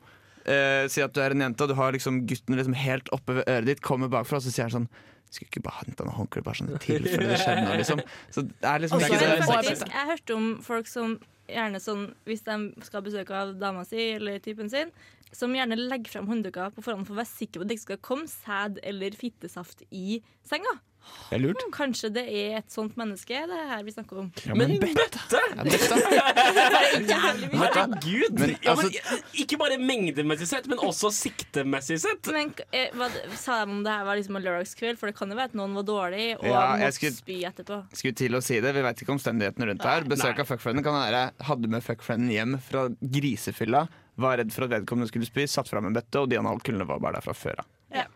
eh, 0.44 0.84
Si 0.92 1.00
at 1.00 1.14
du 1.16 1.20
er 1.24 1.32
en 1.32 1.46
jente, 1.46 1.64
og 1.64 1.70
du 1.72 1.76
har 1.78 1.94
liksom 1.96 2.18
gutten 2.28 2.58
liksom 2.58 2.76
helt 2.76 3.08
oppe 3.16 3.38
ved 3.38 3.48
øret 3.48 3.70
ditt, 3.70 3.80
kommer 3.84 4.10
bakfra, 4.12 4.36
og 4.36 4.44
så 4.44 4.52
sier 4.52 4.68
han 4.68 4.74
sånn 4.74 4.90
skulle 5.34 5.48
ikke 5.50 5.64
bare 5.64 5.86
hente 5.86 6.06
noe 6.06 6.16
håndkle 6.16 6.42
bare 6.46 6.60
sånn 6.60 6.72
i 6.72 6.80
tilfelle 6.82 7.30
det 7.32 7.40
skjer 7.42 7.62
noe, 7.64 7.78
liksom. 7.80 8.02
Så 8.34 8.44
det 8.48 8.68
er 8.68 8.84
liksom 8.84 8.98
Og 9.00 9.04
så 9.06 9.10
ikke 9.10 9.24
er 9.26 9.34
det 9.40 9.48
faktisk, 9.48 9.86
jeg 9.96 10.10
hørte 10.12 10.38
om 10.38 10.48
folk 10.66 10.90
som 10.90 11.18
gjerne 11.50 11.80
sånn 11.82 12.04
Hvis 12.28 12.44
de 12.46 12.58
skal 12.86 13.00
ha 13.00 13.04
besøk 13.08 13.32
av 13.36 13.56
dama 13.60 13.84
si 13.88 14.12
eller 14.16 14.38
typen 14.44 14.70
sin, 14.72 14.92
som 15.32 15.52
gjerne 15.56 15.76
legger 15.80 16.12
fram 16.12 16.26
håndduker 16.28 16.70
på 16.76 16.84
forhånd 16.84 17.06
for 17.08 17.16
å 17.16 17.20
være 17.22 17.32
sikker 17.32 17.60
på 17.60 17.64
at 17.66 17.68
det 17.72 17.78
ikke 17.78 17.88
skal 17.88 18.02
komme 18.04 18.28
sæd 18.30 18.80
eller 18.84 19.10
fittesaft 19.16 19.82
i 19.90 20.20
senga. 20.44 20.78
Det 21.02 21.34
er 21.34 21.40
lurt. 21.42 21.58
Hmm, 21.58 21.72
Kanskje 21.74 22.12
det 22.14 22.22
er 22.30 22.52
et 22.60 22.70
sånt 22.70 22.94
menneske 22.94 23.34
det 23.50 23.56
er 23.58 23.70
her 23.72 23.80
vi 23.82 23.90
snakker 23.90 24.20
om. 24.20 24.28
Ja, 24.46 24.54
Men 24.54 24.76
men 24.76 24.94
bøtte! 24.94 25.18
bøtte! 25.32 25.40
Ja, 25.50 25.64
bøtte. 25.66 27.12
Herregud! 27.12 28.36
Men, 28.38 28.52
ja, 28.62 28.70
altså- 28.70 28.86
men, 29.10 29.22
ikke 29.42 29.58
bare 29.60 29.78
mengdemessig 29.82 30.46
sett, 30.50 30.68
men 30.70 30.78
også 30.82 31.10
siktemessig 31.14 31.98
sett. 32.04 32.30
Men 32.34 32.52
eh, 32.70 32.92
hva, 32.94 33.08
Sa 33.38 33.58
de 33.64 33.72
om 33.74 33.82
det 33.82 33.92
her 33.96 34.06
var 34.06 34.18
liksom 34.20 34.38
en 34.38 34.44
lørdagskveld? 34.46 35.00
For 35.00 35.10
det 35.10 35.16
kan 35.18 35.32
jo 35.32 35.38
være 35.38 35.50
at 35.52 35.56
noen 35.58 35.74
var 35.78 35.86
dårlig 35.88 36.26
og 36.38 36.46
Ja, 36.48 36.62
måtte 36.76 36.92
skulle- 37.00 37.16
spy 37.18 37.40
etterpå. 37.50 37.80
Skulle 37.98 38.14
til 38.22 38.38
å 38.38 38.42
si 38.44 38.60
det, 38.62 38.74
vi 38.76 38.84
veit 38.86 39.02
ikke 39.02 39.14
omstendighetene 39.16 39.70
rundt 39.72 39.82
det 39.82 39.90
her. 39.96 40.06
Besøk 40.14 40.38
av 40.44 40.50
fuckfrienden 40.52 40.86
kan 40.86 40.96
være 41.00 41.24
hadde 41.50 41.72
med 41.72 41.82
fuckfrienden 41.86 42.30
hjem 42.34 42.56
fra 42.62 42.86
grisefylla, 43.02 43.88
var 44.24 44.40
redd 44.40 44.54
for 44.54 44.66
at 44.66 44.76
vedkommende 44.78 45.10
skulle 45.10 45.28
spy, 45.28 45.46
satt 45.50 45.70
fram 45.70 45.88
en 45.90 45.96
bøtte, 45.96 46.22
og 46.22 46.30
de 46.32 46.40
analkulene 46.40 46.88
var 46.88 47.02
bare 47.02 47.18
der 47.20 47.26
fra 47.26 47.36
før 47.36 47.64
av. 47.64 47.70
Ja. 47.92 48.06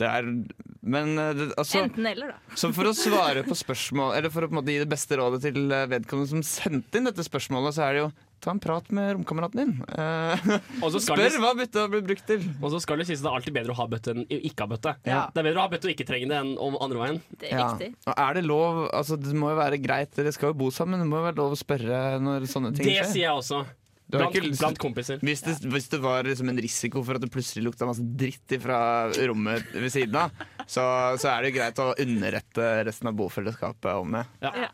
Det 0.00 0.08
er 0.08 0.28
Men 0.80 1.12
eh, 1.18 1.34
det, 1.36 1.50
altså 1.60 1.82
Enten 1.84 2.06
eller, 2.08 2.32
da. 2.32 2.56
Så 2.56 2.70
for 2.76 2.88
å 2.88 2.94
svare 2.96 3.42
på 3.44 3.56
spørsmål 3.58 4.14
Eller 4.16 4.32
for 4.32 4.46
å 4.46 4.48
på 4.48 4.54
en 4.56 4.60
måte 4.62 4.72
gi 4.72 4.80
det 4.80 4.88
beste 4.90 5.18
rådet 5.20 5.42
til 5.44 5.60
eh, 5.68 5.86
vedkommende 5.90 6.30
som 6.30 6.44
sendte 6.46 7.00
inn 7.00 7.08
dette 7.10 7.24
spørsmålet, 7.26 7.76
så 7.76 7.84
er 7.86 7.96
det 7.98 8.04
jo 8.06 8.10
ta 8.40 8.54
en 8.54 8.60
prat 8.62 8.86
med 8.96 9.10
romkameraten 9.18 9.58
din. 9.60 9.72
Eh, 9.92 10.46
spør 11.04 11.20
det, 11.20 11.26
hva 11.42 11.50
bøtta 11.58 11.82
blir 11.92 12.04
brukt 12.06 12.24
til. 12.24 12.46
og 12.62 12.72
så 12.72 12.80
skal 12.80 13.02
det 13.02 13.10
sies 13.10 13.20
at 13.20 13.26
det 13.26 13.32
er 13.34 13.36
alltid 13.36 13.56
bedre 13.58 13.74
å 13.74 13.78
ha 13.82 13.86
bøtte 13.92 14.14
enn 14.14 14.22
ikke 14.38 14.64
ha 14.64 14.70
bøtte. 14.70 14.94
Ja. 15.04 15.26
Det 15.34 15.42
er 15.42 15.48
bedre 15.50 15.60
å 15.60 15.66
ha 15.66 15.72
bøtte 15.74 15.90
og 15.90 15.92
ikke 15.92 16.06
trenge 16.08 16.30
det 16.30 16.38
enn 16.38 16.54
om 16.56 16.78
andre 16.80 17.02
veien. 17.02 17.20
Det 17.36 17.50
er 17.52 17.60
Ja. 17.60 17.68
Og 18.08 18.14
er 18.16 18.38
det 18.38 18.46
lov 18.46 18.78
Altså 18.96 19.18
Det 19.20 19.34
må 19.36 19.50
jo 19.52 19.58
være 19.60 19.76
greit, 19.82 20.14
dere 20.16 20.32
skal 20.32 20.54
jo 20.54 20.60
bo 20.62 20.70
sammen, 20.72 21.02
det 21.04 21.10
må 21.10 21.20
jo 21.20 21.26
være 21.28 21.36
lov 21.42 21.52
å 21.52 21.60
spørre 21.60 22.00
når 22.24 22.48
sånne 22.48 22.72
ting 22.72 22.88
Det 22.88 22.96
skjer. 23.02 23.12
sier 23.12 23.26
jeg 23.26 23.36
også. 23.36 23.60
Blant, 24.10 24.36
ikke 24.36 24.52
blant 24.58 24.80
kompiser. 24.82 25.22
Hvis 25.24 25.44
det, 25.46 25.56
hvis 25.70 25.88
det 25.92 26.00
var 26.02 26.26
liksom 26.26 26.50
en 26.52 26.60
risiko 26.62 27.04
for 27.06 27.18
at 27.18 27.24
det 27.24 27.30
plutselig 27.32 27.64
lukta 27.68 27.88
masse 27.88 28.04
dritt 28.04 28.56
fra 28.62 28.80
rommet 29.30 29.74
ved 29.76 29.90
siden 29.92 30.18
av, 30.24 30.44
så, 30.66 30.84
så 31.20 31.32
er 31.32 31.42
det 31.42 31.52
jo 31.52 31.58
greit 31.60 31.82
å 31.82 31.90
underrette 31.94 32.70
resten 32.88 33.10
av 33.10 33.18
bofellesskapet 33.18 33.92
om 33.96 34.18
det. 34.18 34.24
Ja. 34.44 34.70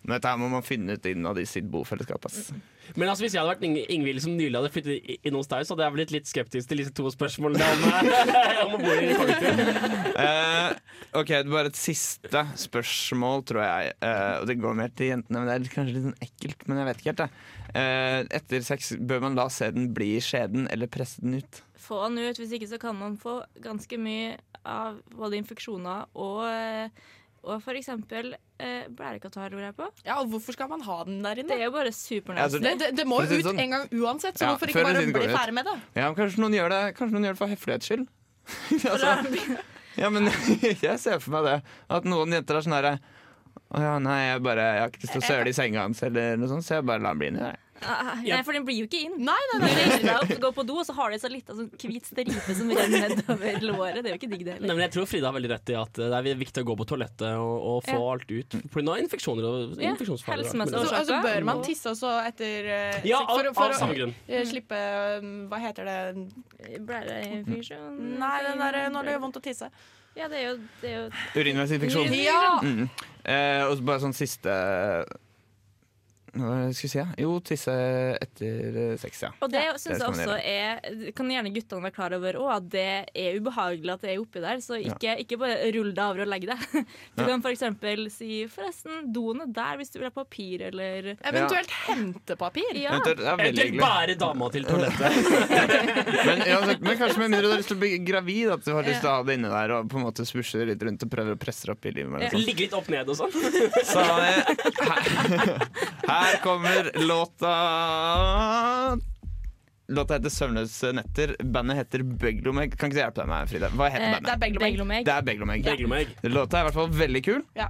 Men 0.00 0.16
dette 0.16 0.30
her 0.32 0.38
må 0.40 0.48
man 0.48 0.64
finne 0.64 0.96
ut 0.96 1.06
innad 1.06 1.38
i 1.38 1.44
sitt 1.48 1.66
bofellesskap. 1.68 2.24
Ass. 2.24 2.48
Men 2.96 3.10
altså, 3.10 3.26
hvis 3.26 3.34
jeg 3.36 3.42
hadde 3.42 3.52
vært 3.52 3.64
Ing 3.66 3.76
Ingvild 3.92 4.22
som 4.24 4.32
nylig 4.32 4.56
hadde 4.56 4.70
flyttet 4.72 5.26
inn 5.28 5.36
hos 5.36 5.50
deg, 5.50 5.66
så 5.66 5.76
hadde 5.76 5.84
jeg 5.84 5.96
blitt 5.98 6.14
litt 6.14 6.30
skeptisk 6.30 6.70
til 6.70 6.80
disse 6.80 6.94
to 6.96 7.04
spørsmålene 7.12 7.68
om, 7.74 7.84
eh, 8.00 8.62
om 8.64 8.76
å 8.78 8.80
bo 8.80 8.94
i 8.96 9.12
kollektiv. 9.18 9.60
Uh, 10.16 10.72
ok, 11.20 11.34
det 11.34 11.42
er 11.42 11.52
bare 11.52 11.72
et 11.72 11.78
siste 11.78 12.44
spørsmål, 12.64 13.44
tror 13.50 13.62
jeg. 13.66 13.94
Uh, 14.00 14.40
og 14.40 14.48
det 14.48 14.56
går 14.64 14.80
mer 14.80 14.96
til 14.96 15.12
jentene, 15.12 15.42
men 15.42 15.50
det 15.50 15.58
er 15.58 15.74
kanskje 15.76 15.96
litt 15.98 16.08
sånn 16.08 16.26
ekkelt. 16.30 16.66
Men 16.66 16.80
jeg 16.80 16.88
vet 16.90 17.04
ikke 17.04 17.12
helt, 17.12 17.26
jeg. 17.26 17.59
Eh, 17.70 18.20
etter 18.34 18.64
sex, 18.66 18.92
bør 18.98 19.22
man 19.26 19.38
la 19.38 19.46
sæden 19.52 19.90
bli 19.94 20.16
i 20.16 20.24
skjeden 20.24 20.66
eller 20.72 20.90
presse 20.90 21.22
den 21.22 21.38
ut? 21.38 21.62
Få 21.78 22.02
den 22.08 22.18
ut, 22.18 22.40
hvis 22.40 22.52
ikke 22.56 22.68
så 22.70 22.80
kan 22.82 22.98
man 22.98 23.16
få 23.20 23.40
ganske 23.62 23.98
mye 24.00 24.36
av 24.66 24.98
både 25.14 25.38
infeksjoner 25.40 26.08
og, 26.18 26.40
eh, 26.50 26.90
og 27.46 27.68
eksempel 27.78 28.34
eh, 28.34 28.88
blærekatarr, 28.90 29.54
lurer 29.54 29.70
jeg 29.70 29.76
på. 29.78 29.88
Ja, 30.04 30.18
og 30.20 30.32
hvorfor 30.32 30.56
skal 30.56 30.68
man 30.72 30.82
ha 30.84 30.98
den 31.06 31.22
der 31.24 31.40
inne? 31.40 31.54
Det 31.54 31.60
er 31.60 31.70
jo 31.70 31.76
bare 31.76 31.92
Altså, 31.92 32.16
supernasty. 32.16 32.60
Det, 32.64 32.74
det, 32.82 32.90
det 32.98 33.06
må 33.08 33.22
jo 33.22 33.38
ut 33.38 33.46
sånn. 33.46 33.62
en 33.62 33.76
gang 33.76 33.86
uansett, 33.94 34.36
så 34.36 34.48
Ja, 34.48 34.54
hvorfor 34.54 34.72
ikke 34.72 34.84
bare 34.84 35.06
bli 35.06 35.30
ferdig 35.30 35.56
med 35.56 35.70
det? 35.70 35.76
Ja, 35.94 36.10
men 36.10 36.18
Kanskje 36.18 36.42
noen 36.42 36.58
gjør 36.58 36.74
det 36.74 36.82
Kanskje 36.98 37.16
noen 37.16 37.28
gjør 37.28 37.38
det 37.38 37.42
for 37.44 37.54
høflighets 37.54 37.90
skyld? 37.90 38.06
altså, 38.92 39.14
ja, 40.00 40.10
men 40.10 40.28
jeg 40.88 40.98
ser 40.98 41.22
for 41.22 41.36
meg 41.36 41.46
det. 41.46 41.56
At 41.92 42.06
noen 42.08 42.34
jenter 42.34 42.58
er 42.58 42.66
sånn 42.66 42.76
herre 42.76 42.94
Å 43.70 43.80
ja, 43.84 43.96
nei, 44.02 44.20
jeg, 44.32 44.42
bare, 44.42 44.62
jeg 44.74 44.80
har 44.82 44.88
ikke 44.90 45.04
lyst 45.04 45.12
til 45.14 45.22
å 45.22 45.26
søle 45.30 45.50
i 45.52 45.54
senga 45.54 45.84
hans, 45.86 46.00
eller 46.02 46.36
noe 46.40 46.48
sånt, 46.50 46.66
så 46.66 46.80
jeg 46.80 46.86
bare 46.90 47.04
lar 47.04 47.14
den 47.14 47.20
bli 47.22 47.28
inni 47.30 47.44
der. 47.44 47.58
Ah, 47.80 48.10
Nei, 48.20 48.42
for 48.44 48.52
den 48.52 48.64
blir 48.68 48.76
jo 48.76 48.84
ikke 48.84 48.98
inn. 49.06 49.14
Nei, 49.24 49.32
nei, 49.54 49.58
nei, 49.62 49.84
nei. 50.04 50.16
deg 50.28 50.40
går 50.42 50.50
på 50.52 50.64
do, 50.68 50.74
og 50.82 50.84
så 50.84 50.92
har 50.98 51.08
du 51.08 51.16
en 51.16 51.32
lita 51.32 51.54
sånn 51.56 51.70
hvit 51.80 52.04
stripe 52.10 52.56
som 52.58 52.68
renner 52.76 53.06
nedover 53.14 53.62
låret. 53.64 54.02
Det 54.04 54.10
er 54.10 54.12
jo 54.12 54.18
ikke 54.18 54.28
digg, 54.34 54.42
det 54.44 54.56
Nei, 54.60 54.74
men 54.74 54.82
jeg 54.84 54.92
tror 54.98 55.06
Frida 55.08 55.30
har 55.30 55.36
veldig 55.38 55.48
rett 55.54 55.72
i 55.72 55.76
at 55.80 56.00
det 56.02 56.10
er 56.18 56.36
viktig 56.42 56.60
å 56.60 56.66
gå 56.68 56.76
på 56.76 56.86
toalettet 56.90 57.38
og, 57.40 57.54
og 57.70 57.86
få 57.86 57.94
Ja. 57.96 58.10
alt 58.12 58.34
ut. 58.34 58.56
Pga. 58.74 58.96
infeksjoner 59.06 59.46
og 59.48 59.80
infeksjonsfarer. 59.80 60.44
Ja, 60.44 60.52
Men- 60.60 60.74
Altså, 60.76 60.92
altså 60.98 61.22
bør 61.24 61.46
man 61.48 61.62
tisse 61.64 61.88
også 61.94 62.10
etter 62.26 62.68
eh, 62.74 63.00
Ja, 63.08 63.22
av, 63.22 63.32
for, 63.38 63.48
for 63.56 63.70
av 63.70 63.78
å 63.78 63.80
samme 63.80 63.96
grunn. 63.96 64.12
eh, 64.28 64.44
slippe 64.50 64.82
um, 65.22 65.32
Hva 65.48 65.62
heter 65.64 65.88
det? 65.88 66.84
Blæreinfeksjon 66.84 67.96
Nei, 68.20 68.36
den 68.44 68.60
der 68.60 68.78
når 68.92 69.08
det 69.08 69.16
gjør 69.16 69.24
vondt 69.24 69.40
å 69.40 69.44
tisse. 69.44 69.70
Ja, 70.18 70.26
det 70.28 70.40
er 70.42 70.46
jo, 70.50 70.54
det 70.82 70.90
er 70.90 70.96
jo 70.98 71.40
Urinveisinfeksjon. 71.40 72.12
Ja! 72.18 72.58
Mm. 72.66 72.88
Eh, 73.30 73.62
og 73.68 73.76
så 73.78 73.86
bare 73.86 74.02
sånn 74.02 74.16
siste 74.16 74.54
Hva 76.30 76.70
skal 76.70 76.86
vi 76.86 76.90
si? 76.92 76.98
Ja? 77.00 77.06
Jo, 77.18 77.32
tisse 77.42 77.72
etter 78.22 78.96
sex, 79.02 79.22
ja. 79.24 79.30
Og 79.42 79.50
det 79.50 79.60
det 79.66 79.80
syns 79.82 79.98
jeg 79.98 80.08
også 80.12 80.36
er 80.38 81.10
Kan 81.16 81.30
gjerne 81.32 81.50
guttene 81.54 81.82
være 81.84 81.94
klar 81.96 82.14
over 82.16 82.38
òg, 82.38 82.50
at 82.54 82.68
det 82.72 82.84
er 83.18 83.38
ubehagelig 83.40 83.92
at 83.96 84.04
det 84.06 84.12
er 84.14 84.20
oppi 84.22 84.42
der. 84.44 84.60
Så 84.62 84.78
ikke, 84.78 85.16
ikke 85.24 85.38
bare 85.40 85.56
rull 85.74 85.90
deg 85.96 86.04
over 86.04 86.22
og 86.24 86.30
legg 86.30 86.46
deg. 86.50 86.62
Du 87.16 87.24
Ja. 87.24 87.26
kan 87.28 87.42
f.eks. 87.42 87.64
si 88.14 88.30
'forresten, 88.46 89.10
doen 89.12 89.40
er 89.42 89.50
der 89.52 89.76
hvis 89.80 89.90
du 89.90 89.98
vil 89.98 90.06
ha 90.08 90.14
papir', 90.14 90.62
eller 90.70 91.10
Eventuelt 91.26 91.70
hente 91.88 92.36
papir. 92.38 92.70
Ja. 92.78 92.94
Er 93.00 93.18
Eventuelt 93.34 93.76
bære 93.80 94.14
dama 94.20 94.48
til 94.54 94.64
toalettet. 94.64 95.18
Men, 96.26 96.42
ja, 96.46 96.56
altså, 96.60 96.76
men 96.80 96.96
kanskje 96.98 97.18
med 97.18 97.28
mindre 97.30 97.42
du 97.42 97.50
har 97.50 97.58
lyst 97.60 97.68
til 97.72 97.76
å 97.76 97.80
bli 97.80 97.90
gravid, 98.06 98.50
at 98.54 98.64
du 98.64 98.72
har 98.74 98.84
lyst 98.86 99.00
til 99.02 99.10
å 99.10 99.14
ha 99.18 99.22
det 99.26 99.36
inne 99.38 99.50
der 99.52 99.72
og 99.76 99.88
på 99.90 99.98
en 100.00 100.04
måte 100.06 100.24
spusje 100.28 100.64
litt 100.68 100.82
rundt 100.86 101.02
og 101.06 101.10
prøve 101.12 101.34
å 101.36 101.40
presse 101.40 101.70
opp 101.72 101.84
i 101.88 101.92
livet. 101.96 102.28
Sånt. 102.30 102.44
Ligge 102.46 102.66
litt 102.66 102.76
opp 102.76 102.88
ned 102.92 103.08
og 103.08 103.16
sånn. 103.18 103.32
Så 103.88 104.00
eh, 104.00 104.40
her, 104.86 106.19
her 106.24 106.36
kommer 106.44 106.90
låta 107.06 107.54
Låta 109.90 110.14
heter 110.14 110.30
'Søvnløse 110.30 110.92
netter'. 110.94 111.32
Bandet 111.42 111.76
heter 111.80 112.04
Beglomeg. 112.06 112.76
Kan 112.78 112.90
ikke 112.92 112.94
du 112.94 113.02
hjelpe 113.02 113.20
deg 113.24 113.28
med 113.32 113.48
Frida? 113.50 113.68
Hva 113.74 113.88
heter 113.90 114.04
Eh, 114.06 114.10
Det 114.10 114.16
er 114.16 114.22
bandet? 114.22 114.40
Beglomeg. 114.44 114.70
Beglomeg. 114.70 115.04
Det 115.08 115.14
er 115.16 115.22
Beglomeg. 115.26 115.64
Begge. 116.22 116.30
Låta 116.30 116.58
er 116.60 116.60
i 116.60 116.68
hvert 116.68 116.78
fall 116.78 116.92
veldig 116.94 117.22
kul. 117.26 117.42
Ja. 117.58 117.66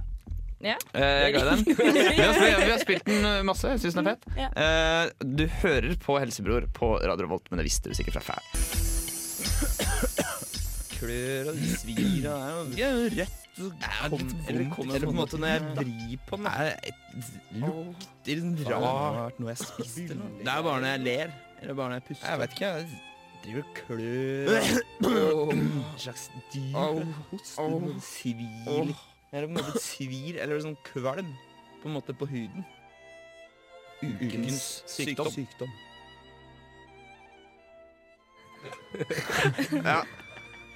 Ja. 0.61 0.75
Eh, 0.93 1.01
jeg 1.01 1.35
er 1.41 1.47
den. 1.49 1.63
Vi 1.65 1.73
har, 2.21 2.33
spilt, 2.37 2.59
vi 2.61 2.69
har 2.71 2.77
spilt 2.83 3.05
den 3.09 3.25
eh, 3.25 3.41
masse. 3.49 3.65
Jeg 3.73 3.79
syns 3.81 3.95
den 3.97 4.05
er 4.05 4.13
fet. 4.13 4.27
Ja. 4.37 4.49
Eh, 4.53 5.09
du 5.25 5.47
hører 5.63 5.95
på 6.05 6.19
Helsebror 6.21 6.67
på 6.77 6.91
Radio 7.01 7.25
Revolt, 7.25 7.49
men 7.49 7.57
det 7.57 7.65
visste 7.65 7.89
du 7.89 7.97
sikkert 7.97 8.19
fra 8.19 8.35
før. 8.35 8.41
Klør 10.99 11.49
og 11.49 11.57
svir 11.81 12.27
og 12.29 12.69
det 12.75 12.85
er 12.85 12.91
jo 12.93 13.09
rett 13.17 13.40
Eller 13.59 14.69
kommer 14.71 14.99
på 15.03 15.09
en 15.11 15.15
måte 15.15 15.37
når 15.41 15.47
jeg 15.47 15.61
vrir 15.77 16.17
på 16.27 16.35
den. 16.39 16.45
Det 18.25 18.35
lukter 18.39 18.75
rart 18.79 19.39
noe 19.41 19.49
jeg 19.51 19.57
spiste. 19.59 20.15
Det 20.15 20.47
er 20.47 20.61
bare 20.65 20.79
når 20.81 20.87
jeg 20.93 20.99
ler. 21.05 21.27
Eller 21.61 21.73
bare 21.77 21.87
når 21.89 21.95
jeg 21.99 22.05
puster. 22.09 22.27
Jeg 22.31 22.39
vet 22.39 22.51
ikke. 22.57 22.65
Jeg 22.65 22.71
driver 23.43 23.63
og 23.63 23.67
klør. 23.81 24.49
En 25.55 25.83
slags 25.97 26.31
dyr. 26.53 27.05
Hoster. 27.31 27.99
Svir. 28.05 28.95
Eller 29.31 29.47
på 29.47 29.51
en 29.51 29.57
måte 29.57 29.79
svir, 29.79 30.33
eller 30.43 30.59
sånn 30.63 30.77
kvalm. 30.87 31.31
På 31.81 31.85
en 31.89 31.93
måte 31.95 32.13
på 32.15 32.25
huden. 32.29 32.65
Ukens 34.01 34.83
sykdom. 34.89 35.31
sykdom. 35.31 35.71
Ja. 39.85 40.01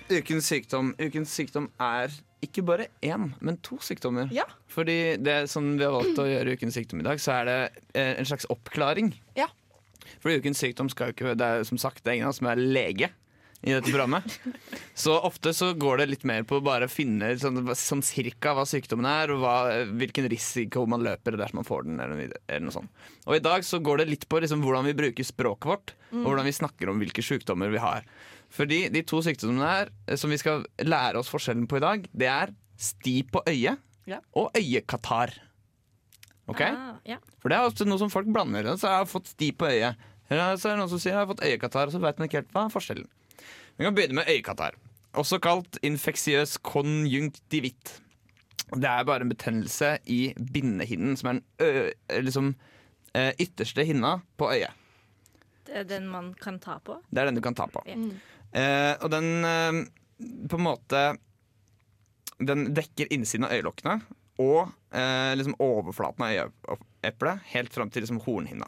Ukens 0.09 0.45
sykdom. 0.45 0.95
Ukens 1.01 1.29
sykdom 1.33 1.71
er 1.81 2.13
ikke 2.45 2.63
bare 2.65 2.87
én, 3.05 3.29
men 3.41 3.59
to 3.65 3.77
sykdommer. 3.83 4.31
Ja. 4.33 4.45
Fordi 4.71 5.17
det 5.21 5.45
sånn 5.51 5.75
vi 5.79 5.85
har 5.85 5.93
valgt 5.95 6.21
å 6.21 6.27
gjøre 6.29 6.53
i 6.53 6.57
ukens 6.59 6.77
sykdom 6.77 7.03
i 7.03 7.07
dag, 7.07 7.21
så 7.21 7.39
er 7.39 7.49
det 7.49 7.59
eh, 7.97 8.13
en 8.15 8.29
slags 8.29 8.47
oppklaring. 8.53 9.13
Ja. 9.37 9.49
Fordi 10.23 10.39
ukens 10.41 10.61
sykdom 10.61 10.89
skal 10.91 11.09
jo 11.09 11.15
ikke 11.15 11.33
Det 11.37 11.45
er 11.45 11.63
som 11.67 11.79
sagt 11.81 12.03
det 12.05 12.11
er 12.11 12.19
ingen 12.19 12.29
av 12.29 12.35
oss 12.35 12.41
som 12.41 12.49
er 12.51 12.61
lege 12.61 13.09
i 13.65 13.73
dette 13.73 13.89
programmet. 13.89 14.35
Så 14.93 15.15
ofte 15.25 15.51
så 15.57 15.71
går 15.73 15.97
det 16.03 16.05
litt 16.11 16.25
mer 16.29 16.43
på 16.47 16.59
å 16.59 16.63
bare 16.63 16.87
finne 16.91 17.31
sånn, 17.41 17.63
sånn 17.75 18.03
cirka 18.05 18.53
hva 18.55 18.63
sykdommen 18.69 19.07
er, 19.09 19.33
og 19.33 19.41
hva, 19.41 19.55
hvilken 19.97 20.27
risiko 20.31 20.85
man 20.89 21.01
løper 21.05 21.37
dersom 21.39 21.59
man 21.63 21.67
får 21.67 21.87
den. 21.87 21.99
Eller, 22.03 22.35
eller 22.47 22.65
noe 22.67 22.75
sånt. 22.75 23.03
Og 23.25 23.39
i 23.39 23.43
dag 23.43 23.65
så 23.65 23.79
går 23.83 24.03
det 24.03 24.09
litt 24.11 24.27
på 24.29 24.39
liksom, 24.43 24.61
hvordan 24.65 24.85
vi 24.89 24.95
bruker 25.01 25.25
språket 25.27 25.69
vårt, 25.71 25.95
og 26.13 26.27
hvordan 26.29 26.45
vi 26.47 26.55
snakker 26.59 26.91
om 26.93 27.01
hvilke 27.01 27.25
sykdommer 27.25 27.73
vi 27.73 27.81
har. 27.83 28.05
Fordi 28.55 28.83
de 28.93 29.01
to 29.09 29.19
sykdommene 29.25 29.65
her, 29.67 29.89
eh, 30.07 30.15
som 30.21 30.29
vi 30.31 30.37
skal 30.39 30.63
lære 30.85 31.19
oss 31.19 31.31
forskjellen 31.33 31.65
på 31.67 31.81
i 31.81 31.83
dag, 31.83 32.05
det 32.13 32.29
er 32.31 32.53
sti 32.77 33.17
på 33.33 33.41
øyet 33.49 33.81
Ja. 34.05 34.19
og 34.37 34.53
øyekatarr. 34.53 35.33
Ok? 36.47 36.61
Ah, 36.61 36.99
ja. 37.09 37.17
For 37.41 37.49
det 37.49 37.57
er 37.57 37.65
ofte 37.65 37.87
noe 37.89 37.97
som 37.97 38.11
folk 38.13 38.27
blander. 38.29 38.67
Så 38.77 38.85
jeg 38.85 38.99
har 39.01 39.07
fått 39.09 39.31
sti 39.33 39.49
på 39.57 39.65
øyet. 39.65 39.97
Eller 40.29 40.57
så 40.61 40.69
er 40.69 40.75
det 40.75 40.81
noen 40.83 40.91
som 40.91 41.01
sier 41.01 41.13
jeg 41.15 41.19
har 41.23 41.29
fått 41.31 41.41
øyekatarr, 41.45 41.89
og 41.89 41.93
så 41.95 42.01
vet 42.03 42.19
man 42.21 42.29
ikke 42.29 42.39
helt 42.43 42.53
hva 42.53 42.63
er 42.67 42.73
forskjellen. 42.73 43.07
Vi 43.77 43.83
kan 43.83 43.95
begynne 43.95 44.21
med 44.21 44.29
øyekatarr. 44.31 44.77
Også 45.15 45.39
kalt 45.43 45.77
infeksiøs 45.83 46.57
konjunktivitt. 46.63 47.99
Det 48.75 48.89
er 48.89 49.03
bare 49.07 49.23
en 49.23 49.31
betennelse 49.31 49.97
i 50.11 50.33
bindehinnen, 50.53 51.15
som 51.19 51.29
er 51.29 51.37
den 51.37 51.43
ø 51.61 52.21
liksom, 52.21 52.55
eh, 53.13 53.31
ytterste 53.39 53.83
hinna 53.85 54.19
på 54.37 54.49
øyet. 54.51 54.73
Det 55.65 55.75
er 55.81 55.83
den 55.83 56.07
man 56.07 56.33
kan 56.33 56.59
ta 56.59 56.79
på. 56.79 56.99
Det 57.09 57.21
er 57.21 57.25
den 57.25 57.35
du 57.35 57.41
kan 57.41 57.55
ta 57.55 57.67
på. 57.67 57.83
Mm. 57.87 58.11
Eh, 58.51 58.93
og 59.01 59.11
den 59.11 59.45
eh, 59.45 59.85
på 60.49 60.55
en 60.55 60.63
måte 60.63 61.17
Den 62.39 62.73
dekker 62.75 63.07
innsiden 63.15 63.45
av 63.47 63.53
øyelokkene 63.55 64.01
og 64.43 64.67
eh, 64.91 65.31
liksom 65.39 65.55
overflaten 65.63 66.25
av 66.25 66.51
øyeeplet 66.75 67.45
helt 67.53 67.71
fram 67.73 67.89
til 67.89 68.03
liksom 68.03 68.19
hornhinna. 68.25 68.67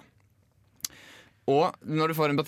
Og 1.48 1.72
når 1.88 2.12
du 2.12 2.14
får 2.18 2.30
en 2.34 2.40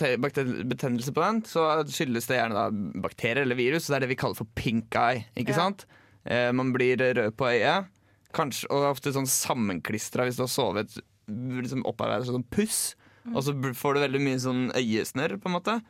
betennelse 0.68 1.14
på 1.16 1.24
den, 1.24 1.41
så 1.47 1.64
skyldes 1.88 2.28
det 2.28 2.36
gjerne 2.39 2.58
da 2.58 2.66
bakterier 3.00 3.45
eller 3.45 3.56
virus. 3.56 3.86
Så 3.86 3.93
det 3.93 4.00
er 4.02 4.06
det 4.08 4.10
vi 4.12 4.20
kaller 4.20 4.36
for 4.36 4.50
pink 4.60 4.95
eye. 5.00 5.26
Ikke 5.39 5.54
Ja. 5.56 5.62
sant? 5.62 5.86
Eh, 6.26 6.52
man 6.52 6.74
blir 6.74 6.97
rød 7.00 7.32
på 7.39 7.47
øyet, 7.47 7.88
kanskje, 8.36 8.68
og 8.70 8.89
ofte 8.91 9.14
sånn 9.16 9.26
sammenklistra 9.26 10.26
hvis 10.28 10.36
du 10.36 10.43
har 10.43 10.52
sovet 10.52 11.00
liksom 11.30 11.86
opparbeidet 11.88 12.28
sånn 12.28 12.43
puss. 12.52 12.95
Og 13.34 13.43
så 13.43 13.54
får 13.74 13.93
du 13.95 14.00
veldig 14.04 14.22
mye 14.26 14.39
sånn 14.41 14.72
øyesnørr, 14.76 15.39
på 15.39 15.47
en 15.47 15.56
måte. 15.56 15.82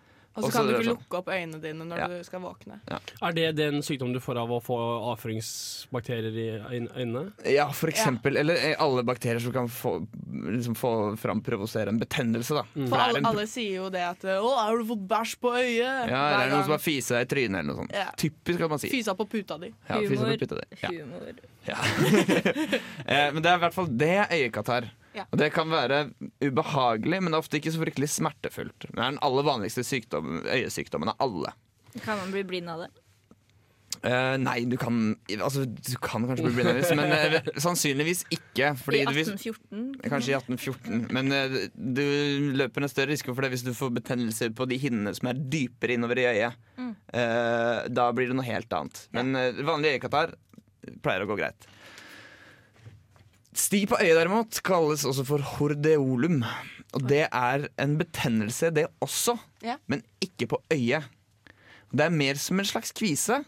Og 0.44 0.52
så 0.52 0.52
kan 0.58 0.68
du 0.68 0.74
ikke 0.74 0.84
sånn. 0.88 0.98
lukke 0.98 1.18
opp 1.20 1.28
øynene 1.34 1.62
dine 1.62 1.86
når 1.90 1.98
Ja. 1.98 2.08
du 2.08 2.24
skal 2.24 2.40
våkne. 2.42 2.80
Er 2.90 3.32
det 3.34 3.56
den 3.56 3.82
sykdommen 3.82 4.14
du 4.14 4.20
får 4.20 4.38
av 4.42 4.50
å 4.50 4.60
få 4.64 4.78
avføringsbakterier 5.14 6.36
i 6.40 6.80
øynene? 6.96 7.32
Ja, 7.46 7.70
for 7.72 7.90
eksempel. 7.92 8.38
Eller 8.38 8.56
eh, 8.56 8.76
alle 8.80 9.04
bakterier 9.04 9.40
som 9.40 9.54
kan 9.54 9.68
få, 9.70 10.08
liksom 10.50 10.76
få 10.76 10.94
framprovosere 11.20 11.90
en 11.90 12.00
betennelse. 12.00 12.56
Da. 12.56 12.64
Mm. 12.76 12.90
For 12.90 12.98
alle, 12.98 13.24
alle 13.26 13.48
sier 13.48 13.76
jo 13.84 13.90
det 13.90 14.02
at 14.02 14.22
'Å, 14.24 14.56
har 14.58 14.78
du 14.78 14.86
fått 14.86 15.08
bæsj 15.08 15.36
på 15.40 15.54
øyet?' 15.54 16.10
Ja, 16.10 16.24
eller 16.30 16.40
er 16.40 16.50
det 16.50 16.54
noen 16.54 16.64
som 16.64 16.72
har 16.72 16.84
fisa 16.84 17.16
deg 17.20 17.28
i 17.28 17.36
trynet 17.36 17.60
eller 17.60 17.74
noe 17.74 17.82
sånt. 17.84 17.94
Ja. 17.94 18.12
Typisk 18.18 18.60
kan 18.60 18.70
man 18.70 18.80
si. 18.80 18.90
Fysa 18.90 19.16
på 19.16 19.26
puta 19.30 19.58
di. 19.60 19.74
Ja, 19.90 20.00
fisa 20.00 20.26
Humor. 20.26 21.34
Ja. 21.68 21.78
Eh, 23.10 23.32
men 23.34 23.42
det 23.42 23.50
er 23.50 23.58
i 23.58 23.62
hvert 23.64 23.74
fall 23.74 23.88
det 23.90 24.10
er 24.22 24.34
øyekatarr. 24.36 24.86
Ja. 25.18 25.24
Og 25.34 25.40
det 25.42 25.48
kan 25.56 25.72
være 25.72 26.12
ubehagelig, 26.46 27.24
men 27.26 27.34
ofte 27.34 27.58
ikke 27.58 27.74
så 27.74 27.82
fryktelig 27.82 28.12
smertefullt. 28.14 28.86
Det 28.86 28.94
er 28.94 29.16
den 29.16 29.22
aller 29.26 29.48
vanligste 29.48 29.82
sykdom, 29.88 30.44
øyesykdommen 30.46 31.10
av 31.10 31.24
alle. 31.26 31.56
Kan 32.04 32.20
man 32.22 32.36
bli 32.36 32.44
blind 32.46 32.70
av 32.70 32.86
det? 32.86 32.92
Uh, 34.00 34.38
nei, 34.40 34.62
du 34.70 34.78
kan 34.80 35.18
Altså, 35.42 35.66
du 35.68 35.96
kan 36.00 36.24
kanskje 36.24 36.46
bli 36.46 36.54
blind, 36.56 36.70
av 36.72 36.78
det, 36.78 36.96
men 36.96 37.34
uh, 37.34 37.50
sannsynligvis 37.66 38.22
ikke. 38.32 38.72
Fordi 38.80 39.02
I 39.02 39.08
du, 39.10 39.18
1814? 39.26 39.82
Kanskje 40.06 40.32
i 40.32 40.38
1814, 40.38 41.02
men 41.18 41.34
uh, 41.34 41.58
du 41.74 42.06
løper 42.62 42.86
en 42.86 42.92
større 42.92 43.12
risiko 43.12 43.34
for 43.34 43.44
det 43.44 43.52
hvis 43.56 43.66
du 43.66 43.74
får 43.76 43.92
betennelser 43.98 44.54
på 44.56 44.70
de 44.70 44.78
hinnene 44.80 45.12
som 45.18 45.32
er 45.34 45.42
dypere 45.42 45.98
innover 45.98 46.22
i 46.22 46.30
øyet. 46.30 46.62
Mm. 46.80 46.94
Da 47.92 48.06
blir 48.16 48.30
det 48.30 48.36
noe 48.38 48.46
helt 48.46 48.72
annet. 48.74 49.02
Men 49.16 49.34
vanlig 49.66 49.96
øyekatarr 49.98 50.36
pleier 51.04 51.26
å 51.26 51.30
gå 51.30 51.38
greit. 51.40 51.68
Sti 53.60 53.82
på 53.90 53.98
øyet 54.00 54.16
derimot 54.20 54.60
kalles 54.66 55.04
også 55.10 55.26
for 55.28 55.44
hordeolum. 55.58 56.44
Og 56.98 57.06
det 57.10 57.26
er 57.28 57.68
en 57.82 57.96
betennelse, 58.00 58.72
det 58.74 58.88
også, 59.04 59.36
Ja. 59.62 59.78
men 59.88 60.02
ikke 60.22 60.48
på 60.50 60.62
øyet. 60.74 61.04
Det 61.92 62.06
er 62.06 62.10
mer 62.14 62.36
som 62.36 62.60
en 62.60 62.66
slags 62.66 62.92
kvise, 62.94 63.44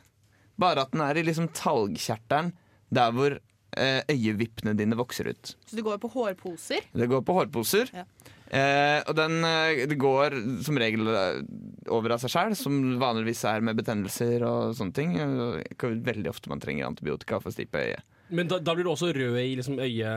bare 0.59 0.81
at 0.81 0.91
den 0.91 1.01
er 1.01 1.17
i 1.17 1.23
liksom 1.23 1.47
talgkjertelen 1.53 2.51
der 2.93 3.11
hvor 3.15 3.37
eh, 3.77 4.01
øyevippene 4.09 4.75
dine 4.77 4.97
vokser 4.97 5.29
ut. 5.31 5.55
Så 5.65 5.75
det 5.77 5.83
går 5.85 5.97
på 6.01 6.09
hårposer. 6.11 6.81
Det 6.93 7.07
går 7.09 7.21
på 7.25 7.33
hårposer. 7.37 7.89
Ja. 7.93 8.03
Eh, 8.51 8.99
og 9.07 9.15
den 9.15 9.37
eh, 9.47 9.85
det 9.87 9.95
går 10.01 10.35
som 10.65 10.75
regel 10.81 11.07
eh, 11.07 11.37
over 11.91 12.17
av 12.17 12.19
seg 12.23 12.33
sjøl, 12.33 12.55
som 12.59 12.79
vanligvis 12.99 13.45
er 13.47 13.63
med 13.63 13.77
betennelser 13.79 14.43
og 14.43 14.73
sånne 14.75 14.95
ting. 14.97 15.13
Eh, 15.15 15.85
veldig 16.11 16.31
ofte 16.33 16.51
man 16.51 16.59
trenger 16.63 16.89
antibiotika 16.89 17.39
for 17.39 17.51
å 17.51 17.55
stipe 17.55 17.79
øyet. 17.79 18.03
Men 18.31 18.47
da, 18.47 18.61
da 18.63 18.71
blir 18.75 18.85
du 18.87 18.91
også 18.93 19.09
rød 19.11 19.37
i 19.41 19.55
liksom 19.59 19.75
øye, 19.83 20.11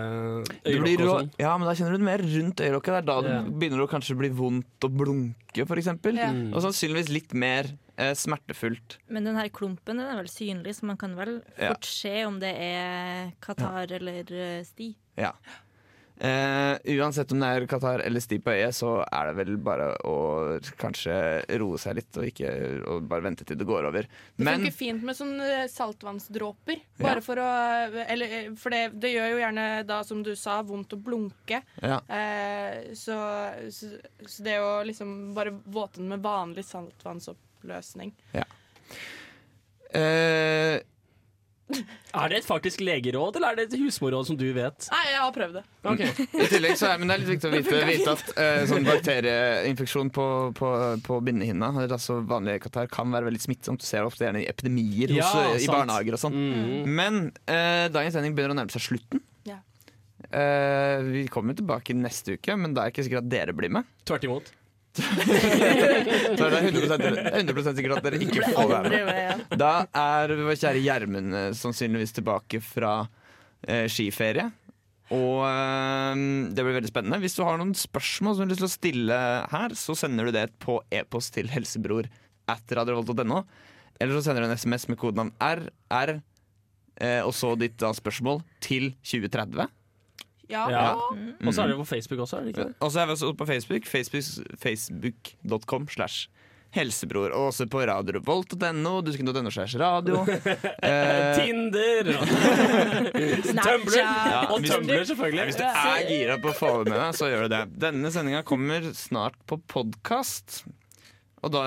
øyelokket 0.62 1.01
og 1.03 1.09
sånn. 1.09 1.30
ja, 1.43 1.55
men 1.59 1.66
da 1.66 1.72
kjenner 1.74 1.97
du 1.97 1.99
det 1.99 2.07
mer 2.07 2.22
rundt 2.22 2.61
øyelokket. 2.62 2.93
Det 2.95 3.01
er 3.01 3.09
da 3.09 3.16
begynner 3.18 3.49
det 3.49 3.57
begynner 3.62 3.82
å 3.82 3.89
kanskje 3.91 4.16
bli 4.20 4.30
vondt 4.39 4.87
å 4.87 4.91
blunke, 5.03 5.64
f.eks. 5.66 5.89
Ja. 6.14 6.28
Mm. 6.30 6.45
Og 6.55 6.62
sannsynligvis 6.62 7.11
litt 7.11 7.35
mer 7.35 7.72
eh, 7.99 8.12
smertefullt. 8.18 8.99
Men 9.11 9.26
den 9.26 9.39
her 9.39 9.51
klumpen 9.55 9.99
den 9.99 10.07
er 10.07 10.20
vel 10.20 10.30
synlig, 10.30 10.76
så 10.78 10.87
man 10.91 10.99
kan 11.01 11.16
vel 11.18 11.41
Ja. 11.59 11.72
fort 11.72 11.91
se 11.91 12.14
om 12.28 12.39
det 12.43 12.55
er 12.55 13.32
Qatar 13.43 13.91
eller 13.99 14.30
eh, 14.30 14.62
Sti. 14.66 14.93
Ja. 15.18 15.32
Eh, 16.25 16.79
uansett 16.97 17.33
om 17.35 17.41
det 17.43 17.49
er 17.53 17.66
Qatar 17.68 18.01
eller 18.01 18.22
sti 18.25 18.39
på 18.41 18.55
øyet, 18.55 18.72
så 18.77 18.95
er 19.05 19.29
det 19.29 19.35
vel 19.43 19.59
bare 19.61 19.91
å 20.09 20.14
kanskje 20.81 21.16
roe 21.61 21.81
seg 21.81 21.99
litt 21.99 22.16
og, 22.20 22.29
ikke, 22.31 22.53
og 22.89 23.05
bare 23.11 23.27
vente 23.27 23.45
til 23.45 23.59
det 23.61 23.66
går 23.68 23.91
over. 23.91 24.09
Det 24.09 24.47
Men 24.47 24.62
funker 24.62 24.77
fint 24.79 25.05
med 25.05 25.18
sånne 25.18 25.49
saltvannsdråper. 25.68 25.75
saltvannsdråper. 25.75 26.81
Ja. 26.99 27.05
Bare 27.05 27.25
for 27.25 27.41
å 27.43 27.49
eller, 28.07 28.27
eh, 28.39 28.51
For 28.57 28.70
det, 28.70 28.83
det 29.01 29.12
gjør 29.12 29.31
jo 29.35 29.43
gjerne 29.43 29.66
da, 29.87 30.01
som 30.05 30.22
du 30.25 30.33
sa, 30.37 30.62
vondt 30.62 30.97
å 30.97 31.01
blunke. 31.01 31.62
ja. 31.83 32.01
Eh, 32.09 32.95
så, 32.95 33.16
så, 33.70 33.91
så 34.27 34.43
det 34.47 34.59
å 34.61 34.83
liksom 34.87 35.35
bare 35.35 35.51
våte 35.64 36.01
den 36.01 36.09
med 36.09 36.22
vanlig 36.25 36.64
saltvannsoppløsning 36.64 38.14
Eh, 39.95 40.81
Er 42.14 42.31
det 42.31 42.37
et 42.39 42.47
faktisk 42.47 42.83
legeråd, 42.85 43.37
eller 43.41 43.53
er 43.53 43.59
det 43.59 43.64
et 43.66 43.81
husmorråd 43.83 44.29
som 44.29 44.37
du 44.39 44.45
vet? 44.55 44.87
Nei, 44.93 45.03
jeg 45.11 45.18
har 45.18 45.33
prøvd 45.35 45.57
det. 45.59 45.62
Okay. 45.91 46.27
I 46.31 46.47
tillegg 46.53 46.77
så 46.79 46.93
er 46.93 47.01
men 47.01 47.11
det 47.11 47.16
er 47.16 47.22
litt 47.25 47.33
viktig 47.33 47.49
å 47.49 47.55
vite, 47.55 47.81
vite 47.89 48.14
at 48.14 48.31
uh, 48.37 48.61
sånn 48.70 48.87
bakterieinfeksjon 48.87 50.12
på, 50.14 50.27
på, 50.55 50.70
på 51.09 51.18
bindehinna, 51.27 51.72
altså 51.89 52.20
vanlig 52.31 52.61
katarr, 52.68 52.87
kan 52.93 53.11
være 53.11 53.33
veldig 53.33 53.43
smittsomt. 53.43 53.83
Du 53.83 53.89
ser 53.89 54.07
ofte 54.07 54.29
gjerne 54.29 54.45
i 54.45 54.49
epidemier 54.51 55.11
hos, 55.16 55.18
Ja, 55.18 55.45
i 55.59 55.66
barnehager 55.66 56.14
og 56.14 56.22
sånn. 56.22 56.39
Mm. 56.39 56.91
Men 57.01 57.22
uh, 57.51 57.91
dagens 57.91 58.14
sending 58.14 58.39
begynner 58.39 58.55
å 58.55 58.61
nærme 58.62 58.75
seg 58.75 58.87
slutten. 58.93 59.25
Ja. 59.51 59.59
Uh, 60.31 61.03
vi 61.11 61.27
kommer 61.35 61.59
tilbake 61.59 61.99
neste 61.99 62.39
uke, 62.39 62.55
men 62.55 62.79
da 62.79 62.85
er 62.85 62.93
det 62.93 62.95
ikke 62.95 63.09
sikkert 63.09 63.27
at 63.27 63.35
dere 63.35 63.59
blir 63.59 63.75
med. 63.75 63.91
Tvert 64.07 64.31
imot. 64.31 64.55
Så 66.39 66.47
det 66.47 66.59
er 66.59 66.67
100, 66.69 66.99
det 67.01 67.09
er 67.11 67.39
100 67.41 67.73
sikkert 67.75 67.97
at 67.97 68.05
dere 68.07 68.21
ikke 68.23 68.51
får 68.55 68.69
være 68.71 68.91
med. 69.09 69.41
Da 69.59 69.73
er 69.91 70.35
vår 70.39 70.59
kjære 70.61 70.83
Gjermund 70.85 71.35
eh, 71.35 71.49
sannsynligvis 71.59 72.15
tilbake 72.15 72.61
fra 72.63 72.93
eh, 73.67 73.89
skiferie. 73.91 74.47
Og 75.15 75.43
eh, 75.49 76.23
det 76.55 76.63
blir 76.63 76.79
veldig 76.79 76.93
spennende. 76.93 77.21
Hvis 77.25 77.37
du 77.37 77.43
har 77.47 77.59
noen 77.61 77.75
spørsmål 77.77 78.37
som 78.37 78.45
du 78.45 78.47
har 78.47 78.53
lyst 78.55 78.63
til 78.63 78.71
å 78.71 78.75
stille 78.77 79.21
her, 79.53 79.75
så 79.79 79.99
sender 79.99 80.31
du 80.31 80.37
det 80.37 80.47
på 80.63 80.79
e-post 80.95 81.35
til 81.37 81.51
helsebror 81.51 82.09
at 82.51 82.77
radiovolt.no. 82.79 83.43
Eller 83.99 84.17
så 84.17 84.25
sender 84.27 84.45
du 84.45 84.51
en 84.51 84.59
SMS 84.59 84.89
med 84.91 85.01
kodenavn 85.01 85.35
RR 85.43 86.17
eh, 87.01 87.23
og 87.23 87.35
så 87.37 87.55
ditt 87.59 87.77
da 87.83 87.93
spørsmål 87.95 88.43
til 88.65 88.93
2030. 89.03 89.69
Ja. 90.53 90.67
Ja. 90.71 90.87
Mm. 91.15 91.35
Og 91.49 91.55
så 91.57 91.63
er 91.65 91.73
det 91.73 91.77
på 91.81 91.87
Facebook 91.89 92.21
også, 92.27 92.39
er 92.39 92.45
det 92.49 92.55
ikke 92.55 92.69
det? 92.69 92.75
Og 92.85 92.93
så 92.93 93.01
er 93.01 93.07
vi 93.07 93.13
også 93.17 93.33
på 93.39 93.47
Facebook. 93.49 93.87
Facebook 93.87 94.25
Facebook.com 94.61 95.89
slash 95.89 96.29
helsebror. 96.75 97.31
Og 97.31 97.49
også 97.53 97.69
på 97.71 97.85
radiorevolt.no, 97.87 98.95
dusken.no 99.07 99.51
slash 99.55 99.77
radio. 99.79 100.25
Eh, 100.85 101.37
Tinder! 101.39 102.11
Tumbler! 103.65 103.99
Ja, 104.03 104.41
Og 104.51 104.61
hvis- 104.61 104.71
Tumblr, 104.75 105.05
selvfølgelig. 105.09 105.45
Hvis 105.49 105.57
du 105.61 105.65
er 105.65 106.09
gira 106.09 106.37
på 106.43 106.51
å 106.51 106.57
få 106.59 106.73
det 106.85 106.91
med 106.93 106.99
deg, 107.01 107.15
så 107.17 107.29
gjør 107.31 107.47
du 107.47 107.55
det. 107.55 107.63
Denne 107.87 108.11
sendinga 108.13 108.43
kommer 108.47 108.91
snart 108.95 109.39
på 109.49 109.61
podkast. 109.71 110.65
Og 111.45 111.53
da, 111.53 111.63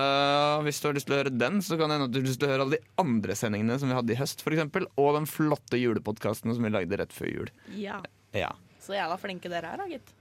hvis 0.66 0.80
du 0.82 0.88
har 0.90 0.96
lyst 0.98 1.06
til 1.10 1.16
å 1.16 1.20
høre 1.22 1.34
den, 1.38 1.60
så 1.62 1.78
kan 1.78 1.90
det 1.92 1.98
hende 2.00 2.08
at 2.10 2.14
du 2.16 2.20
har 2.20 2.28
lyst 2.28 2.40
til 2.42 2.50
å 2.50 2.52
høre 2.52 2.64
alle 2.66 2.78
de 2.80 2.86
andre 3.02 3.36
sendingene 3.38 3.76
som 3.80 3.92
vi 3.92 3.98
hadde 3.98 4.14
i 4.16 4.18
høst, 4.18 4.42
f.eks. 4.42 4.88
Og 4.98 5.10
den 5.20 5.28
flotte 5.30 5.78
julepodkasten 5.82 6.54
som 6.58 6.66
vi 6.66 6.72
lagde 6.74 6.98
rett 6.98 7.14
før 7.14 7.30
jul. 7.30 7.52
Ja. 7.78 8.00
Ja. 8.34 8.52
Så 8.88 8.96
jævla 8.96 9.18
flinke 9.20 9.52
dere 9.52 9.74
er, 9.76 9.82
da, 9.84 9.88
gitt. 9.92 10.14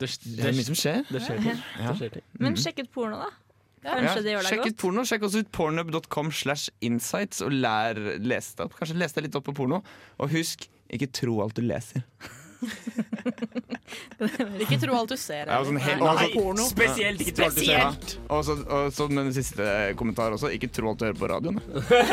Det, 0.00 0.08
Det 0.24 0.44
er 0.48 0.56
mye 0.56 0.64
som 0.66 0.76
skjer. 0.76 1.06
det 1.08 1.20
skjer 1.24 1.40
ting. 1.44 1.62
Ja. 1.80 1.86
Det 1.90 1.96
skjer 2.00 2.12
ting. 2.18 2.26
Men 2.40 2.58
sjekk 2.60 2.82
ut 2.84 2.90
porno, 2.92 3.20
da. 3.20 3.30
Ja. 3.80 3.94
Kanskje 3.96 4.22
det 4.26 4.32
gjør 4.34 4.42
deg 4.44 4.50
sjekk 4.52 4.60
godt. 4.60 4.74
ut 4.74 4.78
porno. 4.82 5.04
Sjekk 5.08 5.22
også 5.28 5.40
ut 5.40 5.50
pornhub.com 5.56 6.30
slash 6.36 6.68
insights 6.84 7.40
og 7.44 7.54
lær 7.56 7.96
lese 8.20 8.58
deg 8.58 8.66
opp. 8.66 8.76
Kanskje 8.76 8.98
les 9.00 9.16
deg 9.16 9.24
litt 9.28 9.38
opp 9.40 9.46
på 9.48 9.54
porno. 9.56 9.80
Og 10.20 10.32
husk, 10.34 10.66
ikke 10.92 11.08
tro 11.16 11.38
alt 11.44 11.56
du 11.56 11.64
leser. 11.64 12.04
Ikke 14.64 14.78
tro 14.82 14.92
alt 14.98 15.10
du 15.12 15.16
ser. 15.18 15.44
Ja, 15.48 15.60
sånn 15.64 15.78
helt- 15.80 16.02
Nei, 16.04 16.26
porno. 16.34 16.64
Spesielt 16.68 17.20
ikke 17.24 17.34
tro 17.38 17.44
alt 17.48 17.56
du 17.56 17.60
ser. 17.64 17.78
Ja. 17.78 17.88
Og 18.36 18.40
så, 18.46 18.52
og 18.68 18.84
så 18.94 19.02
med 19.10 19.22
den 19.30 19.34
siste 19.36 19.64
kommentaren 20.00 20.32
også. 20.36 20.48
Ikke 20.54 20.68
tro 20.72 20.84
alt 20.92 21.00
du 21.00 21.04
hører 21.08 21.20
på 21.20 21.26
radioen. 21.32 21.58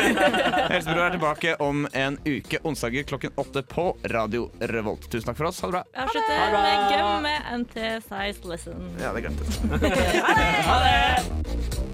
Helsebror 0.72 1.04
er 1.06 1.12
tilbake 1.16 1.50
om 1.64 1.76
en 1.92 2.14
uke, 2.26 2.56
onsdager 2.68 3.02
klokken 3.08 3.32
åtte 3.40 3.60
på 3.68 3.84
Radio 4.14 4.42
Revolt. 4.72 5.04
Tusen 5.12 5.26
takk 5.30 5.38
for 5.40 5.46
oss. 5.52 5.58
Ha 5.64 5.68
det 5.70 5.74
bra. 5.78 5.84
Avslutter 6.04 6.36
med 6.56 6.74
gum 6.94 7.16
med 7.28 7.38
NT 7.64 7.76
Size 8.08 8.40
Lesson. 8.54 8.78
Ja, 9.02 9.08
det 9.16 9.20
glemte 9.26 9.40
jeg. 9.44 9.50
Ha 10.68 10.76
det! 10.84 11.87